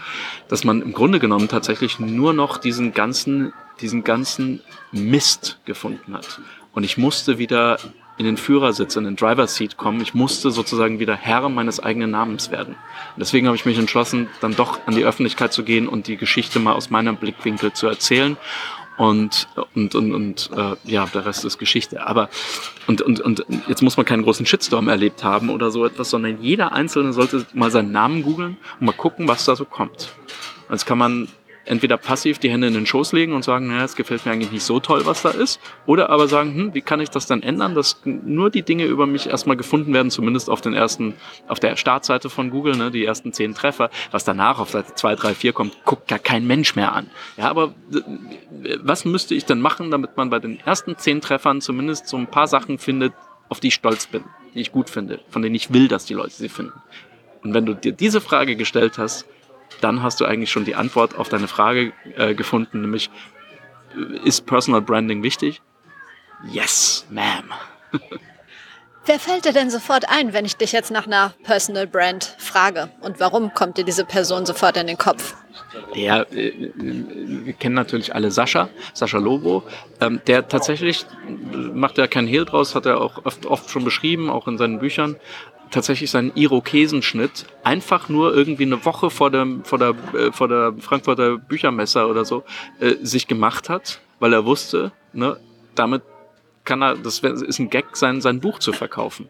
dass 0.48 0.64
man 0.64 0.80
im 0.80 0.94
Grunde 0.94 1.20
genommen 1.20 1.48
tatsächlich 1.48 2.00
nur 2.00 2.32
noch 2.32 2.56
diesen 2.56 2.94
ganzen, 2.94 3.52
diesen 3.82 4.04
ganzen 4.04 4.62
Mist 4.90 5.60
gefunden 5.66 6.14
hat. 6.14 6.40
Und 6.72 6.84
ich 6.84 6.96
musste 6.96 7.36
wieder 7.36 7.78
in 8.16 8.24
den 8.24 8.36
Führersitz, 8.36 8.96
in 8.96 9.04
den 9.04 9.16
Driver 9.16 9.46
Seat 9.46 9.76
kommen. 9.76 10.00
Ich 10.00 10.14
musste 10.14 10.50
sozusagen 10.50 11.00
wieder 11.00 11.16
Herr 11.16 11.48
meines 11.48 11.80
eigenen 11.80 12.10
Namens 12.10 12.50
werden. 12.50 12.74
Und 12.74 13.20
deswegen 13.20 13.46
habe 13.46 13.56
ich 13.56 13.64
mich 13.64 13.78
entschlossen, 13.78 14.28
dann 14.40 14.54
doch 14.54 14.78
an 14.86 14.94
die 14.94 15.04
Öffentlichkeit 15.04 15.52
zu 15.52 15.64
gehen 15.64 15.88
und 15.88 16.06
die 16.06 16.16
Geschichte 16.16 16.60
mal 16.60 16.74
aus 16.74 16.90
meinem 16.90 17.16
Blickwinkel 17.16 17.72
zu 17.72 17.86
erzählen. 17.86 18.36
Und, 18.96 19.48
und, 19.74 19.96
und, 19.96 20.14
und 20.14 20.50
äh, 20.56 20.76
ja, 20.84 21.06
der 21.06 21.26
Rest 21.26 21.44
ist 21.44 21.58
Geschichte. 21.58 22.06
Aber 22.06 22.28
und, 22.86 23.02
und, 23.02 23.20
und 23.20 23.44
jetzt 23.66 23.82
muss 23.82 23.96
man 23.96 24.06
keinen 24.06 24.22
großen 24.22 24.46
Shitstorm 24.46 24.86
erlebt 24.88 25.24
haben 25.24 25.50
oder 25.50 25.72
so 25.72 25.84
etwas, 25.84 26.10
sondern 26.10 26.40
jeder 26.40 26.72
Einzelne 26.72 27.12
sollte 27.12 27.44
mal 27.54 27.72
seinen 27.72 27.90
Namen 27.90 28.22
googeln 28.22 28.56
und 28.78 28.86
mal 28.86 28.92
gucken, 28.92 29.26
was 29.26 29.44
da 29.44 29.56
so 29.56 29.64
kommt. 29.64 30.14
Jetzt 30.70 30.86
kann 30.86 30.98
man 30.98 31.28
entweder 31.64 31.96
passiv 31.96 32.38
die 32.38 32.50
Hände 32.50 32.66
in 32.66 32.74
den 32.74 32.86
Schoß 32.86 33.12
legen 33.12 33.32
und 33.32 33.44
sagen, 33.44 33.68
naja, 33.68 33.84
es 33.84 33.96
gefällt 33.96 34.26
mir 34.26 34.32
eigentlich 34.32 34.52
nicht 34.52 34.64
so 34.64 34.80
toll, 34.80 35.06
was 35.06 35.22
da 35.22 35.30
ist, 35.30 35.60
oder 35.86 36.10
aber 36.10 36.28
sagen, 36.28 36.54
hm, 36.54 36.74
wie 36.74 36.80
kann 36.80 37.00
ich 37.00 37.10
das 37.10 37.26
dann 37.26 37.42
ändern, 37.42 37.74
dass 37.74 38.00
nur 38.04 38.50
die 38.50 38.62
Dinge 38.62 38.84
über 38.84 39.06
mich 39.06 39.28
erstmal 39.28 39.56
gefunden 39.56 39.92
werden, 39.92 40.10
zumindest 40.10 40.50
auf 40.50 40.60
den 40.60 40.74
ersten, 40.74 41.14
auf 41.48 41.60
der 41.60 41.76
Startseite 41.76 42.30
von 42.30 42.50
Google, 42.50 42.76
ne, 42.76 42.90
die 42.90 43.04
ersten 43.04 43.32
zehn 43.32 43.54
Treffer, 43.54 43.90
was 44.10 44.24
danach 44.24 44.58
auf 44.58 44.70
Seite 44.70 44.94
zwei, 44.94 45.14
drei, 45.14 45.34
vier 45.34 45.52
kommt, 45.52 45.84
guckt 45.84 46.10
ja 46.10 46.18
kein 46.18 46.46
Mensch 46.46 46.76
mehr 46.76 46.92
an. 46.92 47.10
Ja, 47.36 47.48
aber 47.50 47.74
äh, 47.92 48.78
was 48.82 49.04
müsste 49.04 49.34
ich 49.34 49.44
denn 49.44 49.60
machen, 49.60 49.90
damit 49.90 50.16
man 50.16 50.30
bei 50.30 50.38
den 50.38 50.60
ersten 50.60 50.96
zehn 50.98 51.20
Treffern 51.20 51.60
zumindest 51.60 52.08
so 52.08 52.16
ein 52.16 52.26
paar 52.26 52.46
Sachen 52.46 52.78
findet, 52.78 53.12
auf 53.48 53.60
die 53.60 53.68
ich 53.68 53.74
stolz 53.74 54.06
bin, 54.06 54.24
die 54.54 54.60
ich 54.60 54.72
gut 54.72 54.90
finde, 54.90 55.20
von 55.28 55.42
denen 55.42 55.54
ich 55.54 55.72
will, 55.72 55.88
dass 55.88 56.04
die 56.04 56.14
Leute 56.14 56.32
sie 56.32 56.48
finden. 56.48 56.80
Und 57.42 57.52
wenn 57.52 57.66
du 57.66 57.74
dir 57.74 57.92
diese 57.92 58.20
Frage 58.20 58.56
gestellt 58.56 58.96
hast, 58.96 59.26
dann 59.84 60.02
hast 60.02 60.20
du 60.20 60.24
eigentlich 60.24 60.50
schon 60.50 60.64
die 60.64 60.74
Antwort 60.74 61.14
auf 61.14 61.28
deine 61.28 61.46
Frage 61.46 61.92
äh, 62.16 62.34
gefunden, 62.34 62.80
nämlich 62.80 63.10
ist 64.24 64.46
Personal 64.46 64.80
Branding 64.80 65.22
wichtig? 65.22 65.60
Yes, 66.50 67.06
ma'am. 67.12 67.44
Wer 69.06 69.18
fällt 69.18 69.44
dir 69.44 69.52
denn 69.52 69.68
sofort 69.68 70.08
ein, 70.08 70.32
wenn 70.32 70.46
ich 70.46 70.56
dich 70.56 70.72
jetzt 70.72 70.90
nach 70.90 71.06
einer 71.06 71.34
Personal 71.42 71.86
Brand 71.86 72.24
frage? 72.38 72.88
Und 73.02 73.20
warum 73.20 73.52
kommt 73.52 73.76
dir 73.76 73.84
diese 73.84 74.06
Person 74.06 74.46
sofort 74.46 74.78
in 74.78 74.86
den 74.86 74.96
Kopf? 74.96 75.34
Ja, 75.92 76.22
äh, 76.22 76.70
wir 76.74 77.52
kennen 77.52 77.74
natürlich 77.74 78.14
alle 78.14 78.30
Sascha, 78.30 78.70
Sascha 78.94 79.18
Lobo, 79.18 79.64
ähm, 80.00 80.22
der 80.26 80.48
tatsächlich 80.48 81.04
macht 81.52 81.98
ja 81.98 82.06
keinen 82.06 82.28
Hehl 82.28 82.46
draus, 82.46 82.74
hat 82.74 82.86
er 82.86 83.02
auch 83.02 83.26
oft, 83.26 83.44
oft 83.44 83.68
schon 83.68 83.84
beschrieben, 83.84 84.30
auch 84.30 84.48
in 84.48 84.56
seinen 84.56 84.78
Büchern, 84.78 85.16
tatsächlich 85.70 86.10
seinen 86.10 86.32
Irokesenschnitt 86.34 87.46
einfach 87.62 88.08
nur 88.08 88.34
irgendwie 88.34 88.64
eine 88.64 88.84
Woche 88.84 89.10
vor 89.10 89.30
der, 89.30 89.46
vor 89.64 89.78
der, 89.78 89.94
äh, 90.14 90.32
vor 90.32 90.48
der 90.48 90.74
Frankfurter 90.78 91.38
Büchermesse 91.38 92.06
oder 92.06 92.24
so 92.24 92.44
äh, 92.80 92.94
sich 93.02 93.26
gemacht 93.26 93.68
hat, 93.68 94.00
weil 94.20 94.32
er 94.32 94.44
wusste, 94.46 94.92
ne, 95.12 95.38
damit 95.74 96.02
kann 96.64 96.82
er, 96.82 96.96
das 96.96 97.18
ist 97.18 97.58
ein 97.58 97.70
Gag, 97.70 97.96
sein, 97.96 98.20
sein 98.20 98.40
Buch 98.40 98.58
zu 98.58 98.72
verkaufen. 98.72 99.28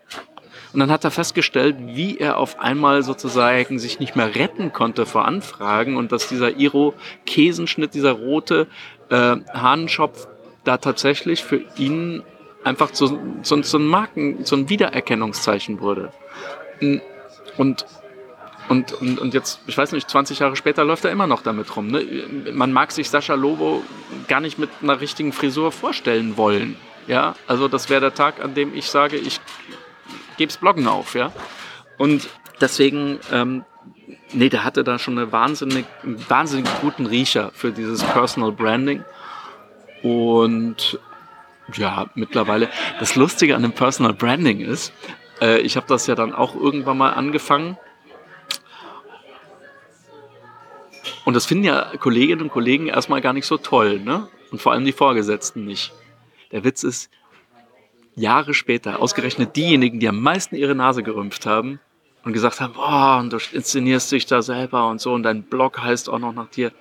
Und 0.72 0.80
dann 0.80 0.90
hat 0.90 1.04
er 1.04 1.12
festgestellt, 1.12 1.76
wie 1.78 2.18
er 2.18 2.36
auf 2.36 2.58
einmal 2.58 3.04
sozusagen 3.04 3.78
sich 3.78 4.00
nicht 4.00 4.16
mehr 4.16 4.34
retten 4.34 4.72
konnte 4.72 5.06
vor 5.06 5.24
Anfragen 5.24 5.96
und 5.96 6.10
dass 6.10 6.28
dieser 6.28 6.56
Iro-Käsenschnitt, 6.56 7.94
dieser 7.94 8.12
rote 8.12 8.66
äh, 9.08 9.36
Hahnenschopf 9.52 10.26
da 10.64 10.78
tatsächlich 10.78 11.44
für 11.44 11.60
ihn 11.76 12.22
einfach 12.64 12.90
so, 12.92 13.18
so, 13.42 13.62
so 13.62 13.78
ein 13.78 13.86
Marken, 13.86 14.44
so 14.44 14.56
ein 14.56 14.68
Wiedererkennungszeichen 14.68 15.80
wurde. 15.80 16.12
Und, 17.56 17.86
und, 18.68 18.92
und, 18.94 19.18
und 19.18 19.34
jetzt, 19.34 19.60
ich 19.66 19.76
weiß 19.76 19.92
nicht, 19.92 20.08
20 20.08 20.38
Jahre 20.38 20.56
später 20.56 20.84
läuft 20.84 21.04
er 21.04 21.12
immer 21.12 21.26
noch 21.26 21.42
damit 21.42 21.76
rum. 21.76 21.88
Ne? 21.88 22.04
Man 22.52 22.72
mag 22.72 22.92
sich 22.92 23.10
Sascha 23.10 23.34
Lobo 23.34 23.82
gar 24.28 24.40
nicht 24.40 24.58
mit 24.58 24.70
einer 24.82 25.00
richtigen 25.00 25.32
Frisur 25.32 25.70
vorstellen 25.70 26.36
wollen. 26.36 26.76
Ja, 27.06 27.34
also 27.46 27.68
das 27.68 27.90
wäre 27.90 28.00
der 28.00 28.14
Tag, 28.14 28.42
an 28.42 28.54
dem 28.54 28.74
ich 28.74 28.86
sage, 28.86 29.16
ich 29.16 29.40
geb's 30.38 30.56
Bloggen 30.56 30.86
auf, 30.86 31.14
ja. 31.14 31.32
Und 31.98 32.28
deswegen, 32.62 33.18
ähm, 33.30 33.64
nee, 34.32 34.48
der 34.48 34.64
hatte 34.64 34.84
da 34.84 34.98
schon 34.98 35.18
eine 35.18 35.30
wahnsinnig, 35.30 35.84
einen 36.02 36.24
wahnsinnig 36.28 36.66
guten 36.80 37.04
Riecher 37.04 37.50
für 37.54 37.72
dieses 37.72 38.02
Personal 38.02 38.52
Branding. 38.52 39.04
Und 40.02 40.98
ja, 41.72 42.10
mittlerweile. 42.14 42.68
Das 43.00 43.16
Lustige 43.16 43.56
an 43.56 43.62
dem 43.62 43.72
Personal 43.72 44.12
Branding 44.12 44.60
ist, 44.60 44.92
äh, 45.40 45.60
ich 45.60 45.76
habe 45.76 45.86
das 45.86 46.06
ja 46.06 46.14
dann 46.14 46.32
auch 46.32 46.54
irgendwann 46.54 46.98
mal 46.98 47.10
angefangen. 47.10 47.78
Und 51.24 51.34
das 51.34 51.46
finden 51.46 51.64
ja 51.64 51.92
Kolleginnen 51.98 52.42
und 52.42 52.50
Kollegen 52.50 52.86
erstmal 52.86 53.20
gar 53.20 53.32
nicht 53.32 53.46
so 53.46 53.56
toll, 53.56 53.98
ne? 54.00 54.28
Und 54.50 54.60
vor 54.60 54.72
allem 54.72 54.84
die 54.84 54.92
Vorgesetzten 54.92 55.64
nicht. 55.64 55.92
Der 56.52 56.64
Witz 56.64 56.82
ist, 56.82 57.10
Jahre 58.14 58.54
später, 58.54 59.00
ausgerechnet 59.00 59.56
diejenigen, 59.56 59.98
die 59.98 60.08
am 60.08 60.20
meisten 60.20 60.54
ihre 60.54 60.74
Nase 60.74 61.02
gerümpft 61.02 61.46
haben 61.46 61.80
und 62.24 62.32
gesagt 62.32 62.60
haben, 62.60 62.74
boah, 62.74 63.18
und 63.18 63.32
du 63.32 63.38
inszenierst 63.52 64.12
dich 64.12 64.26
da 64.26 64.42
selber 64.42 64.88
und 64.88 65.00
so 65.00 65.12
und 65.12 65.24
dein 65.24 65.42
Blog 65.42 65.80
heißt 65.82 66.08
auch 66.08 66.18
noch 66.18 66.32
nach 66.32 66.48
dir, 66.48 66.72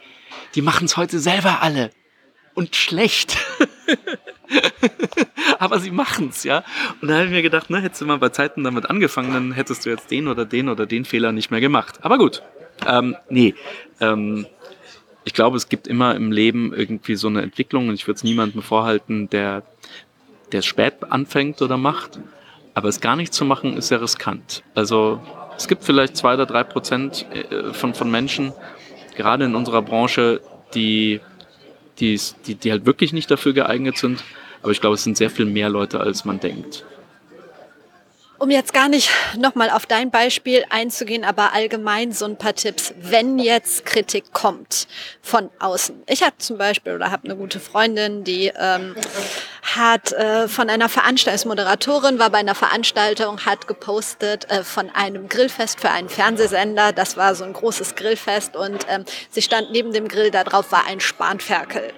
die 0.56 0.62
machen 0.62 0.86
es 0.86 0.98
heute 0.98 1.20
selber 1.20 1.62
alle. 1.62 1.92
Und 2.54 2.76
schlecht. 2.76 3.38
Aber 5.60 5.80
sie 5.80 5.92
machen's, 5.92 6.44
ja. 6.44 6.64
Und 7.02 7.08
da 7.08 7.16
habe 7.16 7.26
ich 7.26 7.32
mir 7.32 7.42
gedacht, 7.42 7.70
ne, 7.70 7.82
hättest 7.82 8.02
du 8.02 8.06
mal 8.06 8.18
bei 8.18 8.30
Zeiten 8.30 8.64
damit 8.64 8.90
angefangen, 8.90 9.34
dann 9.34 9.52
hättest 9.52 9.86
du 9.86 9.90
jetzt 9.90 10.12
den 10.12 10.28
oder 10.28 10.46
den 10.46 10.70
oder 10.70 10.86
den 10.86 11.06
Fehler 11.06 11.32
nicht 11.32 11.52
mehr 11.52 11.62
gemacht. 11.62 12.00
Aber 12.02 12.18
gut. 12.18 12.44
Ähm, 12.88 13.16
nee. 13.30 13.56
Ähm, 14.00 14.46
ich 15.26 15.34
glaube, 15.34 15.58
es 15.58 15.70
gibt 15.70 15.88
immer 15.88 16.16
im 16.16 16.32
Leben 16.32 16.74
irgendwie 16.74 17.16
so 17.16 17.28
eine 17.28 17.42
Entwicklung 17.42 17.88
und 17.88 17.96
ich 17.96 18.08
würde 18.08 18.18
es 18.18 18.24
niemandem 18.24 18.62
vorhalten, 18.62 19.30
der, 19.30 19.64
der 20.52 20.62
spät 20.62 20.96
anfängt 21.10 21.62
oder 21.62 21.78
macht. 21.78 22.20
Aber 22.74 22.90
es 22.90 23.00
gar 23.00 23.16
nicht 23.16 23.34
zu 23.34 23.46
machen, 23.46 23.78
ist 23.78 23.88
sehr 23.88 24.02
riskant. 24.02 24.64
Also 24.76 25.22
es 25.56 25.68
gibt 25.68 25.84
vielleicht 25.84 26.18
zwei 26.18 26.34
oder 26.34 26.46
drei 26.46 26.64
Prozent 26.64 27.26
äh, 27.32 27.74
von, 27.74 27.94
von 27.94 28.10
Menschen, 28.10 28.54
gerade 29.16 29.46
in 29.46 29.56
unserer 29.56 29.82
Branche, 29.82 30.42
die, 30.74 31.22
die, 32.00 32.20
die, 32.48 32.56
die 32.56 32.72
halt 32.72 32.86
wirklich 32.86 33.14
nicht 33.14 33.30
dafür 33.30 33.54
geeignet 33.54 33.98
sind. 33.98 34.24
Aber 34.62 34.72
ich 34.72 34.82
glaube, 34.82 34.96
es 34.96 35.04
sind 35.04 35.18
sehr 35.18 35.30
viel 35.30 35.46
mehr 35.46 35.70
Leute, 35.70 36.00
als 36.00 36.26
man 36.26 36.40
denkt. 36.40 36.86
Um 38.44 38.52
jetzt 38.52 38.74
gar 38.74 38.90
nicht 38.90 39.10
nochmal 39.38 39.70
auf 39.70 39.86
dein 39.86 40.12
Beispiel 40.12 40.66
einzugehen, 40.70 41.24
aber 41.24 41.54
allgemein 41.54 42.12
so 42.12 42.26
ein 42.26 42.36
paar 42.36 42.54
Tipps, 42.54 42.94
wenn 43.00 43.40
jetzt 43.40 43.86
Kritik 43.86 44.34
kommt 44.34 44.90
von 45.22 45.50
außen. 45.60 46.04
Ich 46.08 46.24
habe 46.24 46.38
zum 46.40 46.58
Beispiel 46.58 46.94
oder 46.94 47.10
habe 47.10 47.24
eine 47.24 47.38
gute 47.38 47.62
Freundin, 47.62 48.26
die 48.26 48.52
ähm, 48.60 48.96
hat 49.62 50.12
äh, 50.12 50.50
von 50.50 50.70
einer 50.70 50.90
Veranstaltungsmoderatorin, 50.90 52.20
war 52.20 52.32
bei 52.32 52.40
einer 52.40 52.54
Veranstaltung, 52.54 53.46
hat 53.46 53.66
gepostet 53.66 54.52
äh, 54.52 54.66
von 54.66 54.90
einem 54.90 55.30
Grillfest 55.30 55.80
für 55.80 55.92
einen 55.92 56.10
Fernsehsender. 56.10 56.92
Das 56.92 57.16
war 57.16 57.36
so 57.36 57.46
ein 57.46 57.54
großes 57.54 57.96
Grillfest 57.96 58.58
und 58.58 58.86
ähm, 58.90 59.06
sie 59.30 59.42
stand 59.42 59.72
neben 59.72 59.94
dem 59.94 60.10
Grill, 60.10 60.32
da 60.32 60.44
drauf 60.44 60.70
war 60.74 60.86
ein 60.86 61.00
Spanferkel. 61.00 61.94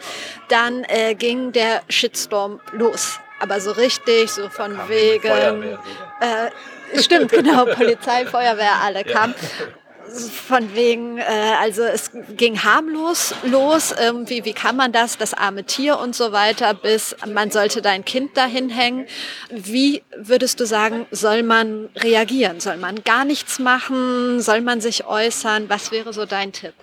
Dann 0.49 0.83
äh, 0.89 1.15
ging 1.15 1.53
der 1.53 1.81
Shitstorm 1.89 2.59
los 2.71 3.19
aber 3.39 3.59
so 3.59 3.71
richtig, 3.71 4.31
so 4.31 4.49
von 4.49 4.77
wegen. 4.87 5.77
Äh, 6.19 6.99
stimmt, 6.99 7.31
genau, 7.31 7.65
Polizei, 7.75 8.25
Feuerwehr, 8.25 8.81
alle 8.83 9.03
kamen. 9.03 9.35
Von 10.47 10.75
wegen, 10.75 11.17
äh, 11.17 11.23
also 11.59 11.81
es 11.83 12.11
ging 12.37 12.63
harmlos 12.63 13.33
los, 13.43 13.91
irgendwie, 13.91 14.45
wie 14.45 14.53
kann 14.53 14.75
man 14.77 14.91
das, 14.91 15.17
das 15.17 15.33
arme 15.33 15.63
Tier 15.63 15.97
und 15.97 16.15
so 16.15 16.31
weiter, 16.31 16.73
bis 16.73 17.15
man 17.27 17.49
sollte 17.49 17.81
dein 17.81 18.05
Kind 18.05 18.37
dahin 18.37 18.69
hängen. 18.69 19.07
Wie 19.49 20.03
würdest 20.15 20.59
du 20.59 20.65
sagen, 20.65 21.07
soll 21.11 21.43
man 21.43 21.89
reagieren? 21.97 22.59
Soll 22.59 22.77
man 22.77 23.03
gar 23.03 23.25
nichts 23.25 23.57
machen? 23.59 24.41
Soll 24.41 24.61
man 24.61 24.79
sich 24.79 25.05
äußern? 25.05 25.69
Was 25.69 25.91
wäre 25.91 26.13
so 26.13 26.25
dein 26.25 26.53
Tipp? 26.53 26.75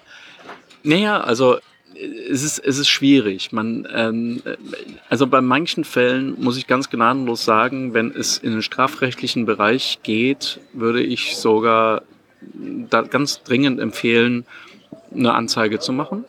Naja, 0.82 1.20
also 1.20 1.58
es 1.94 2.42
ist, 2.42 2.58
es 2.58 2.78
ist 2.78 2.88
schwierig. 2.88 3.52
Man, 3.52 3.86
ähm, 3.92 4.42
also 5.08 5.26
bei 5.26 5.40
manchen 5.40 5.84
Fällen 5.84 6.40
muss 6.40 6.56
ich 6.56 6.66
ganz 6.66 6.90
gnadenlos 6.90 7.44
sagen, 7.44 7.94
wenn 7.94 8.10
es 8.10 8.38
in 8.38 8.52
den 8.52 8.62
strafrechtlichen 8.62 9.46
Bereich 9.46 10.00
geht, 10.02 10.60
würde 10.72 11.02
ich 11.02 11.36
sogar 11.36 12.02
da 12.90 13.02
ganz 13.02 13.42
dringend 13.42 13.80
empfehlen, 13.80 14.44
eine 15.14 15.34
Anzeige 15.34 15.78
zu 15.78 15.92
machen. 15.92 16.24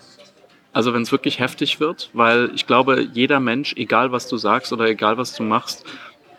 Also 0.71 0.93
wenn 0.93 1.03
es 1.03 1.11
wirklich 1.11 1.39
heftig 1.39 1.79
wird, 1.79 2.09
weil 2.13 2.51
ich 2.55 2.65
glaube, 2.65 3.07
jeder 3.13 3.39
Mensch, 3.39 3.73
egal 3.77 4.11
was 4.11 4.27
du 4.27 4.37
sagst 4.37 4.73
oder 4.73 4.85
egal 4.85 5.17
was 5.17 5.35
du 5.35 5.43
machst, 5.43 5.85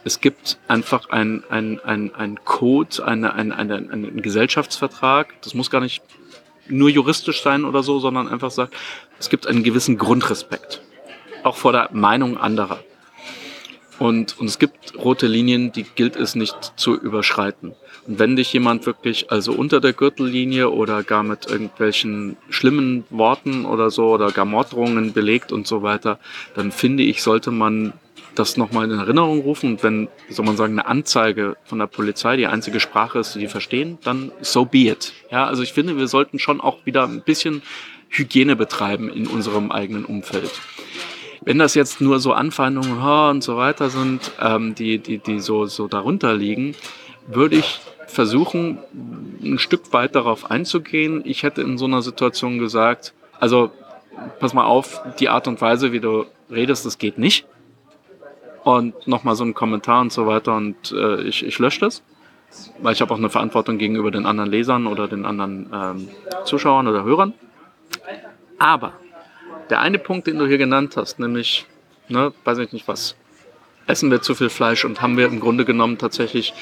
es 0.04 0.20
gibt 0.20 0.58
einfach 0.68 1.08
ein, 1.08 1.44
ein, 1.48 2.38
Code, 2.44 3.06
eine, 3.06 3.32
ein, 3.34 3.52
eine, 3.52 3.76
einen 3.76 4.20
Gesellschaftsvertrag. 4.20 5.32
Das 5.40 5.54
muss 5.54 5.70
gar 5.70 5.80
nicht 5.80 6.02
nur 6.68 6.88
juristisch 6.88 7.42
sein 7.42 7.64
oder 7.64 7.82
so, 7.82 7.98
sondern 7.98 8.28
einfach 8.28 8.50
sagt, 8.50 8.74
es 9.18 9.28
gibt 9.28 9.46
einen 9.46 9.62
gewissen 9.62 9.98
Grundrespekt. 9.98 10.82
Auch 11.42 11.56
vor 11.56 11.72
der 11.72 11.90
Meinung 11.92 12.36
anderer. 12.36 12.80
Und, 13.98 14.38
und 14.40 14.46
es 14.46 14.58
gibt 14.58 14.96
rote 14.96 15.26
Linien, 15.26 15.70
die 15.70 15.84
gilt 15.84 16.16
es 16.16 16.34
nicht 16.34 16.72
zu 16.76 16.94
überschreiten. 16.96 17.74
Und 18.06 18.18
wenn 18.18 18.36
dich 18.36 18.52
jemand 18.52 18.86
wirklich 18.86 19.30
also 19.30 19.52
unter 19.52 19.80
der 19.80 19.92
Gürtellinie 19.92 20.70
oder 20.70 21.02
gar 21.02 21.22
mit 21.22 21.46
irgendwelchen 21.46 22.36
schlimmen 22.50 23.04
Worten 23.10 23.64
oder 23.64 23.90
so 23.90 24.08
oder 24.08 24.30
gar 24.32 24.44
Morddrohungen 24.44 25.12
belegt 25.12 25.52
und 25.52 25.66
so 25.66 25.82
weiter, 25.82 26.18
dann 26.54 26.72
finde 26.72 27.04
ich, 27.04 27.22
sollte 27.22 27.50
man 27.50 27.92
das 28.34 28.56
nochmal 28.56 28.90
in 28.90 28.98
Erinnerung 28.98 29.40
rufen 29.40 29.72
und 29.72 29.82
wenn, 29.82 30.08
soll 30.28 30.44
man 30.44 30.56
sagen, 30.56 30.78
eine 30.78 30.86
Anzeige 30.86 31.56
von 31.64 31.78
der 31.78 31.86
Polizei 31.86 32.36
die 32.36 32.46
einzige 32.46 32.80
Sprache 32.80 33.18
ist, 33.18 33.34
die 33.34 33.40
die 33.40 33.48
verstehen, 33.48 33.98
dann 34.04 34.32
so 34.40 34.64
be 34.64 34.88
it. 34.88 35.12
Ja, 35.30 35.46
also 35.46 35.62
ich 35.62 35.72
finde, 35.72 35.96
wir 35.96 36.08
sollten 36.08 36.38
schon 36.38 36.60
auch 36.60 36.84
wieder 36.84 37.04
ein 37.04 37.22
bisschen 37.22 37.62
Hygiene 38.08 38.56
betreiben 38.56 39.08
in 39.08 39.26
unserem 39.26 39.72
eigenen 39.72 40.04
Umfeld. 40.04 40.50
Wenn 41.42 41.58
das 41.58 41.74
jetzt 41.74 42.00
nur 42.00 42.20
so 42.20 42.32
Anfeindungen 42.32 42.98
und 42.98 43.42
so 43.42 43.56
weiter 43.56 43.90
sind, 43.90 44.32
ähm, 44.40 44.74
die, 44.74 44.98
die, 44.98 45.18
die 45.18 45.40
so, 45.40 45.66
so 45.66 45.88
darunter 45.88 46.34
liegen, 46.34 46.74
würde 47.26 47.56
ich 47.56 47.80
versuchen, 48.06 48.78
ein 49.42 49.58
Stück 49.58 49.92
weit 49.92 50.14
darauf 50.14 50.50
einzugehen. 50.50 51.22
Ich 51.24 51.42
hätte 51.42 51.62
in 51.62 51.76
so 51.76 51.84
einer 51.84 52.02
Situation 52.02 52.58
gesagt, 52.58 53.12
also 53.40 53.70
pass 54.40 54.54
mal 54.54 54.64
auf, 54.64 55.02
die 55.18 55.28
Art 55.28 55.48
und 55.48 55.60
Weise, 55.60 55.92
wie 55.92 56.00
du 56.00 56.24
redest, 56.50 56.86
das 56.86 56.98
geht 56.98 57.18
nicht 57.18 57.46
und 58.64 59.06
nochmal 59.06 59.36
so 59.36 59.44
einen 59.44 59.54
Kommentar 59.54 60.00
und 60.00 60.12
so 60.12 60.26
weiter 60.26 60.56
und 60.56 60.92
äh, 60.92 61.22
ich, 61.22 61.44
ich 61.44 61.58
lösche 61.58 61.80
das, 61.80 62.02
weil 62.80 62.94
ich 62.94 63.00
habe 63.00 63.12
auch 63.12 63.18
eine 63.18 63.30
Verantwortung 63.30 63.78
gegenüber 63.78 64.10
den 64.10 64.26
anderen 64.26 64.50
Lesern 64.50 64.86
oder 64.86 65.06
den 65.06 65.26
anderen 65.26 65.70
ähm, 65.72 66.08
Zuschauern 66.44 66.88
oder 66.88 67.04
Hörern. 67.04 67.34
Aber 68.58 68.94
der 69.70 69.80
eine 69.80 69.98
Punkt, 69.98 70.26
den 70.26 70.38
du 70.38 70.46
hier 70.46 70.58
genannt 70.58 70.96
hast, 70.96 71.18
nämlich, 71.18 71.66
ne, 72.08 72.32
weiß 72.44 72.58
ich 72.58 72.72
nicht 72.72 72.88
was, 72.88 73.16
essen 73.86 74.10
wir 74.10 74.22
zu 74.22 74.34
viel 74.34 74.48
Fleisch 74.48 74.84
und 74.84 75.02
haben 75.02 75.16
wir 75.18 75.26
im 75.26 75.40
Grunde 75.40 75.66
genommen 75.66 75.98
tatsächlich 75.98 76.54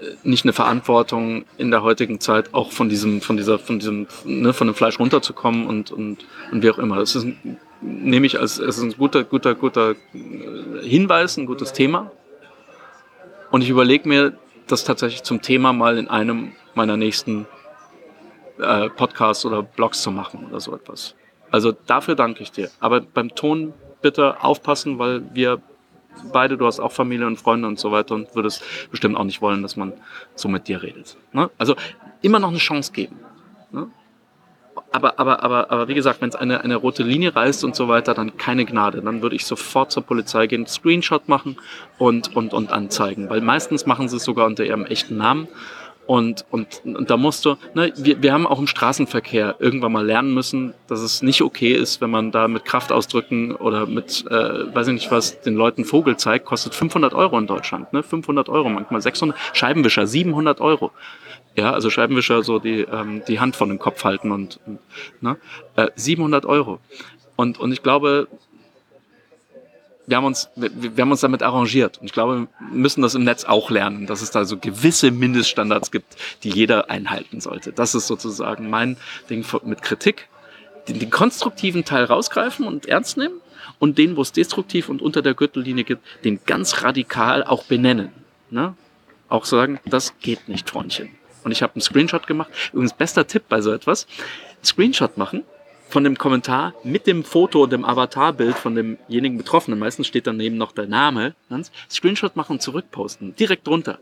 äh, 0.00 0.06
nicht 0.22 0.44
eine 0.44 0.54
Verantwortung 0.54 1.44
in 1.58 1.70
der 1.70 1.82
heutigen 1.82 2.20
Zeit 2.20 2.54
auch 2.54 2.72
von 2.72 2.88
diesem, 2.88 3.20
von 3.20 3.36
dieser, 3.36 3.58
von 3.58 3.78
diesem, 3.78 4.06
ne, 4.24 4.54
von 4.54 4.68
dem 4.68 4.74
Fleisch 4.74 4.98
runterzukommen 4.98 5.66
und, 5.66 5.90
und, 5.90 6.24
und 6.52 6.62
wie 6.62 6.70
auch 6.70 6.78
immer. 6.78 6.96
Das 6.96 7.14
ist 7.14 7.24
ein 7.24 7.58
nehme 7.84 8.26
ich 8.26 8.40
als, 8.40 8.60
als 8.60 8.80
ein 8.80 8.92
guter, 8.92 9.24
guter, 9.24 9.54
guter 9.54 9.92
äh, 9.92 9.96
Hinweis, 10.82 11.36
ein 11.36 11.46
gutes 11.46 11.72
Thema. 11.72 12.10
Und 13.50 13.62
ich 13.62 13.70
überlege 13.70 14.08
mir, 14.08 14.36
das 14.66 14.84
tatsächlich 14.84 15.22
zum 15.22 15.42
Thema 15.42 15.72
mal 15.72 15.98
in 15.98 16.08
einem 16.08 16.52
meiner 16.74 16.96
nächsten 16.96 17.46
äh, 18.58 18.88
Podcasts 18.88 19.44
oder 19.44 19.62
Blogs 19.62 20.02
zu 20.02 20.10
machen 20.10 20.46
oder 20.48 20.60
so 20.60 20.74
etwas. 20.74 21.14
Also 21.50 21.72
dafür 21.72 22.14
danke 22.14 22.42
ich 22.42 22.50
dir. 22.50 22.70
Aber 22.80 23.00
beim 23.00 23.34
Ton 23.34 23.74
bitte 24.00 24.42
aufpassen, 24.42 24.98
weil 24.98 25.22
wir 25.34 25.60
beide, 26.32 26.56
du 26.56 26.66
hast 26.66 26.80
auch 26.80 26.92
Familie 26.92 27.26
und 27.26 27.36
Freunde 27.36 27.68
und 27.68 27.78
so 27.78 27.92
weiter 27.92 28.14
und 28.14 28.34
würdest 28.34 28.62
bestimmt 28.90 29.16
auch 29.16 29.24
nicht 29.24 29.42
wollen, 29.42 29.62
dass 29.62 29.76
man 29.76 29.92
so 30.34 30.48
mit 30.48 30.68
dir 30.68 30.82
redet. 30.82 31.16
Ne? 31.32 31.50
Also 31.58 31.76
immer 32.22 32.38
noch 32.38 32.48
eine 32.48 32.58
Chance 32.58 32.92
geben. 32.92 33.20
Ne? 33.70 33.88
Aber, 34.92 35.18
aber, 35.18 35.42
aber, 35.42 35.70
aber 35.70 35.88
wie 35.88 35.94
gesagt, 35.94 36.20
wenn 36.20 36.28
es 36.28 36.36
eine, 36.36 36.62
eine 36.62 36.76
rote 36.76 37.02
Linie 37.02 37.34
reißt 37.34 37.64
und 37.64 37.74
so 37.74 37.88
weiter, 37.88 38.14
dann 38.14 38.36
keine 38.36 38.64
Gnade. 38.64 39.02
Dann 39.02 39.22
würde 39.22 39.36
ich 39.36 39.44
sofort 39.46 39.90
zur 39.90 40.04
Polizei 40.04 40.46
gehen, 40.46 40.66
Screenshot 40.66 41.28
machen 41.28 41.56
und, 41.98 42.34
und, 42.36 42.52
und 42.54 42.72
anzeigen. 42.72 43.28
Weil 43.28 43.40
meistens 43.40 43.86
machen 43.86 44.08
sie 44.08 44.16
es 44.16 44.24
sogar 44.24 44.46
unter 44.46 44.64
ihrem 44.64 44.86
echten 44.86 45.16
Namen. 45.16 45.48
Und, 46.06 46.44
und, 46.50 46.82
und 46.84 47.08
da 47.08 47.16
musst 47.16 47.46
du, 47.46 47.56
ne, 47.74 47.92
wir, 47.96 48.22
wir 48.22 48.32
haben 48.32 48.46
auch 48.46 48.58
im 48.58 48.66
Straßenverkehr 48.66 49.56
irgendwann 49.58 49.92
mal 49.92 50.04
lernen 50.04 50.34
müssen, 50.34 50.74
dass 50.86 51.00
es 51.00 51.22
nicht 51.22 51.40
okay 51.40 51.72
ist, 51.72 52.02
wenn 52.02 52.10
man 52.10 52.30
da 52.30 52.46
mit 52.46 52.66
Kraftausdrücken 52.66 53.56
oder 53.56 53.86
mit, 53.86 54.24
äh, 54.30 54.74
weiß 54.74 54.88
ich 54.88 54.94
nicht 54.94 55.10
was, 55.10 55.40
den 55.40 55.54
Leuten 55.54 55.84
Vogel 55.84 56.18
zeigt, 56.18 56.44
kostet 56.44 56.74
500 56.74 57.14
Euro 57.14 57.38
in 57.38 57.46
Deutschland, 57.46 57.90
ne? 57.94 58.02
500 58.02 58.50
Euro, 58.50 58.68
manchmal 58.68 59.00
600, 59.00 59.36
Scheibenwischer, 59.54 60.06
700 60.06 60.60
Euro. 60.60 60.92
Ja, 61.56 61.72
also 61.72 61.88
Scheibenwischer 61.88 62.42
so 62.42 62.58
die, 62.58 62.80
ähm, 62.80 63.22
die 63.28 63.38
Hand 63.38 63.54
von 63.54 63.68
dem 63.68 63.78
Kopf 63.78 64.02
halten 64.04 64.32
und, 64.32 64.58
und 64.66 64.80
ne? 65.20 65.36
Äh, 65.76 65.90
700 65.94 66.46
Euro. 66.46 66.80
Und, 67.36 67.58
und 67.60 67.72
ich 67.72 67.82
glaube, 67.82 68.28
wir 70.06 70.16
haben 70.16 70.24
uns, 70.24 70.48
wir, 70.56 70.70
wir 70.96 71.02
haben 71.02 71.10
uns 71.10 71.20
damit 71.20 71.42
arrangiert. 71.42 71.98
Und 71.98 72.06
ich 72.06 72.12
glaube, 72.12 72.48
wir 72.58 72.76
müssen 72.76 73.02
das 73.02 73.14
im 73.14 73.24
Netz 73.24 73.44
auch 73.44 73.70
lernen, 73.70 74.06
dass 74.06 74.20
es 74.20 74.30
da 74.30 74.44
so 74.44 74.58
gewisse 74.58 75.10
Mindeststandards 75.10 75.90
gibt, 75.90 76.16
die 76.42 76.50
jeder 76.50 76.90
einhalten 76.90 77.40
sollte. 77.40 77.72
Das 77.72 77.94
ist 77.94 78.06
sozusagen 78.06 78.68
mein 78.68 78.96
Ding 79.30 79.44
mit 79.64 79.82
Kritik. 79.82 80.28
Den, 80.88 80.98
den 80.98 81.10
konstruktiven 81.10 81.84
Teil 81.84 82.04
rausgreifen 82.04 82.66
und 82.66 82.86
ernst 82.86 83.16
nehmen 83.16 83.40
und 83.78 83.96
den, 83.96 84.16
wo 84.16 84.22
es 84.22 84.32
destruktiv 84.32 84.90
und 84.90 85.00
unter 85.00 85.22
der 85.22 85.32
Gürtellinie 85.34 85.84
gibt, 85.84 86.02
den 86.24 86.40
ganz 86.44 86.82
radikal 86.82 87.42
auch 87.42 87.64
benennen. 87.64 88.10
Ne? 88.50 88.74
Auch 89.30 89.46
sagen, 89.46 89.80
das 89.86 90.18
geht 90.18 90.48
nicht, 90.48 90.68
Freundchen. 90.68 91.10
Und 91.44 91.52
ich 91.52 91.62
habe 91.62 91.74
einen 91.74 91.82
Screenshot 91.82 92.26
gemacht. 92.26 92.50
Übrigens, 92.72 92.94
bester 92.94 93.26
Tipp 93.26 93.44
bei 93.48 93.60
so 93.60 93.72
etwas. 93.72 94.06
Screenshot 94.64 95.16
machen 95.16 95.44
von 95.88 96.02
dem 96.02 96.18
Kommentar 96.18 96.74
mit 96.82 97.06
dem 97.06 97.22
Foto 97.22 97.64
und 97.64 97.72
dem 97.72 97.84
Avatarbild 97.84 98.56
von 98.56 98.74
demjenigen 98.74 99.38
Betroffenen. 99.38 99.78
Meistens 99.78 100.06
steht 100.06 100.26
daneben 100.26 100.56
noch 100.56 100.72
der 100.72 100.86
Name. 100.86 101.34
Screenshot 101.90 102.34
machen 102.34 102.54
und 102.54 102.62
zurückposten. 102.62 103.36
Direkt 103.36 103.66
drunter. 103.66 103.98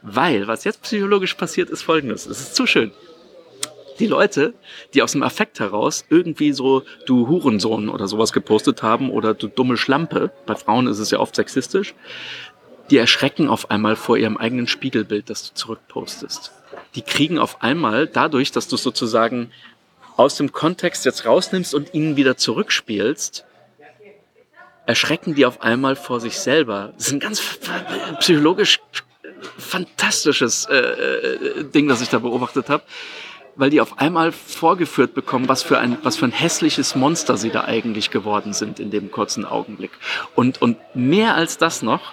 Weil, 0.00 0.46
was 0.46 0.64
jetzt 0.64 0.82
psychologisch 0.82 1.34
passiert, 1.34 1.68
ist 1.68 1.82
folgendes. 1.82 2.26
Es 2.26 2.40
ist 2.40 2.54
zu 2.54 2.66
schön. 2.66 2.92
die 3.98 4.06
Leute, 4.06 4.54
die 4.92 5.02
aus 5.02 5.12
dem 5.12 5.22
Affekt 5.22 5.60
heraus 5.60 6.04
irgendwie 6.10 6.52
so 6.52 6.82
du 7.06 7.28
Hurensohn 7.28 7.88
oder 7.88 8.08
sowas 8.08 8.32
gepostet 8.32 8.82
haben 8.82 9.10
oder 9.10 9.34
du 9.34 9.48
dumme 9.48 9.76
Schlampe, 9.76 10.30
bei 10.46 10.54
Frauen 10.54 10.86
ist 10.86 10.98
es 10.98 11.10
ja 11.10 11.20
oft 11.20 11.36
sexistisch, 11.36 11.94
die 12.90 12.98
erschrecken 12.98 13.48
auf 13.48 13.70
einmal 13.70 13.96
vor 13.96 14.16
ihrem 14.16 14.36
eigenen 14.36 14.66
Spiegelbild, 14.66 15.30
das 15.30 15.48
du 15.48 15.54
zurückpostest. 15.54 16.52
Die 16.94 17.02
kriegen 17.02 17.38
auf 17.38 17.62
einmal 17.62 18.06
dadurch, 18.06 18.52
dass 18.52 18.68
du 18.68 18.76
sozusagen 18.76 19.50
aus 20.16 20.36
dem 20.36 20.52
Kontext 20.52 21.04
jetzt 21.04 21.26
rausnimmst 21.26 21.74
und 21.74 21.94
ihnen 21.94 22.16
wieder 22.16 22.36
zurückspielst, 22.36 23.44
erschrecken 24.86 25.34
die 25.34 25.46
auf 25.46 25.62
einmal 25.62 25.96
vor 25.96 26.20
sich 26.20 26.38
selber. 26.38 26.92
Das 26.96 27.08
ist 27.08 27.12
ein 27.12 27.20
ganz 27.20 27.42
psychologisch 28.20 28.80
fantastisches 29.58 30.66
äh, 30.66 30.76
äh, 30.76 31.64
Ding, 31.64 31.88
das 31.88 32.00
ich 32.00 32.08
da 32.08 32.18
beobachtet 32.18 32.68
habe, 32.68 32.82
weil 33.56 33.70
die 33.70 33.80
auf 33.80 33.98
einmal 33.98 34.32
vorgeführt 34.32 35.14
bekommen, 35.14 35.48
was 35.48 35.62
für 35.62 35.78
ein 35.78 35.98
was 36.02 36.16
für 36.16 36.24
ein 36.26 36.32
hässliches 36.32 36.94
Monster 36.94 37.36
sie 37.36 37.50
da 37.50 37.64
eigentlich 37.64 38.10
geworden 38.10 38.52
sind 38.52 38.80
in 38.80 38.90
dem 38.90 39.10
kurzen 39.10 39.44
Augenblick. 39.44 39.90
Und 40.34 40.62
und 40.62 40.78
mehr 40.94 41.34
als 41.34 41.58
das 41.58 41.82
noch, 41.82 42.12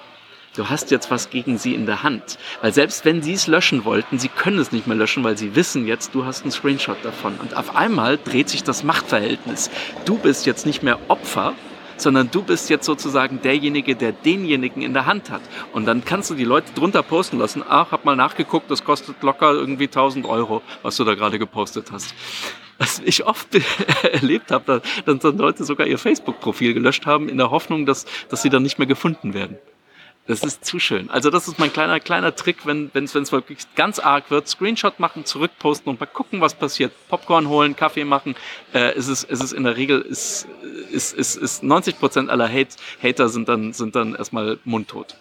du 0.56 0.70
hast 0.70 0.92
jetzt 0.92 1.12
was 1.12 1.30
gegen 1.30 1.58
sie 1.58 1.74
in 1.74 1.86
der 1.86 2.04
Hand. 2.04 2.38
Weil 2.62 2.74
selbst 2.74 3.06
wenn 3.06 3.22
sie 3.22 3.34
es 3.34 3.48
löschen 3.48 3.86
wollten, 3.86 4.20
sie 4.20 4.28
können 4.28 4.60
es 4.60 4.72
nicht 4.72 4.88
mehr 4.88 4.98
löschen, 4.98 5.24
weil 5.24 5.38
sie 5.38 5.56
wissen 5.56 5.88
jetzt, 5.88 6.14
du 6.14 6.26
hast 6.26 6.44
einen 6.44 6.52
Screenshot 6.52 6.98
davon. 7.04 7.36
Und 7.42 7.56
auf 7.56 7.76
einmal 7.76 8.18
dreht 8.18 8.50
sich 8.50 8.64
das 8.64 8.84
Machtverhältnis. 8.84 9.70
Du 10.06 10.18
bist 10.18 10.46
jetzt 10.46 10.66
nicht 10.66 10.84
mehr 10.84 11.00
Opfer, 11.08 11.54
sondern 11.98 12.32
du 12.32 12.42
bist 12.42 12.70
jetzt 12.70 12.86
sozusagen 12.86 13.42
derjenige, 13.42 13.96
der 13.96 14.12
denjenigen 14.12 14.82
in 14.82 14.94
der 14.94 15.06
Hand 15.06 15.30
hat. 15.30 15.42
Und 15.74 15.86
dann 15.86 16.04
kannst 16.04 16.30
du 16.30 16.36
die 16.36 16.44
Leute 16.44 16.74
drunter 16.74 17.04
posten 17.04 17.38
lassen. 17.38 17.64
Ach, 17.68 17.92
hab 17.92 18.06
mal 18.06 18.16
nachgeguckt, 18.16 18.70
das 18.72 18.84
kostet 18.84 19.22
locker 19.22 19.54
irgendwie 19.54 19.86
1000 19.86 20.26
Euro, 20.26 20.62
was 20.82 20.98
du 20.98 21.04
da 21.04 21.16
gerade 21.16 21.40
gepostet 21.40 21.92
hast. 21.92 22.14
Was 22.80 23.00
ich 23.06 23.26
oft 23.26 23.50
erlebt 24.04 24.52
habe, 24.52 24.82
dass 25.06 25.20
dann 25.20 25.38
Leute 25.38 25.64
sogar 25.64 25.86
ihr 25.86 26.00
Facebook-Profil 26.00 26.74
gelöscht 26.74 27.06
haben, 27.06 27.30
in 27.30 27.38
der 27.38 27.52
Hoffnung, 27.52 27.86
dass, 27.86 28.06
dass 28.30 28.42
sie 28.42 28.50
dann 28.50 28.64
nicht 28.64 28.80
mehr 28.80 28.88
gefunden 28.88 29.36
werden. 29.36 29.58
Das 30.32 30.44
ist 30.44 30.64
zu 30.64 30.80
schön. 30.80 31.10
Also 31.10 31.30
das 31.30 31.50
ist 31.50 31.60
mein 31.60 31.74
kleiner, 31.74 32.00
kleiner 32.00 32.34
Trick, 32.34 32.66
wenn 32.66 32.90
es 32.96 33.14
wirklich 33.34 33.60
ganz 33.76 34.00
arg 34.00 34.32
wird. 34.32 34.48
Screenshot 34.48 34.98
machen, 34.98 35.26
zurückposten 35.26 35.90
und 35.90 36.00
mal 36.00 36.06
gucken, 36.06 36.40
was 36.40 36.54
passiert. 36.54 36.94
Popcorn 37.10 37.50
holen, 37.50 37.76
Kaffee 37.76 38.06
machen. 38.06 38.36
Äh, 38.74 38.94
es, 38.94 39.10
ist 39.10 39.30
es 39.30 39.52
in 39.52 39.66
der 39.66 39.76
Regel, 39.76 40.00
ist, 40.00 40.48
ist, 40.90 41.14
ist, 41.14 41.36
ist 41.36 41.64
90 41.64 42.00
Prozent 42.00 42.30
aller 42.30 42.48
Hate, 42.48 42.78
Hater 43.04 43.28
sind 43.28 43.50
dann, 43.50 43.74
sind 43.74 43.94
dann 43.94 44.16
erstmal 44.16 44.58
mundtot. 44.64 45.18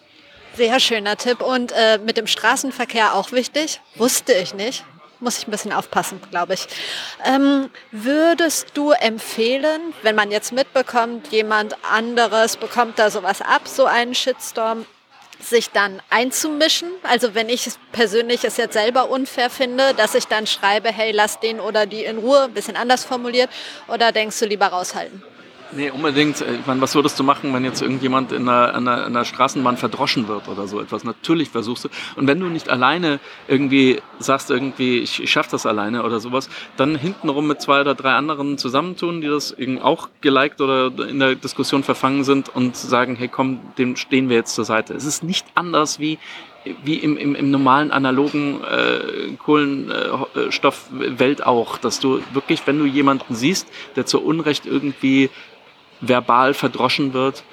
Sehr 0.55 0.79
schöner 0.79 1.17
Tipp. 1.17 1.41
Und 1.41 1.73
äh, 1.73 1.97
mit 1.97 2.15
dem 2.15 2.27
Straßenverkehr 2.27 3.13
auch 3.13 3.33
wichtig. 3.33 3.81
Wusste 3.95 4.31
ich 4.31 4.53
nicht 4.53 4.85
muss 5.21 5.37
ich 5.37 5.47
ein 5.47 5.51
bisschen 5.51 5.71
aufpassen, 5.71 6.19
glaube 6.31 6.55
ich. 6.55 6.67
Ähm, 7.23 7.69
würdest 7.91 8.69
du 8.73 8.89
empfehlen, 8.89 9.93
wenn 10.01 10.15
man 10.15 10.31
jetzt 10.31 10.51
mitbekommt, 10.51 11.27
jemand 11.27 11.75
anderes 11.83 12.57
bekommt 12.57 12.97
da 12.97 13.11
sowas 13.11 13.41
ab, 13.41 13.67
so 13.67 13.85
einen 13.85 14.15
Shitstorm, 14.15 14.87
sich 15.43 15.71
dann 15.71 16.01
einzumischen? 16.09 16.89
Also 17.03 17.35
wenn 17.35 17.49
ich 17.49 17.69
persönlich 17.91 18.43
es 18.43 18.57
jetzt 18.57 18.73
selber 18.73 19.09
unfair 19.09 19.49
finde, 19.49 19.93
dass 19.93 20.15
ich 20.15 20.27
dann 20.27 20.47
schreibe, 20.47 20.91
hey, 20.91 21.11
lass 21.11 21.39
den 21.39 21.59
oder 21.59 21.85
die 21.85 22.03
in 22.03 22.19
Ruhe, 22.19 22.43
ein 22.43 22.53
bisschen 22.53 22.75
anders 22.75 23.05
formuliert, 23.05 23.49
oder 23.87 24.11
denkst 24.11 24.39
du 24.39 24.45
lieber 24.45 24.67
raushalten? 24.67 25.23
Nee, 25.73 25.89
unbedingt. 25.89 26.41
Ich 26.41 26.67
meine, 26.67 26.81
was 26.81 26.95
würdest 26.95 27.17
du 27.17 27.23
machen, 27.23 27.53
wenn 27.53 27.63
jetzt 27.63 27.81
irgendjemand 27.81 28.33
in 28.33 28.49
einer, 28.49 28.75
einer, 28.75 29.05
einer 29.05 29.23
Straßenbahn 29.23 29.77
verdroschen 29.77 30.27
wird 30.27 30.49
oder 30.49 30.67
so 30.67 30.81
etwas? 30.81 31.05
Natürlich 31.05 31.49
versuchst 31.49 31.85
du. 31.85 31.89
Und 32.17 32.27
wenn 32.27 32.39
du 32.39 32.47
nicht 32.47 32.69
alleine 32.69 33.19
irgendwie 33.47 34.01
sagst, 34.19 34.51
irgendwie, 34.51 34.99
ich, 34.99 35.23
ich 35.23 35.31
schaffe 35.31 35.51
das 35.51 35.65
alleine 35.65 36.03
oder 36.03 36.19
sowas, 36.19 36.49
dann 36.75 36.95
hintenrum 36.95 37.47
mit 37.47 37.61
zwei 37.61 37.81
oder 37.81 37.95
drei 37.95 38.13
anderen 38.13 38.57
zusammentun, 38.57 39.21
die 39.21 39.27
das 39.27 39.55
irgendwie 39.57 39.81
auch 39.81 40.09
geliked 40.19 40.59
oder 40.59 40.91
in 41.07 41.19
der 41.19 41.35
Diskussion 41.35 41.83
verfangen 41.83 42.25
sind 42.25 42.53
und 42.53 42.75
sagen, 42.75 43.15
hey 43.15 43.29
komm, 43.29 43.61
dem 43.77 43.95
stehen 43.95 44.27
wir 44.27 44.35
jetzt 44.35 44.55
zur 44.55 44.65
Seite. 44.65 44.93
Es 44.93 45.05
ist 45.05 45.23
nicht 45.23 45.45
anders 45.55 45.99
wie 45.99 46.19
wie 46.83 46.95
im, 46.95 47.17
im, 47.17 47.35
im 47.35 47.49
normalen 47.49 47.91
analogen 47.91 48.61
äh, 48.63 49.33
Kohlenstoffwelt 49.43 51.45
auch, 51.45 51.77
dass 51.77 51.99
du 51.99 52.21
wirklich, 52.33 52.65
wenn 52.67 52.77
du 52.77 52.85
jemanden 52.85 53.33
siehst, 53.33 53.67
der 53.95 54.05
zu 54.05 54.21
Unrecht 54.21 54.65
irgendwie 54.65 55.29
verbal 56.01 56.53
verdroschen 56.53 57.13
wird, 57.13 57.43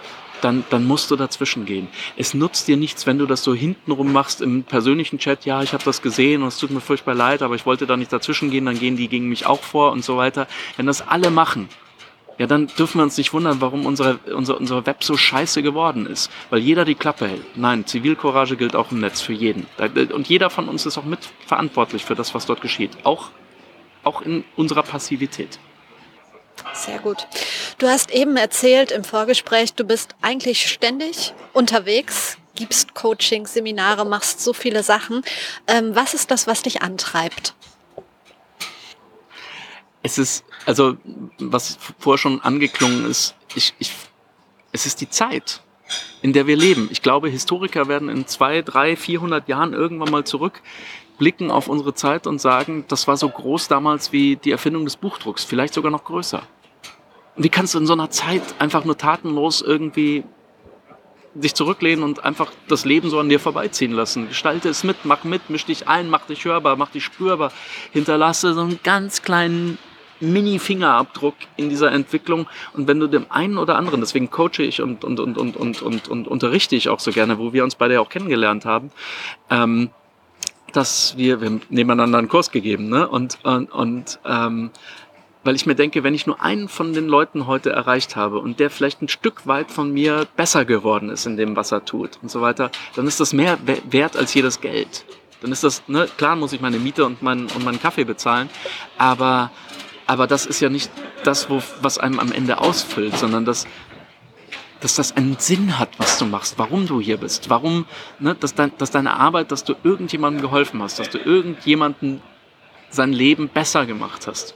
dann, 0.41 0.65
dann 0.71 0.85
musst 0.85 1.11
du 1.11 1.17
dazwischen 1.17 1.65
gehen. 1.65 1.89
Es 2.17 2.35
nutzt 2.35 2.69
dir 2.69 2.77
nichts, 2.77 3.07
wenn 3.07 3.19
du 3.19 3.27
das 3.27 3.43
so 3.43 3.55
hintenrum 3.55 4.13
machst 4.13 4.41
im 4.41 4.63
persönlichen 4.65 5.19
Chat, 5.19 5.45
ja, 5.45 5.63
ich 5.63 5.73
habe 5.73 5.85
das 5.85 6.03
gesehen 6.03 6.43
und 6.43 6.49
es 6.49 6.59
tut 6.59 6.71
mir 6.71 6.81
furchtbar 6.81 7.15
leid, 7.15 7.43
aber 7.43 7.55
ich 7.55 7.67
wollte 7.67 7.87
da 7.87 7.97
nicht 7.97 8.13
dazwischen 8.13 8.51
gehen, 8.51 8.67
dann 8.67 8.79
gehen 8.79 8.97
die 8.97 9.09
gegen 9.09 9.29
mich 9.29 9.47
auch 9.47 9.63
vor 9.63 9.93
und 9.93 10.05
so 10.05 10.17
weiter. 10.17 10.47
Wenn 10.77 10.87
das 10.87 11.07
alle 11.07 11.31
machen, 11.31 11.69
ja, 12.39 12.47
dann 12.47 12.69
dürfen 12.69 12.99
wir 12.99 13.03
uns 13.03 13.19
nicht 13.19 13.33
wundern, 13.33 13.61
warum 13.61 13.85
unsere, 13.85 14.19
unsere, 14.33 14.59
unsere 14.59 14.87
Web 14.87 15.03
so 15.03 15.17
scheiße 15.17 15.61
geworden 15.61 16.07
ist. 16.07 16.31
Weil 16.51 16.61
jeder 16.61 16.85
die 16.85 16.95
Klappe 16.95 17.27
hält. 17.27 17.57
Nein, 17.57 17.85
Zivilcourage 17.85 18.57
gilt 18.57 18.77
auch 18.77 18.93
im 18.93 19.01
Netz 19.01 19.21
für 19.21 19.33
jeden. 19.33 19.67
Und 20.13 20.29
jeder 20.29 20.49
von 20.49 20.69
uns 20.69 20.87
ist 20.87 20.99
auch 20.99 21.05
mitverantwortlich 21.05 22.05
für 22.05 22.15
das, 22.15 22.37
was 22.37 22.47
dort 22.47 22.61
geschieht. 22.61 22.93
Auch, 23.03 23.31
auch 24.05 24.23
in 24.23 24.45
unserer 24.55 24.85
Passivität. 24.85 25.59
Sehr 26.73 26.99
gut. 26.99 27.27
Du 27.79 27.89
hast 27.89 28.11
eben 28.11 28.37
erzählt 28.37 28.91
im 28.91 29.05
Vorgespräch, 29.05 29.75
du 29.75 29.85
bist 29.85 30.15
eigentlich 30.23 30.71
ständig 30.71 31.33
unterwegs, 31.53 32.39
gibst 32.55 32.95
Coaching, 32.95 33.47
Seminare, 33.47 34.05
machst 34.05 34.41
so 34.41 34.53
viele 34.53 34.83
Sachen. 34.83 35.23
Ähm, 35.67 35.95
was 35.95 36.15
ist 36.15 36.31
das, 36.31 36.47
was 36.47 36.63
dich 36.63 36.83
antreibt? 36.83 37.55
Es 40.03 40.19
ist, 40.19 40.45
also, 40.67 40.97
was 41.39 41.79
vorher 41.99 42.19
schon 42.19 42.41
angeklungen 42.41 43.11
ist, 43.11 43.35
ich, 43.55 43.75
ich, 43.79 43.93
es 44.73 44.87
ist 44.87 45.01
die 45.01 45.11
Zeit, 45.11 45.61
in 46.23 46.33
der 46.33 46.47
wir 46.47 46.57
leben. 46.57 46.89
Ich 46.91 47.03
glaube, 47.03 47.29
Historiker 47.29 47.89
werden 47.89 48.09
in 48.09 48.27
zwei, 48.27 48.63
drei, 48.63 48.97
vierhundert 48.97 49.49
Jahren 49.49 49.73
irgendwann 49.73 50.11
mal 50.11 50.25
zurückblicken 51.19 51.51
auf 51.51 51.69
unsere 51.69 51.95
Zeit 51.95 52.27
und 52.27 52.41
sagen, 52.41 52.85
das 52.89 53.09
war 53.09 53.17
so 53.17 53.29
groß 53.29 53.69
damals 53.69 54.13
wie 54.13 54.37
die 54.37 54.53
Erfindung 54.53 54.85
des 54.85 54.97
Buchdrucks, 54.97 55.45
vielleicht 55.45 55.75
sogar 55.75 55.91
noch 55.91 56.05
größer. 56.05 56.43
Wie 57.37 57.49
kannst 57.49 57.75
du 57.75 57.79
in 57.79 57.87
so 57.87 57.93
einer 57.93 58.11
Zeit 58.11 58.43
einfach 58.59 58.85
nur 58.85 58.97
tatenlos 58.97 59.61
irgendwie 59.63 60.25
dich 61.35 61.55
zurücklehnen 61.55 62.03
und 62.05 62.25
einfach 62.25 62.51
das 62.69 62.85
Leben 62.85 63.11
so 63.11 63.21
an 63.21 63.29
dir 63.29 63.39
vorbeiziehen 63.39 63.93
lassen. 63.93 64.29
Gestalte 64.29 64.69
es 64.69 64.83
mit, 64.83 65.05
mach 65.05 65.25
mit, 65.25 65.51
misch 65.51 65.67
dich 65.67 65.87
ein, 65.87 66.11
mach 66.11 66.27
dich 66.27 66.45
hörbar, 66.45 66.77
mach 66.77 66.91
dich 66.91 67.05
spürbar. 67.05 67.53
Hinterlasse 67.93 68.55
so 68.55 68.63
einen 68.63 68.81
ganz 68.83 69.23
kleinen 69.23 69.79
Mini-Fingerabdruck 70.21 71.35
in 71.57 71.69
dieser 71.69 71.93
Entwicklung. 71.93 72.49
Und 72.73 72.89
wenn 72.89 72.99
du 72.99 73.07
dem 73.07 73.27
einen 73.29 73.59
oder 73.59 73.77
anderen, 73.77 74.01
deswegen 74.01 74.31
coache 74.31 74.63
ich 74.63 74.81
und, 74.81 75.05
und, 75.05 75.21
und, 75.21 75.37
und, 75.39 75.57
und, 75.57 75.83
und, 75.83 76.09
und 76.09 76.27
unterrichte 76.27 76.75
ich 76.75 76.89
auch 76.89 76.99
so 76.99 77.13
gerne, 77.13 77.39
wo 77.39 77.53
wir 77.53 77.63
uns 77.63 77.77
beide 77.77 78.01
auch 78.01 78.09
kennengelernt 78.09 78.65
haben, 78.65 78.91
ähm, 79.51 79.91
dass 80.73 81.17
wir, 81.17 81.41
wir 81.41 81.47
haben 81.47 81.63
nebeneinander 81.71 82.19
einen 82.19 82.29
Kurs 82.29 82.51
gegeben, 82.51 82.89
ne? 82.89 83.09
Und, 83.09 83.39
und, 83.45 83.71
und 83.73 84.21
ähm, 84.25 84.71
weil 85.45 85.57
ich 85.57 85.67
mir 85.67 85.75
denke, 85.75 86.05
wenn 86.05 86.15
ich 86.15 86.27
nur 86.27 86.43
einen 86.43 86.69
von 86.69 86.93
den 86.93 87.07
Leuten 87.07 87.47
heute 87.47 87.71
erreicht 87.71 88.17
habe 88.17 88.39
und 88.39 88.61
der 88.61 88.71
vielleicht 88.71 89.01
ein 89.01 89.09
Stück 89.09 89.47
weit 89.47 89.71
von 89.71 89.93
mir 89.93 90.27
besser 90.37 90.65
geworden 90.65 91.09
ist 91.09 91.27
in 91.27 91.37
dem, 91.37 91.57
was 91.57 91.73
er 91.73 91.85
tut 91.85 92.19
und 92.23 92.31
so 92.31 92.41
weiter, 92.41 92.71
dann 92.97 93.07
ist 93.07 93.21
das 93.21 93.33
mehr 93.33 93.59
wert 93.89 94.17
als 94.17 94.35
jedes 94.35 94.61
Geld. 94.61 95.05
Dann 95.41 95.53
ist 95.53 95.65
das, 95.65 95.85
ne, 95.87 96.09
klar 96.17 96.37
muss 96.37 96.53
ich 96.53 96.61
meine 96.61 96.79
Miete 96.79 97.07
und, 97.07 97.23
mein, 97.23 97.47
und 97.47 97.65
meinen 97.65 97.81
Kaffee 97.81 98.05
bezahlen, 98.05 98.51
aber, 98.99 99.51
aber 100.07 100.27
das 100.27 100.45
ist 100.45 100.61
ja 100.61 100.69
nicht 100.69 100.91
das, 101.25 101.49
wo, 101.49 101.63
was 101.81 101.99
einem 101.99 102.19
am 102.19 102.33
Ende 102.33 102.61
ausfüllt, 102.61 103.17
sondern 103.17 103.45
das, 103.45 103.67
dass 104.81 104.95
das 104.95 105.17
einen 105.17 105.37
Sinn 105.39 105.79
hat, 105.79 105.91
was 105.99 106.19
du 106.19 106.25
machst, 106.25 106.59
warum 106.59 106.87
du 106.87 107.01
hier 107.01 107.17
bist, 107.17 107.51
warum, 107.51 107.87
ne, 108.19 108.35
dass, 108.35 108.55
dein, 108.55 108.73
dass 108.79 108.91
deine 108.91 109.15
Arbeit, 109.15 109.51
dass 109.51 109.65
du 109.65 109.75
irgendjemandem 109.83 110.43
geholfen 110.43 110.83
hast, 110.83 110.99
dass 110.99 111.11
du 111.11 111.19
irgendjemanden 111.19 112.23
sein 112.91 113.13
Leben 113.13 113.49
besser 113.49 113.87
gemacht 113.87 114.27
hast. 114.27 114.55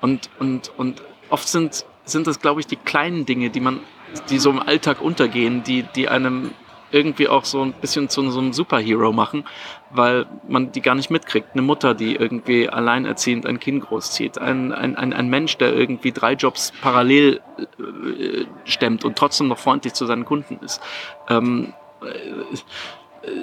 Und, 0.00 0.28
und, 0.38 0.70
und 0.76 1.02
oft 1.30 1.48
sind, 1.48 1.86
sind 2.04 2.26
das, 2.26 2.40
glaube 2.40 2.60
ich, 2.60 2.66
die 2.66 2.76
kleinen 2.76 3.26
Dinge, 3.26 3.50
die 3.50 3.60
man, 3.60 3.80
die 4.28 4.38
so 4.38 4.50
im 4.50 4.60
Alltag 4.60 5.00
untergehen, 5.00 5.62
die, 5.62 5.82
die 5.82 6.08
einem 6.08 6.50
irgendwie 6.94 7.28
auch 7.28 7.44
so 7.44 7.62
ein 7.62 7.72
bisschen 7.72 8.08
zu 8.08 8.30
so 8.30 8.38
einem 8.38 8.52
Superhero 8.52 9.12
machen, 9.12 9.44
weil 9.90 10.26
man 10.48 10.72
die 10.72 10.80
gar 10.80 10.94
nicht 10.94 11.10
mitkriegt. 11.10 11.48
Eine 11.52 11.62
Mutter, 11.62 11.94
die 11.94 12.14
irgendwie 12.14 12.68
alleinerziehend 12.68 13.46
ein 13.46 13.58
Kind 13.58 13.84
großzieht, 13.84 14.38
ein, 14.38 14.72
ein, 14.72 14.96
ein, 14.96 15.12
ein 15.12 15.28
Mensch, 15.28 15.58
der 15.58 15.74
irgendwie 15.74 16.12
drei 16.12 16.34
Jobs 16.34 16.72
parallel 16.80 17.40
äh, 17.58 18.44
stemmt 18.64 19.04
und 19.04 19.16
trotzdem 19.16 19.48
noch 19.48 19.58
freundlich 19.58 19.94
zu 19.94 20.06
seinen 20.06 20.24
Kunden 20.24 20.58
ist. 20.64 20.80
Ähm, 21.28 21.74
äh, 22.02 22.56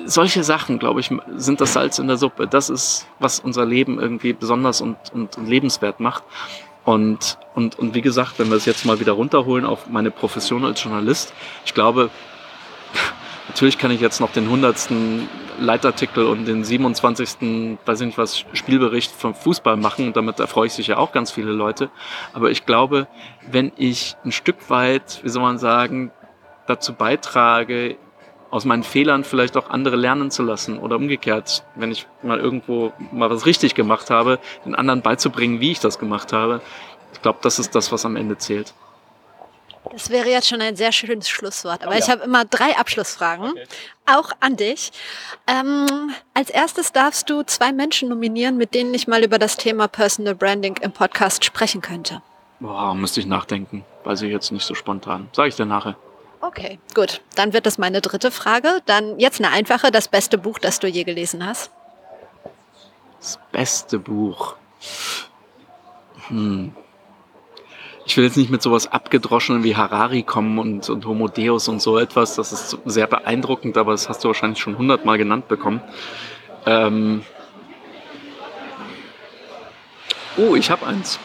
solche 0.05 0.43
Sachen, 0.43 0.79
glaube 0.79 0.99
ich, 0.99 1.09
sind 1.35 1.59
das 1.59 1.73
Salz 1.73 1.99
in 1.99 2.07
der 2.07 2.17
Suppe. 2.17 2.47
Das 2.47 2.69
ist, 2.69 3.07
was 3.19 3.39
unser 3.39 3.65
Leben 3.65 3.99
irgendwie 3.99 4.33
besonders 4.33 4.79
und, 4.79 4.97
und, 5.13 5.37
und 5.37 5.47
lebenswert 5.47 5.99
macht. 5.99 6.23
Und, 6.85 7.37
und, 7.53 7.77
und 7.77 7.93
wie 7.93 8.01
gesagt, 8.01 8.39
wenn 8.39 8.49
wir 8.49 8.57
es 8.57 8.65
jetzt 8.65 8.85
mal 8.85 8.99
wieder 8.99 9.13
runterholen 9.13 9.65
auf 9.65 9.87
meine 9.87 10.11
Profession 10.11 10.65
als 10.65 10.83
Journalist, 10.83 11.33
ich 11.65 11.73
glaube, 11.73 12.09
Natürlich 13.47 13.77
kann 13.77 13.91
ich 13.91 14.01
jetzt 14.01 14.19
noch 14.21 14.31
den 14.31 14.45
100. 14.45 14.89
Leitartikel 15.59 16.25
und 16.25 16.45
den 16.45 16.63
27. 16.63 17.77
weiß 17.85 18.01
ich 18.01 18.05
nicht 18.07 18.17
was, 18.17 18.45
Spielbericht 18.53 19.11
vom 19.11 19.35
Fußball 19.35 19.77
machen 19.77 20.13
damit 20.13 20.39
erfreue 20.39 20.67
ich 20.67 20.73
sicher 20.73 20.97
auch 20.97 21.11
ganz 21.11 21.31
viele 21.31 21.51
Leute. 21.51 21.89
Aber 22.33 22.49
ich 22.49 22.65
glaube, 22.65 23.07
wenn 23.49 23.71
ich 23.77 24.15
ein 24.25 24.31
Stück 24.31 24.69
weit, 24.69 25.19
wie 25.23 25.29
soll 25.29 25.43
man 25.43 25.59
sagen, 25.59 26.11
dazu 26.67 26.93
beitrage, 26.93 27.97
aus 28.49 28.65
meinen 28.65 28.83
Fehlern 28.83 29.23
vielleicht 29.23 29.55
auch 29.55 29.69
andere 29.69 29.95
lernen 29.95 30.29
zu 30.29 30.43
lassen 30.43 30.77
oder 30.77 30.97
umgekehrt, 30.97 31.63
wenn 31.75 31.91
ich 31.91 32.05
mal 32.21 32.39
irgendwo 32.39 32.91
mal 33.11 33.29
was 33.29 33.45
richtig 33.45 33.75
gemacht 33.75 34.09
habe, 34.09 34.39
den 34.65 34.75
anderen 34.75 35.01
beizubringen, 35.01 35.61
wie 35.61 35.71
ich 35.71 35.79
das 35.79 35.99
gemacht 35.99 36.33
habe. 36.33 36.61
Ich 37.13 37.21
glaube, 37.21 37.39
das 37.41 37.59
ist 37.59 37.75
das, 37.75 37.91
was 37.91 38.05
am 38.05 38.17
Ende 38.17 38.37
zählt. 38.37 38.73
Das 39.91 40.09
wäre 40.09 40.29
jetzt 40.29 40.47
schon 40.47 40.61
ein 40.61 40.75
sehr 40.75 40.91
schönes 40.91 41.29
Schlusswort. 41.29 41.83
Aber 41.83 41.91
oh 41.91 41.93
ja. 41.93 41.99
ich 41.99 42.09
habe 42.09 42.23
immer 42.23 42.45
drei 42.45 42.77
Abschlussfragen, 42.77 43.51
okay. 43.51 43.63
auch 44.05 44.31
an 44.39 44.55
dich. 44.55 44.91
Ähm, 45.47 46.13
als 46.33 46.49
erstes 46.49 46.91
darfst 46.91 47.29
du 47.29 47.43
zwei 47.43 47.71
Menschen 47.73 48.09
nominieren, 48.09 48.57
mit 48.57 48.73
denen 48.73 48.93
ich 48.93 49.07
mal 49.07 49.23
über 49.23 49.37
das 49.37 49.57
Thema 49.57 49.87
Personal 49.87 50.35
Branding 50.35 50.77
im 50.77 50.91
Podcast 50.91 51.43
sprechen 51.43 51.81
könnte. 51.81 52.21
Boah, 52.59 52.95
müsste 52.95 53.19
ich 53.19 53.25
nachdenken. 53.25 53.83
Weiß 54.03 54.21
ich 54.21 54.31
jetzt 54.31 54.51
nicht 54.51 54.65
so 54.65 54.75
spontan. 54.75 55.29
Sag 55.33 55.47
ich 55.47 55.55
dir 55.55 55.65
nachher. 55.65 55.95
Okay, 56.39 56.79
gut. 56.95 57.21
Dann 57.35 57.53
wird 57.53 57.65
das 57.65 57.77
meine 57.77 58.01
dritte 58.01 58.31
Frage. 58.31 58.81
Dann 58.85 59.19
jetzt 59.19 59.39
eine 59.39 59.51
einfache, 59.51 59.91
das 59.91 60.07
beste 60.07 60.37
Buch, 60.37 60.57
das 60.57 60.79
du 60.79 60.87
je 60.87 61.03
gelesen 61.03 61.45
hast. 61.45 61.71
Das 63.19 63.39
beste 63.51 63.99
Buch. 63.99 64.55
Hm 66.27 66.73
ich 68.11 68.17
will 68.17 68.25
jetzt 68.25 68.35
nicht 68.35 68.51
mit 68.51 68.61
sowas 68.61 68.91
abgedroschenen 68.91 69.63
wie 69.63 69.77
Harari 69.77 70.23
kommen 70.23 70.59
und, 70.59 70.89
und 70.89 71.05
Homo 71.05 71.29
Deus 71.29 71.69
und 71.69 71.81
so 71.81 71.97
etwas. 71.97 72.35
Das 72.35 72.51
ist 72.51 72.77
sehr 72.83 73.07
beeindruckend, 73.07 73.77
aber 73.77 73.93
das 73.93 74.09
hast 74.09 74.21
du 74.25 74.27
wahrscheinlich 74.27 74.59
schon 74.59 74.77
hundertmal 74.77 75.17
genannt 75.17 75.47
bekommen. 75.47 75.79
Ähm 76.65 77.23
oh, 80.35 80.55
ich 80.55 80.69
habe 80.69 80.85
eins. 80.85 81.21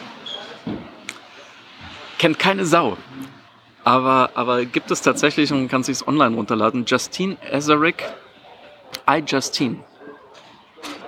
Kennt 2.17 2.39
keine 2.39 2.65
Sau. 2.65 2.95
Aber, 3.83 4.29
aber 4.35 4.63
gibt 4.63 4.89
es 4.89 5.01
tatsächlich 5.01 5.51
und 5.51 5.67
kann 5.67 5.83
sich 5.83 6.07
online 6.07 6.37
runterladen. 6.37 6.85
Justine 6.85 7.35
Ezerick, 7.51 8.01
I 9.09 9.21
Justine. 9.27 9.83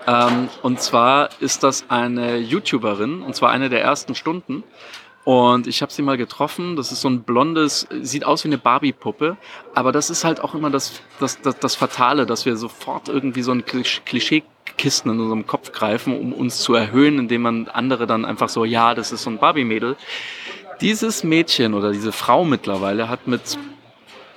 Ähm, 0.07 0.49
und 0.61 0.81
zwar 0.81 1.29
ist 1.39 1.63
das 1.63 1.85
eine 1.87 2.35
YouTuberin, 2.35 3.21
und 3.21 3.33
zwar 3.33 3.51
eine 3.51 3.69
der 3.69 3.81
ersten 3.81 4.13
Stunden. 4.13 4.65
Und 5.29 5.67
ich 5.67 5.83
habe 5.83 5.91
sie 5.91 6.01
mal 6.01 6.17
getroffen. 6.17 6.75
Das 6.75 6.91
ist 6.91 7.01
so 7.01 7.07
ein 7.07 7.21
blondes, 7.21 7.87
sieht 8.01 8.25
aus 8.25 8.43
wie 8.43 8.47
eine 8.47 8.57
Barbie-Puppe. 8.57 9.37
Aber 9.75 9.91
das 9.91 10.09
ist 10.09 10.23
halt 10.23 10.41
auch 10.41 10.55
immer 10.55 10.71
das, 10.71 11.03
das, 11.19 11.39
das, 11.39 11.59
das 11.59 11.75
Fatale, 11.75 12.25
dass 12.25 12.47
wir 12.47 12.57
sofort 12.57 13.09
irgendwie 13.09 13.43
so 13.43 13.51
ein 13.51 13.63
Klischeekisten 13.63 15.11
in 15.11 15.19
unserem 15.19 15.45
Kopf 15.45 15.71
greifen, 15.71 16.19
um 16.19 16.33
uns 16.33 16.61
zu 16.61 16.73
erhöhen, 16.73 17.19
indem 17.19 17.43
man 17.43 17.67
andere 17.67 18.07
dann 18.07 18.25
einfach 18.25 18.49
so, 18.49 18.65
ja, 18.65 18.95
das 18.95 19.11
ist 19.11 19.21
so 19.21 19.29
ein 19.29 19.37
Barbie-Mädel. 19.37 19.97
Dieses 20.81 21.23
Mädchen 21.23 21.75
oder 21.75 21.91
diese 21.91 22.11
Frau 22.11 22.43
mittlerweile 22.43 23.07
hat 23.07 23.27
mit 23.27 23.59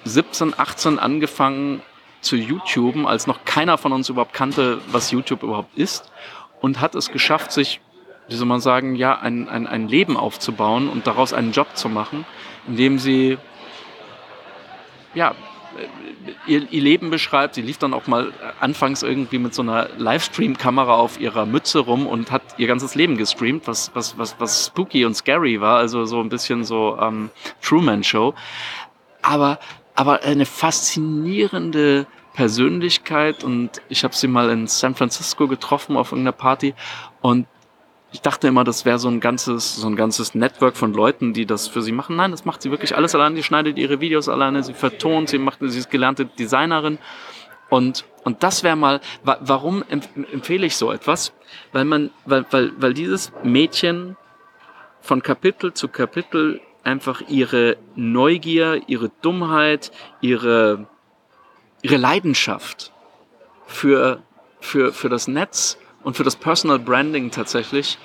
17, 0.05 0.53
18 0.59 0.99
angefangen 0.99 1.81
zu 2.21 2.37
YouTuben, 2.37 3.07
als 3.07 3.27
noch 3.27 3.47
keiner 3.47 3.79
von 3.79 3.93
uns 3.93 4.11
überhaupt 4.11 4.35
kannte, 4.35 4.83
was 4.89 5.11
YouTube 5.11 5.43
überhaupt 5.43 5.75
ist. 5.75 6.13
Und 6.61 6.83
hat 6.83 6.95
es 6.95 7.11
geschafft, 7.11 7.51
sich 7.51 7.81
wie 8.33 8.37
soll 8.37 8.49
man 8.49 8.61
sagen, 8.61 8.95
ja, 8.95 9.19
ein, 9.19 9.49
ein, 9.49 9.67
ein 9.67 9.89
Leben 9.89 10.17
aufzubauen 10.17 10.89
und 10.89 11.07
daraus 11.07 11.33
einen 11.33 11.53
Job 11.53 11.77
zu 11.77 11.89
machen, 11.89 12.25
indem 12.67 12.99
sie 12.99 13.39
ja, 15.15 15.35
ihr, 16.47 16.71
ihr 16.71 16.83
Leben 16.83 17.11
beschreibt. 17.11 17.55
Sie 17.55 17.63
lief 17.63 17.79
dann 17.79 17.95
auch 17.95 18.07
mal 18.07 18.33
anfangs 18.61 19.03
irgendwie 19.03 19.39
mit 19.39 19.55
so 19.55 19.63
einer 19.63 19.89
Livestream-Kamera 19.99 20.95
auf 20.95 21.21
ihrer 21.21 21.47
Mütze 21.47 21.81
rum 21.81 22.07
und 22.07 22.31
hat 22.31 22.43
ihr 22.59 22.67
ganzes 22.67 22.95
Leben 22.95 23.17
gestreamt, 23.17 23.67
was, 23.67 23.91
was, 23.95 24.19
was, 24.19 24.37
was 24.39 24.67
spooky 24.67 25.05
und 25.05 25.15
scary 25.15 25.61
war, 25.61 25.79
also 25.79 26.05
so 26.05 26.21
ein 26.21 26.29
bisschen 26.29 26.65
so 26.65 26.99
ähm, 27.01 27.31
Truman-Show. 27.63 28.35
Aber, 29.23 29.59
aber 29.95 30.23
eine 30.23 30.47
faszinierende 30.47 32.07
Persönlichkeit 32.35 33.45
und 33.45 33.83
ich 33.89 34.05
habe 34.05 34.15
sie 34.15 34.27
mal 34.27 34.51
in 34.51 34.67
San 34.67 34.95
Francisco 34.95 35.47
getroffen 35.49 35.97
auf 35.97 36.13
irgendeiner 36.13 36.33
Party 36.33 36.75
und 37.21 37.47
ich 38.13 38.21
dachte 38.21 38.49
immer, 38.49 38.63
das 38.63 38.85
wäre 38.85 38.99
so 38.99 39.09
ein 39.09 39.21
ganzes, 39.21 39.77
so 39.77 39.87
ein 39.87 39.97
ganzes 39.97 40.35
Network 40.35 40.77
von 40.77 40.93
Leuten, 40.93 41.33
die 41.33 41.47
das 41.47 41.67
für 41.67 41.81
sie 41.81 41.93
machen. 41.93 42.17
Nein, 42.17 42.31
das 42.31 42.45
macht 42.45 42.61
sie 42.61 42.71
wirklich 42.71 42.95
alles 42.95 43.15
alleine. 43.15 43.35
Die 43.35 43.43
schneidet 43.43 43.79
ihre 43.79 44.01
Videos 44.01 44.29
alleine, 44.29 44.63
sie 44.63 44.75
vertont, 44.75 45.31
sie 45.31 45.39
macht, 45.39 45.59
sie 45.61 45.79
ist 45.79 45.91
gelernte 45.91 46.27
Designerin. 46.27 46.99
Und, 47.71 48.05
und 48.23 48.43
das 48.43 48.63
wäre 48.63 48.77
mal, 48.77 49.01
wa 49.25 49.39
warum 49.41 49.83
empfehle 49.89 50.67
ich 50.67 50.77
so 50.77 50.93
etwas? 50.93 51.33
Weil 51.73 51.87
man, 51.87 52.11
weil, 52.27 52.45
weil, 52.51 52.73
weil 52.77 52.93
dieses 52.93 53.33
Mädchen 53.43 54.19
von 55.01 55.23
Kapitel 55.23 55.73
zu 55.73 55.89
Kapitel 55.89 56.61
einfach 56.85 57.23
ihre 57.29 57.79
Neugier, 57.97 58.83
ihre 58.89 59.11
Dummheit, 59.23 59.91
ihre, 60.21 60.87
ihre 61.81 61.97
Leidenschaft 61.97 62.93
für, 63.67 64.23
für, 64.61 64.93
für 64.93 65.09
das 65.09 65.27
Netz 65.27 65.79
und 66.05 66.17
für 66.17 66.25
das 66.25 66.37
Personal 66.37 66.79
Branding 66.79 67.31
tatsächlich 67.31 67.99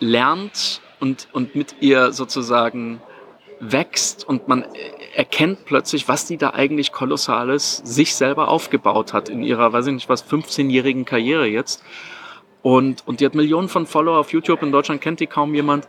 lernt 0.00 0.80
und, 1.00 1.28
und 1.32 1.54
mit 1.54 1.76
ihr 1.80 2.12
sozusagen 2.12 3.00
wächst 3.60 4.28
und 4.28 4.48
man 4.48 4.64
erkennt 5.14 5.64
plötzlich, 5.64 6.08
was 6.08 6.26
die 6.26 6.36
da 6.36 6.50
eigentlich 6.50 6.92
kolossales 6.92 7.78
sich 7.84 8.14
selber 8.14 8.48
aufgebaut 8.48 9.12
hat 9.12 9.28
in 9.28 9.42
ihrer, 9.42 9.72
weiß 9.72 9.86
ich 9.86 9.94
nicht 9.94 10.08
was, 10.08 10.28
15-jährigen 10.28 11.04
Karriere 11.04 11.46
jetzt. 11.46 11.82
Und, 12.62 13.06
und 13.06 13.20
die 13.20 13.26
hat 13.26 13.34
Millionen 13.34 13.68
von 13.68 13.86
Follower 13.86 14.18
auf 14.18 14.32
YouTube. 14.32 14.62
In 14.62 14.72
Deutschland 14.72 15.00
kennt 15.00 15.20
die 15.20 15.26
kaum 15.26 15.54
jemand. 15.54 15.88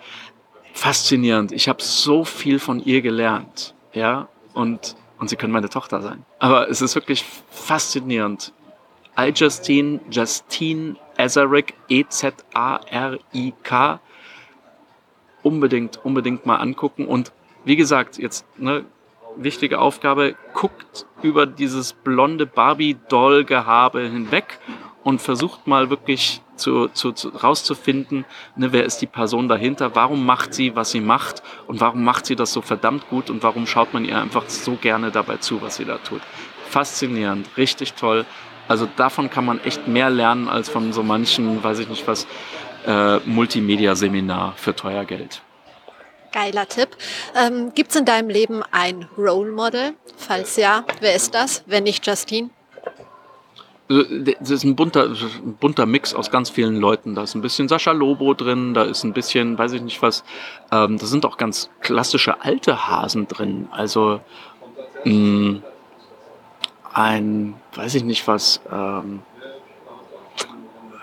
Faszinierend. 0.73 1.51
Ich 1.51 1.67
habe 1.67 1.81
so 1.81 2.23
viel 2.23 2.59
von 2.59 2.83
ihr 2.83 3.01
gelernt. 3.01 3.73
Ja, 3.93 4.29
und, 4.53 4.95
und 5.17 5.29
sie 5.29 5.35
können 5.35 5.51
meine 5.51 5.69
Tochter 5.69 6.01
sein. 6.01 6.23
Aber 6.39 6.69
es 6.69 6.81
ist 6.81 6.93
wirklich 6.93 7.25
faszinierend. 7.49 8.53
iJustine, 9.17 9.99
Justine 10.11 10.97
Ezarik, 11.17 11.73
E-Z-A-R-I-K. 11.89 12.39
Unbedingt, 15.43 16.03
unbedingt 16.03 16.45
mal 16.45 16.57
angucken. 16.57 17.05
Und 17.07 17.31
wie 17.65 17.75
gesagt, 17.75 18.17
jetzt 18.17 18.45
ne, 18.57 18.85
wichtige 19.35 19.79
Aufgabe, 19.79 20.35
guckt 20.53 21.05
über 21.21 21.45
dieses 21.45 21.93
blonde 21.93 22.45
Barbie-Doll-Gehabe 22.45 24.01
hinweg 24.01 24.59
und 25.03 25.21
versucht 25.21 25.67
mal 25.67 25.89
wirklich 25.89 26.41
zu, 26.57 26.87
zu, 26.89 27.11
zu, 27.11 27.29
rauszufinden, 27.29 28.25
ne, 28.55 28.73
wer 28.73 28.83
ist 28.83 28.97
die 28.97 29.07
Person 29.07 29.47
dahinter, 29.47 29.95
warum 29.95 30.25
macht 30.25 30.53
sie, 30.53 30.75
was 30.75 30.91
sie 30.91 31.01
macht 31.01 31.43
und 31.67 31.79
warum 31.79 32.03
macht 32.03 32.25
sie 32.25 32.35
das 32.35 32.51
so 32.51 32.61
verdammt 32.61 33.07
gut 33.09 33.29
und 33.29 33.43
warum 33.43 33.67
schaut 33.67 33.93
man 33.93 34.05
ihr 34.05 34.19
einfach 34.19 34.49
so 34.49 34.75
gerne 34.75 35.11
dabei 35.11 35.37
zu, 35.37 35.61
was 35.61 35.77
sie 35.77 35.85
da 35.85 35.97
tut. 35.99 36.21
Faszinierend, 36.69 37.55
richtig 37.57 37.93
toll. 37.93 38.25
Also 38.67 38.87
davon 38.95 39.29
kann 39.29 39.45
man 39.45 39.59
echt 39.63 39.87
mehr 39.87 40.09
lernen 40.09 40.47
als 40.47 40.69
von 40.69 40.93
so 40.93 41.03
manchen, 41.03 41.63
weiß 41.63 41.79
ich 41.79 41.89
nicht 41.89 42.07
was, 42.07 42.27
äh, 42.85 43.17
Multimedia-Seminar 43.19 44.53
für 44.55 44.75
teuer 44.75 45.05
Geld. 45.05 45.41
Geiler 46.31 46.67
Tipp. 46.67 46.89
Ähm, 47.35 47.73
Gibt 47.73 47.91
es 47.91 47.95
in 47.95 48.05
deinem 48.05 48.29
Leben 48.29 48.61
ein 48.71 49.07
Role 49.17 49.51
Model? 49.51 49.93
Falls 50.17 50.55
ja, 50.57 50.83
wer 50.99 51.15
ist 51.15 51.33
das? 51.33 51.63
Wenn 51.65 51.83
nicht 51.83 52.05
Justine? 52.05 52.49
Also, 53.89 54.03
das 54.39 54.49
ist 54.49 54.63
ein 54.65 54.75
bunter, 54.75 55.05
ein 55.05 55.55
bunter 55.59 55.85
Mix 55.85 56.13
aus 56.13 56.29
ganz 56.29 56.49
vielen 56.49 56.75
Leuten. 56.75 57.15
Da 57.15 57.23
ist 57.23 57.35
ein 57.35 57.41
bisschen 57.41 57.69
Sascha 57.69 57.91
Lobo 57.91 58.33
drin, 58.33 58.73
da 58.73 58.83
ist 58.83 59.03
ein 59.03 59.13
bisschen, 59.13 59.57
weiß 59.57 59.71
ich 59.73 59.81
nicht 59.81 60.01
was, 60.01 60.23
ähm, 60.71 60.97
da 60.97 61.05
sind 61.05 61.25
auch 61.25 61.37
ganz 61.37 61.69
klassische 61.79 62.41
alte 62.41 62.87
Hasen 62.87 63.27
drin. 63.27 63.69
Also 63.71 64.19
mh, 65.05 65.13
mm, 65.13 65.63
ein, 66.97 67.53
weiß 67.75 67.93
ich 67.95 68.03
nicht 68.03 68.27
was, 68.27 68.59
ähm, 68.71 69.21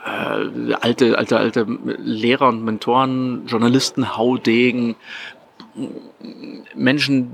äh, 0.05 0.75
alte, 0.75 1.17
alte, 1.17 1.39
alte 1.39 1.67
Lehrer 1.99 2.49
und 2.49 2.65
Mentoren, 2.65 3.47
Journalisten, 3.47 4.17
Haudegen, 4.17 4.97
Menschen, 6.75 7.31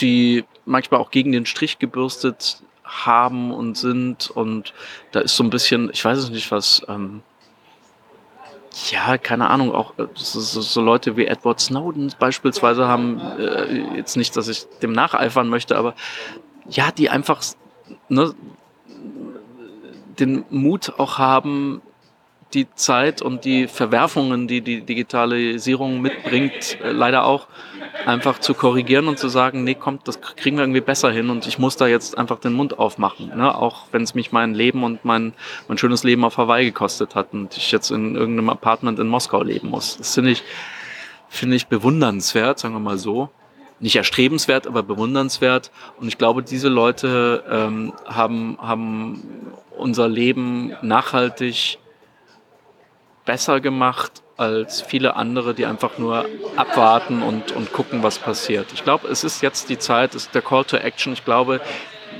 die 0.00 0.44
manchmal 0.66 1.00
auch 1.00 1.10
gegen 1.10 1.32
den 1.32 1.46
Strich 1.46 1.78
gebürstet 1.78 2.62
haben 2.84 3.52
und 3.52 3.78
sind. 3.78 4.30
Und 4.30 4.74
da 5.12 5.20
ist 5.20 5.36
so 5.36 5.42
ein 5.42 5.50
bisschen, 5.50 5.90
ich 5.92 6.04
weiß 6.04 6.18
es 6.18 6.30
nicht 6.30 6.50
was, 6.50 6.82
ähm, 6.88 7.22
ja, 8.90 9.16
keine 9.16 9.48
Ahnung, 9.48 9.72
auch 9.72 9.98
äh, 9.98 10.06
so, 10.14 10.40
so, 10.40 10.80
Leute 10.82 11.16
wie 11.16 11.26
Edward 11.26 11.60
Snowden 11.60 12.12
beispielsweise 12.18 12.86
haben, 12.86 13.20
äh, 13.38 13.96
jetzt 13.96 14.16
nicht, 14.16 14.36
dass 14.36 14.48
ich 14.48 14.66
dem 14.82 14.92
nacheifern 14.92 15.48
möchte, 15.48 15.78
aber 15.78 15.94
ja, 16.68 16.90
die 16.90 17.08
einfach 17.08 17.42
ne, 18.08 18.34
den 20.18 20.44
Mut 20.50 20.94
auch 20.98 21.18
haben, 21.18 21.82
die 22.54 22.72
Zeit 22.74 23.20
und 23.20 23.44
die 23.44 23.66
Verwerfungen, 23.66 24.46
die 24.46 24.60
die 24.60 24.80
Digitalisierung 24.82 26.00
mitbringt, 26.00 26.78
äh, 26.82 26.92
leider 26.92 27.24
auch 27.24 27.48
einfach 28.06 28.38
zu 28.38 28.54
korrigieren 28.54 29.08
und 29.08 29.18
zu 29.18 29.28
sagen, 29.28 29.64
nee, 29.64 29.74
kommt, 29.74 30.06
das 30.06 30.20
kriegen 30.20 30.56
wir 30.56 30.62
irgendwie 30.62 30.80
besser 30.80 31.10
hin 31.10 31.30
und 31.30 31.46
ich 31.46 31.58
muss 31.58 31.76
da 31.76 31.86
jetzt 31.86 32.16
einfach 32.16 32.38
den 32.38 32.52
Mund 32.52 32.78
aufmachen, 32.78 33.36
ne? 33.36 33.56
auch 33.56 33.86
wenn 33.92 34.02
es 34.02 34.14
mich 34.14 34.30
mein 34.30 34.54
Leben 34.54 34.84
und 34.84 35.04
mein, 35.04 35.32
mein 35.68 35.78
schönes 35.78 36.04
Leben 36.04 36.24
auf 36.24 36.36
Hawaii 36.36 36.66
gekostet 36.66 37.14
hat 37.14 37.32
und 37.32 37.56
ich 37.56 37.72
jetzt 37.72 37.90
in 37.90 38.14
irgendeinem 38.14 38.50
Apartment 38.50 38.98
in 38.98 39.08
Moskau 39.08 39.42
leben 39.42 39.68
muss. 39.68 39.96
Das 39.96 40.14
finde 40.14 40.30
ich, 40.30 40.42
finde 41.28 41.56
ich 41.56 41.66
bewundernswert, 41.66 42.58
sagen 42.58 42.74
wir 42.74 42.80
mal 42.80 42.98
so. 42.98 43.30
Nicht 43.80 43.96
erstrebenswert, 43.96 44.66
aber 44.66 44.82
bewundernswert. 44.82 45.70
Und 45.98 46.08
ich 46.08 46.18
glaube, 46.18 46.42
diese 46.42 46.68
Leute 46.68 47.44
ähm, 47.50 47.92
haben, 48.06 48.56
haben 48.60 49.52
unser 49.76 50.08
Leben 50.08 50.74
nachhaltig 50.82 51.78
besser 53.24 53.60
gemacht 53.60 54.22
als 54.36 54.82
viele 54.82 55.16
andere, 55.16 55.54
die 55.54 55.66
einfach 55.66 55.98
nur 55.98 56.26
abwarten 56.56 57.22
und, 57.22 57.52
und 57.52 57.72
gucken, 57.72 58.02
was 58.02 58.18
passiert. 58.18 58.72
Ich 58.72 58.84
glaube, 58.84 59.08
es 59.08 59.24
ist 59.24 59.42
jetzt 59.42 59.68
die 59.68 59.78
Zeit, 59.78 60.14
es 60.14 60.24
ist 60.24 60.34
der 60.34 60.42
Call 60.42 60.64
to 60.64 60.76
Action. 60.76 61.12
Ich 61.12 61.24
glaube, 61.24 61.60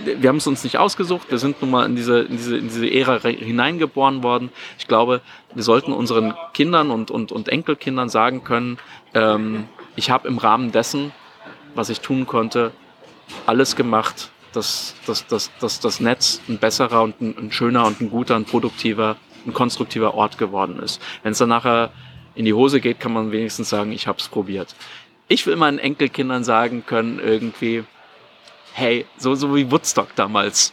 wir 0.05 0.29
haben 0.29 0.37
es 0.37 0.47
uns 0.47 0.65
nicht 0.65 0.79
ausgesucht, 0.79 1.31
wir 1.31 1.39
sind 1.39 1.61
nun 1.61 1.71
mal 1.71 1.87
in 1.87 1.97
diese, 1.97 2.21
in 2.21 2.37
diese, 2.37 2.57
in 2.57 2.69
diese 2.69 2.91
Ära 2.91 3.19
hineingeboren 3.19 4.23
worden. 4.23 4.51
Ich 4.79 4.87
glaube, 4.87 5.21
wir 5.55 5.63
sollten 5.63 5.93
unseren 5.93 6.35
Kindern 6.53 6.91
und, 6.91 7.11
und, 7.11 7.33
und 7.33 7.49
Enkelkindern 7.49 8.09
sagen 8.09 8.45
können, 8.45 8.79
ähm, 9.15 9.69
ich 9.97 10.11
habe 10.11 10.29
im 10.29 10.39
Rahmen 10.39 10.73
dessen, 10.73 11.13
was 11.75 11.89
ich 11.89 12.01
tun 12.01 12.27
konnte, 12.27 12.73
alles 13.47 13.77
gemacht, 13.77 14.31
dass, 14.53 14.95
dass, 15.07 15.27
dass, 15.27 15.51
dass 15.59 15.81
das 15.81 16.01
Netz 16.01 16.41
ein 16.49 16.59
besserer 16.59 17.03
und 17.03 17.21
ein, 17.21 17.37
ein 17.37 17.53
schöner 17.53 17.87
und 17.87 18.01
ein 18.01 18.11
guter 18.11 18.37
und 18.37 18.47
produktiver, 18.47 19.17
ein 19.47 19.53
konstruktiver 19.53 20.15
Ort 20.15 20.39
geworden 20.39 20.81
ist. 20.81 21.01
Wenn 21.23 21.33
es 21.33 21.39
dann 21.39 21.49
nachher 21.49 21.91
in 22.35 22.45
die 22.45 22.55
Hose 22.55 22.81
geht, 22.81 23.01
kann 23.01 23.13
man 23.13 23.33
wenigstens 23.33 23.69
sagen, 23.69 23.93
ich 23.93 24.07
habe 24.07 24.19
es 24.19 24.29
probiert. 24.29 24.75
Ich 25.29 25.47
will 25.47 25.57
meinen 25.57 25.79
Enkelkindern 25.79 26.45
sagen 26.45 26.85
können, 26.87 27.19
irgendwie, 27.19 27.85
hey, 28.73 29.07
so, 29.17 29.35
so 29.35 29.55
wie 29.55 29.71
Woodstock 29.71 30.15
damals. 30.17 30.73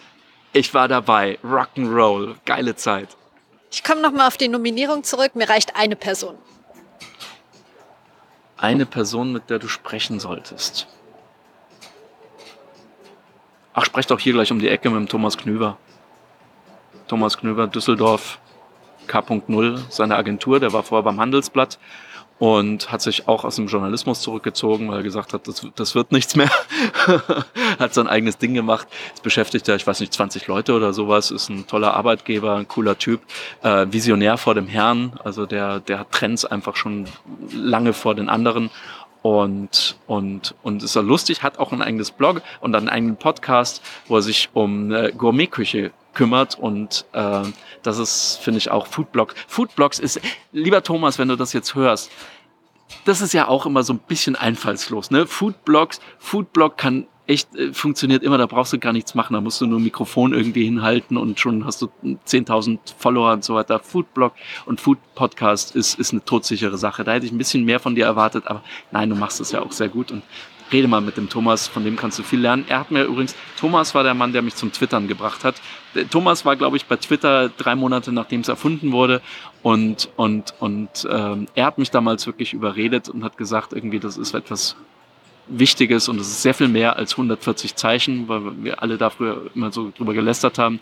Ich 0.54 0.74
war 0.74 0.88
dabei, 0.88 1.40
Rock'n'Roll, 1.44 2.36
geile 2.46 2.76
Zeit. 2.76 3.10
Ich 3.72 3.84
komme 3.84 4.02
nochmal 4.02 4.28
auf 4.28 4.36
die 4.36 4.50
Nominierung 4.50 5.04
zurück. 5.04 5.36
Mir 5.36 5.48
reicht 5.48 5.78
eine 5.78 5.96
Person. 5.96 6.36
Eine 8.62 8.86
Person, 8.86 9.34
mit 9.34 9.50
der 9.50 9.58
du 9.58 9.68
sprechen 9.68 10.20
solltest. 10.20 10.88
Ach, 13.74 13.84
sprecht 13.84 14.12
doch 14.12 14.20
hier 14.20 14.34
gleich 14.34 14.52
um 14.52 14.60
die 14.60 14.70
Ecke 14.70 14.92
mit 14.92 15.00
dem 15.00 15.08
Thomas 15.08 15.36
Knüver. 15.36 15.78
Thomas 17.08 17.40
Knüver, 17.40 17.66
Düsseldorf, 17.66 18.38
K.0, 19.08 19.80
seine 19.90 20.16
Agentur, 20.16 20.60
der 20.60 20.74
war 20.74 20.84
vorher 20.84 21.04
beim 21.04 21.20
Handelsblatt 21.20 21.80
und 22.42 22.92
hat 22.92 23.04
sich 23.04 23.28
auch 23.28 23.46
aus 23.46 23.58
dem 23.58 23.68
Journalismus 23.68 24.22
zurückgezogen, 24.22 24.90
weil 24.90 24.98
er 24.98 25.04
gesagt 25.04 25.32
hat, 25.34 25.48
das, 25.48 25.64
das 25.76 25.94
wird 25.94 26.12
nichts 26.12 26.36
mehr. 26.36 26.50
hat 27.80 27.94
sein 27.94 28.08
eigenes 28.08 28.40
Ding 28.40 28.56
gemacht. 28.56 28.88
Jetzt 29.10 29.22
beschäftigt 29.22 29.70
er, 29.70 29.76
ich 29.76 29.86
weiß 29.86 30.00
nicht, 30.00 30.12
20 30.12 30.48
Leute 30.48 30.74
oder 30.74 30.92
sowas, 30.92 31.30
ist 31.30 31.50
ein 31.50 31.68
toller 31.68 31.94
Arbeitgeber, 31.94 32.56
ein 32.56 32.68
cooler 32.68 32.98
Typ, 32.98 33.22
äh, 33.62 33.86
visionär 33.92 34.40
vor 34.40 34.56
dem 34.56 34.66
Herrn, 34.66 35.20
also 35.24 35.46
der, 35.46 35.82
der 35.82 36.00
hat 36.00 36.12
Trends 36.12 36.44
einfach 36.44 36.76
schon 36.76 37.06
lange 37.54 37.94
vor 37.94 38.16
den 38.16 38.28
anderen 38.28 38.72
und, 39.22 39.98
und, 40.08 40.56
und 40.64 40.82
ist 40.82 40.96
er 40.96 41.04
lustig, 41.04 41.44
hat 41.44 41.60
auch 41.60 41.72
ein 41.72 41.84
eigenes 41.84 42.10
Blog 42.10 42.42
und 42.60 42.74
einen 42.74 42.90
eigenen 42.90 43.18
Podcast, 43.18 43.84
wo 44.08 44.16
er 44.16 44.24
sich 44.24 44.50
um 44.54 44.92
äh, 44.92 45.12
Gourmetküche 45.12 45.92
kümmert 46.16 46.58
und 46.58 47.06
äh, 47.14 47.44
das 47.84 47.98
ist, 47.98 48.40
finde 48.42 48.58
ich, 48.60 48.72
auch 48.72 48.88
Foodblog. 48.88 49.36
Foodblogs 49.48 50.00
ist, 50.00 50.22
lieber 50.52 50.84
Thomas, 50.84 51.20
wenn 51.20 51.28
du 51.28 51.36
das 51.36 51.54
jetzt 51.54 51.76
hörst, 51.76 52.12
das 53.06 53.22
ist 53.22 53.34
ja 53.34 53.48
auch 53.48 53.66
immer 53.66 53.84
so 53.84 53.94
ein 53.94 54.00
bisschen 54.00 54.36
einfallslos. 54.36 55.12
Ne? 55.12 55.26
Foodblogs, 55.28 56.00
Foodblog 56.20 56.78
kann 56.78 57.08
echt 57.28 57.56
äh, 57.56 57.74
funktioniert 57.74 58.24
immer, 58.24 58.38
da 58.38 58.46
brauchst 58.46 58.74
du 58.74 58.80
gar 58.80 58.94
nichts 58.94 59.16
machen, 59.16 59.34
da 59.34 59.42
musst 59.42 59.62
du 59.62 59.66
nur 59.66 59.80
ein 59.80 59.84
Mikrofon 59.84 60.34
irgendwie 60.34 60.66
hinhalten 60.66 61.18
und 61.18 61.40
schon 61.40 61.66
hast 61.66 61.82
du 61.82 61.90
10.000 62.04 62.80
Follower 62.98 63.32
und 63.34 63.44
so 63.44 63.56
weiter. 63.56 63.80
Foodblog 63.80 64.34
und 64.66 64.82
Food 64.82 64.98
Podcast 65.16 65.76
ist, 65.76 66.00
ist 66.00 66.12
eine 66.12 66.24
todsichere 66.26 66.78
Sache. 66.78 67.04
Da 67.04 67.14
hätte 67.14 67.26
ich 67.26 67.32
ein 67.32 67.38
bisschen 67.38 67.64
mehr 67.64 67.80
von 67.80 67.96
dir 67.96 68.06
erwartet, 68.06 68.48
aber 68.48 68.64
nein, 68.92 69.10
du 69.10 69.16
machst 69.16 69.40
es 69.40 69.52
ja 69.52 69.62
auch 69.62 69.72
sehr 69.72 69.90
gut 69.90 70.12
und 70.12 70.24
rede 70.72 70.88
mal 70.88 71.02
mit 71.02 71.18
dem 71.18 71.30
Thomas, 71.30 71.68
von 71.68 71.84
dem 71.84 71.96
kannst 71.96 72.20
du 72.20 72.24
viel 72.24 72.40
lernen. 72.40 72.66
Er 72.68 72.80
hat 72.80 72.92
mir 72.92 73.04
übrigens, 73.04 73.36
Thomas 73.58 73.94
war 73.96 74.04
der 74.04 74.14
Mann, 74.14 74.34
der 74.34 74.42
mich 74.42 74.56
zum 74.56 74.72
Twittern 74.72 75.08
gebracht 75.08 75.44
hat. 75.44 75.56
Thomas 76.10 76.46
war, 76.46 76.56
glaube 76.56 76.78
ich, 76.78 76.86
bei 76.86 76.96
Twitter 76.96 77.50
drei 77.50 77.76
Monate 77.76 78.12
nachdem 78.12 78.42
es 78.42 78.48
erfunden 78.48 78.92
wurde 78.92 79.22
und, 79.62 80.10
und, 80.16 80.54
und 80.60 81.08
ähm, 81.10 81.48
er 81.56 81.66
hat 81.66 81.78
mich 81.78 81.92
damals 81.92 82.26
wirklich 82.26 82.54
überredet 82.54 83.10
und 83.10 83.24
hat 83.24 83.38
gesagt, 83.38 83.74
irgendwie, 83.74 84.00
das 84.00 84.18
ist 84.18 84.34
etwas 84.34 84.76
Wichtiges 85.48 86.08
und 86.08 86.20
es 86.20 86.28
ist 86.28 86.42
sehr 86.42 86.54
viel 86.54 86.68
mehr 86.68 86.96
als 86.96 87.14
140 87.14 87.76
Zeichen, 87.76 88.28
weil 88.28 88.64
wir 88.64 88.82
alle 88.82 88.98
da 88.98 89.10
früher 89.10 89.50
immer 89.54 89.72
so 89.72 89.92
drüber 89.96 90.14
gelästert 90.14 90.58
haben. 90.58 90.80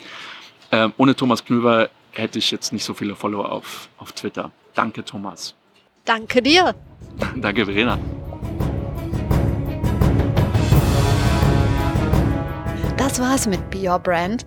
Ähm, 0.72 0.94
ohne 0.98 1.16
Thomas 1.16 1.44
Knüber 1.44 1.90
hätte 2.12 2.40
ich 2.40 2.52
jetzt 2.52 2.72
nicht 2.74 2.84
so 2.84 2.94
viele 2.94 3.16
Follower 3.16 3.52
auf, 3.52 3.90
auf 3.98 4.12
Twitter. 4.12 4.52
Danke, 4.76 5.04
Thomas. 5.04 5.56
Danke 6.06 6.42
dir. 6.42 6.76
Danke, 7.36 7.66
Verena. 7.66 7.98
Das 13.10 13.20
war's 13.20 13.47
mit 13.47 13.72
Be 13.72 13.89
Your 13.89 13.97
Brand. 13.97 14.45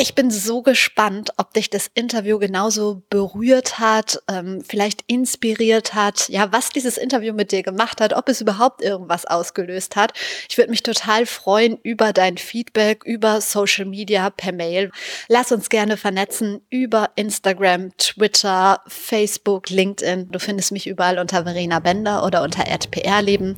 Ich 0.00 0.14
bin 0.14 0.30
so 0.30 0.62
gespannt, 0.62 1.30
ob 1.38 1.52
dich 1.54 1.70
das 1.70 1.90
Interview 1.92 2.38
genauso 2.38 3.02
berührt 3.10 3.80
hat, 3.80 4.22
ähm, 4.30 4.62
vielleicht 4.64 5.02
inspiriert 5.08 5.92
hat, 5.92 6.28
ja, 6.28 6.52
was 6.52 6.70
dieses 6.70 6.98
Interview 6.98 7.34
mit 7.34 7.50
dir 7.50 7.64
gemacht 7.64 8.00
hat, 8.00 8.12
ob 8.12 8.28
es 8.28 8.40
überhaupt 8.40 8.80
irgendwas 8.80 9.26
ausgelöst 9.26 9.96
hat. 9.96 10.12
Ich 10.48 10.56
würde 10.56 10.70
mich 10.70 10.84
total 10.84 11.26
freuen 11.26 11.78
über 11.82 12.12
dein 12.12 12.38
Feedback, 12.38 13.02
über 13.02 13.40
Social 13.40 13.86
Media, 13.86 14.30
per 14.30 14.52
Mail. 14.52 14.92
Lass 15.26 15.50
uns 15.50 15.68
gerne 15.68 15.96
vernetzen 15.96 16.60
über 16.70 17.10
Instagram, 17.16 17.90
Twitter, 17.96 18.80
Facebook, 18.86 19.68
LinkedIn. 19.68 20.30
Du 20.30 20.38
findest 20.38 20.70
mich 20.70 20.86
überall 20.86 21.18
unter 21.18 21.42
Verena 21.42 21.80
Bender 21.80 22.24
oder 22.24 22.44
unter 22.44 22.62
@prleben. 22.62 23.56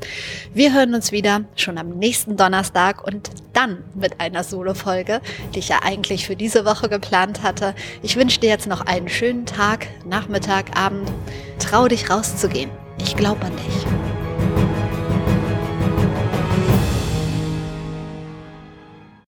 Wir 0.54 0.72
hören 0.72 0.94
uns 0.94 1.12
wieder 1.12 1.44
schon 1.56 1.76
am 1.76 1.90
nächsten 1.90 2.38
Donnerstag 2.38 3.06
und 3.06 3.28
dann 3.52 3.84
mit 3.94 4.20
einer 4.20 4.42
Solo-Folge, 4.42 5.20
die 5.54 5.58
ich 5.58 5.68
ja 5.68 5.80
eigentlich 5.82 6.29
für 6.30 6.36
diese 6.36 6.64
Woche 6.64 6.88
geplant 6.88 7.42
hatte. 7.42 7.74
Ich 8.02 8.14
wünsche 8.14 8.38
dir 8.38 8.50
jetzt 8.50 8.68
noch 8.68 8.82
einen 8.82 9.08
schönen 9.08 9.46
Tag, 9.46 9.88
Nachmittag, 10.04 10.76
Abend. 10.78 11.10
Trau 11.58 11.88
dich 11.88 12.08
rauszugehen. 12.08 12.70
Ich 13.02 13.16
glaube 13.16 13.44
an 13.46 13.56
dich. 13.56 14.09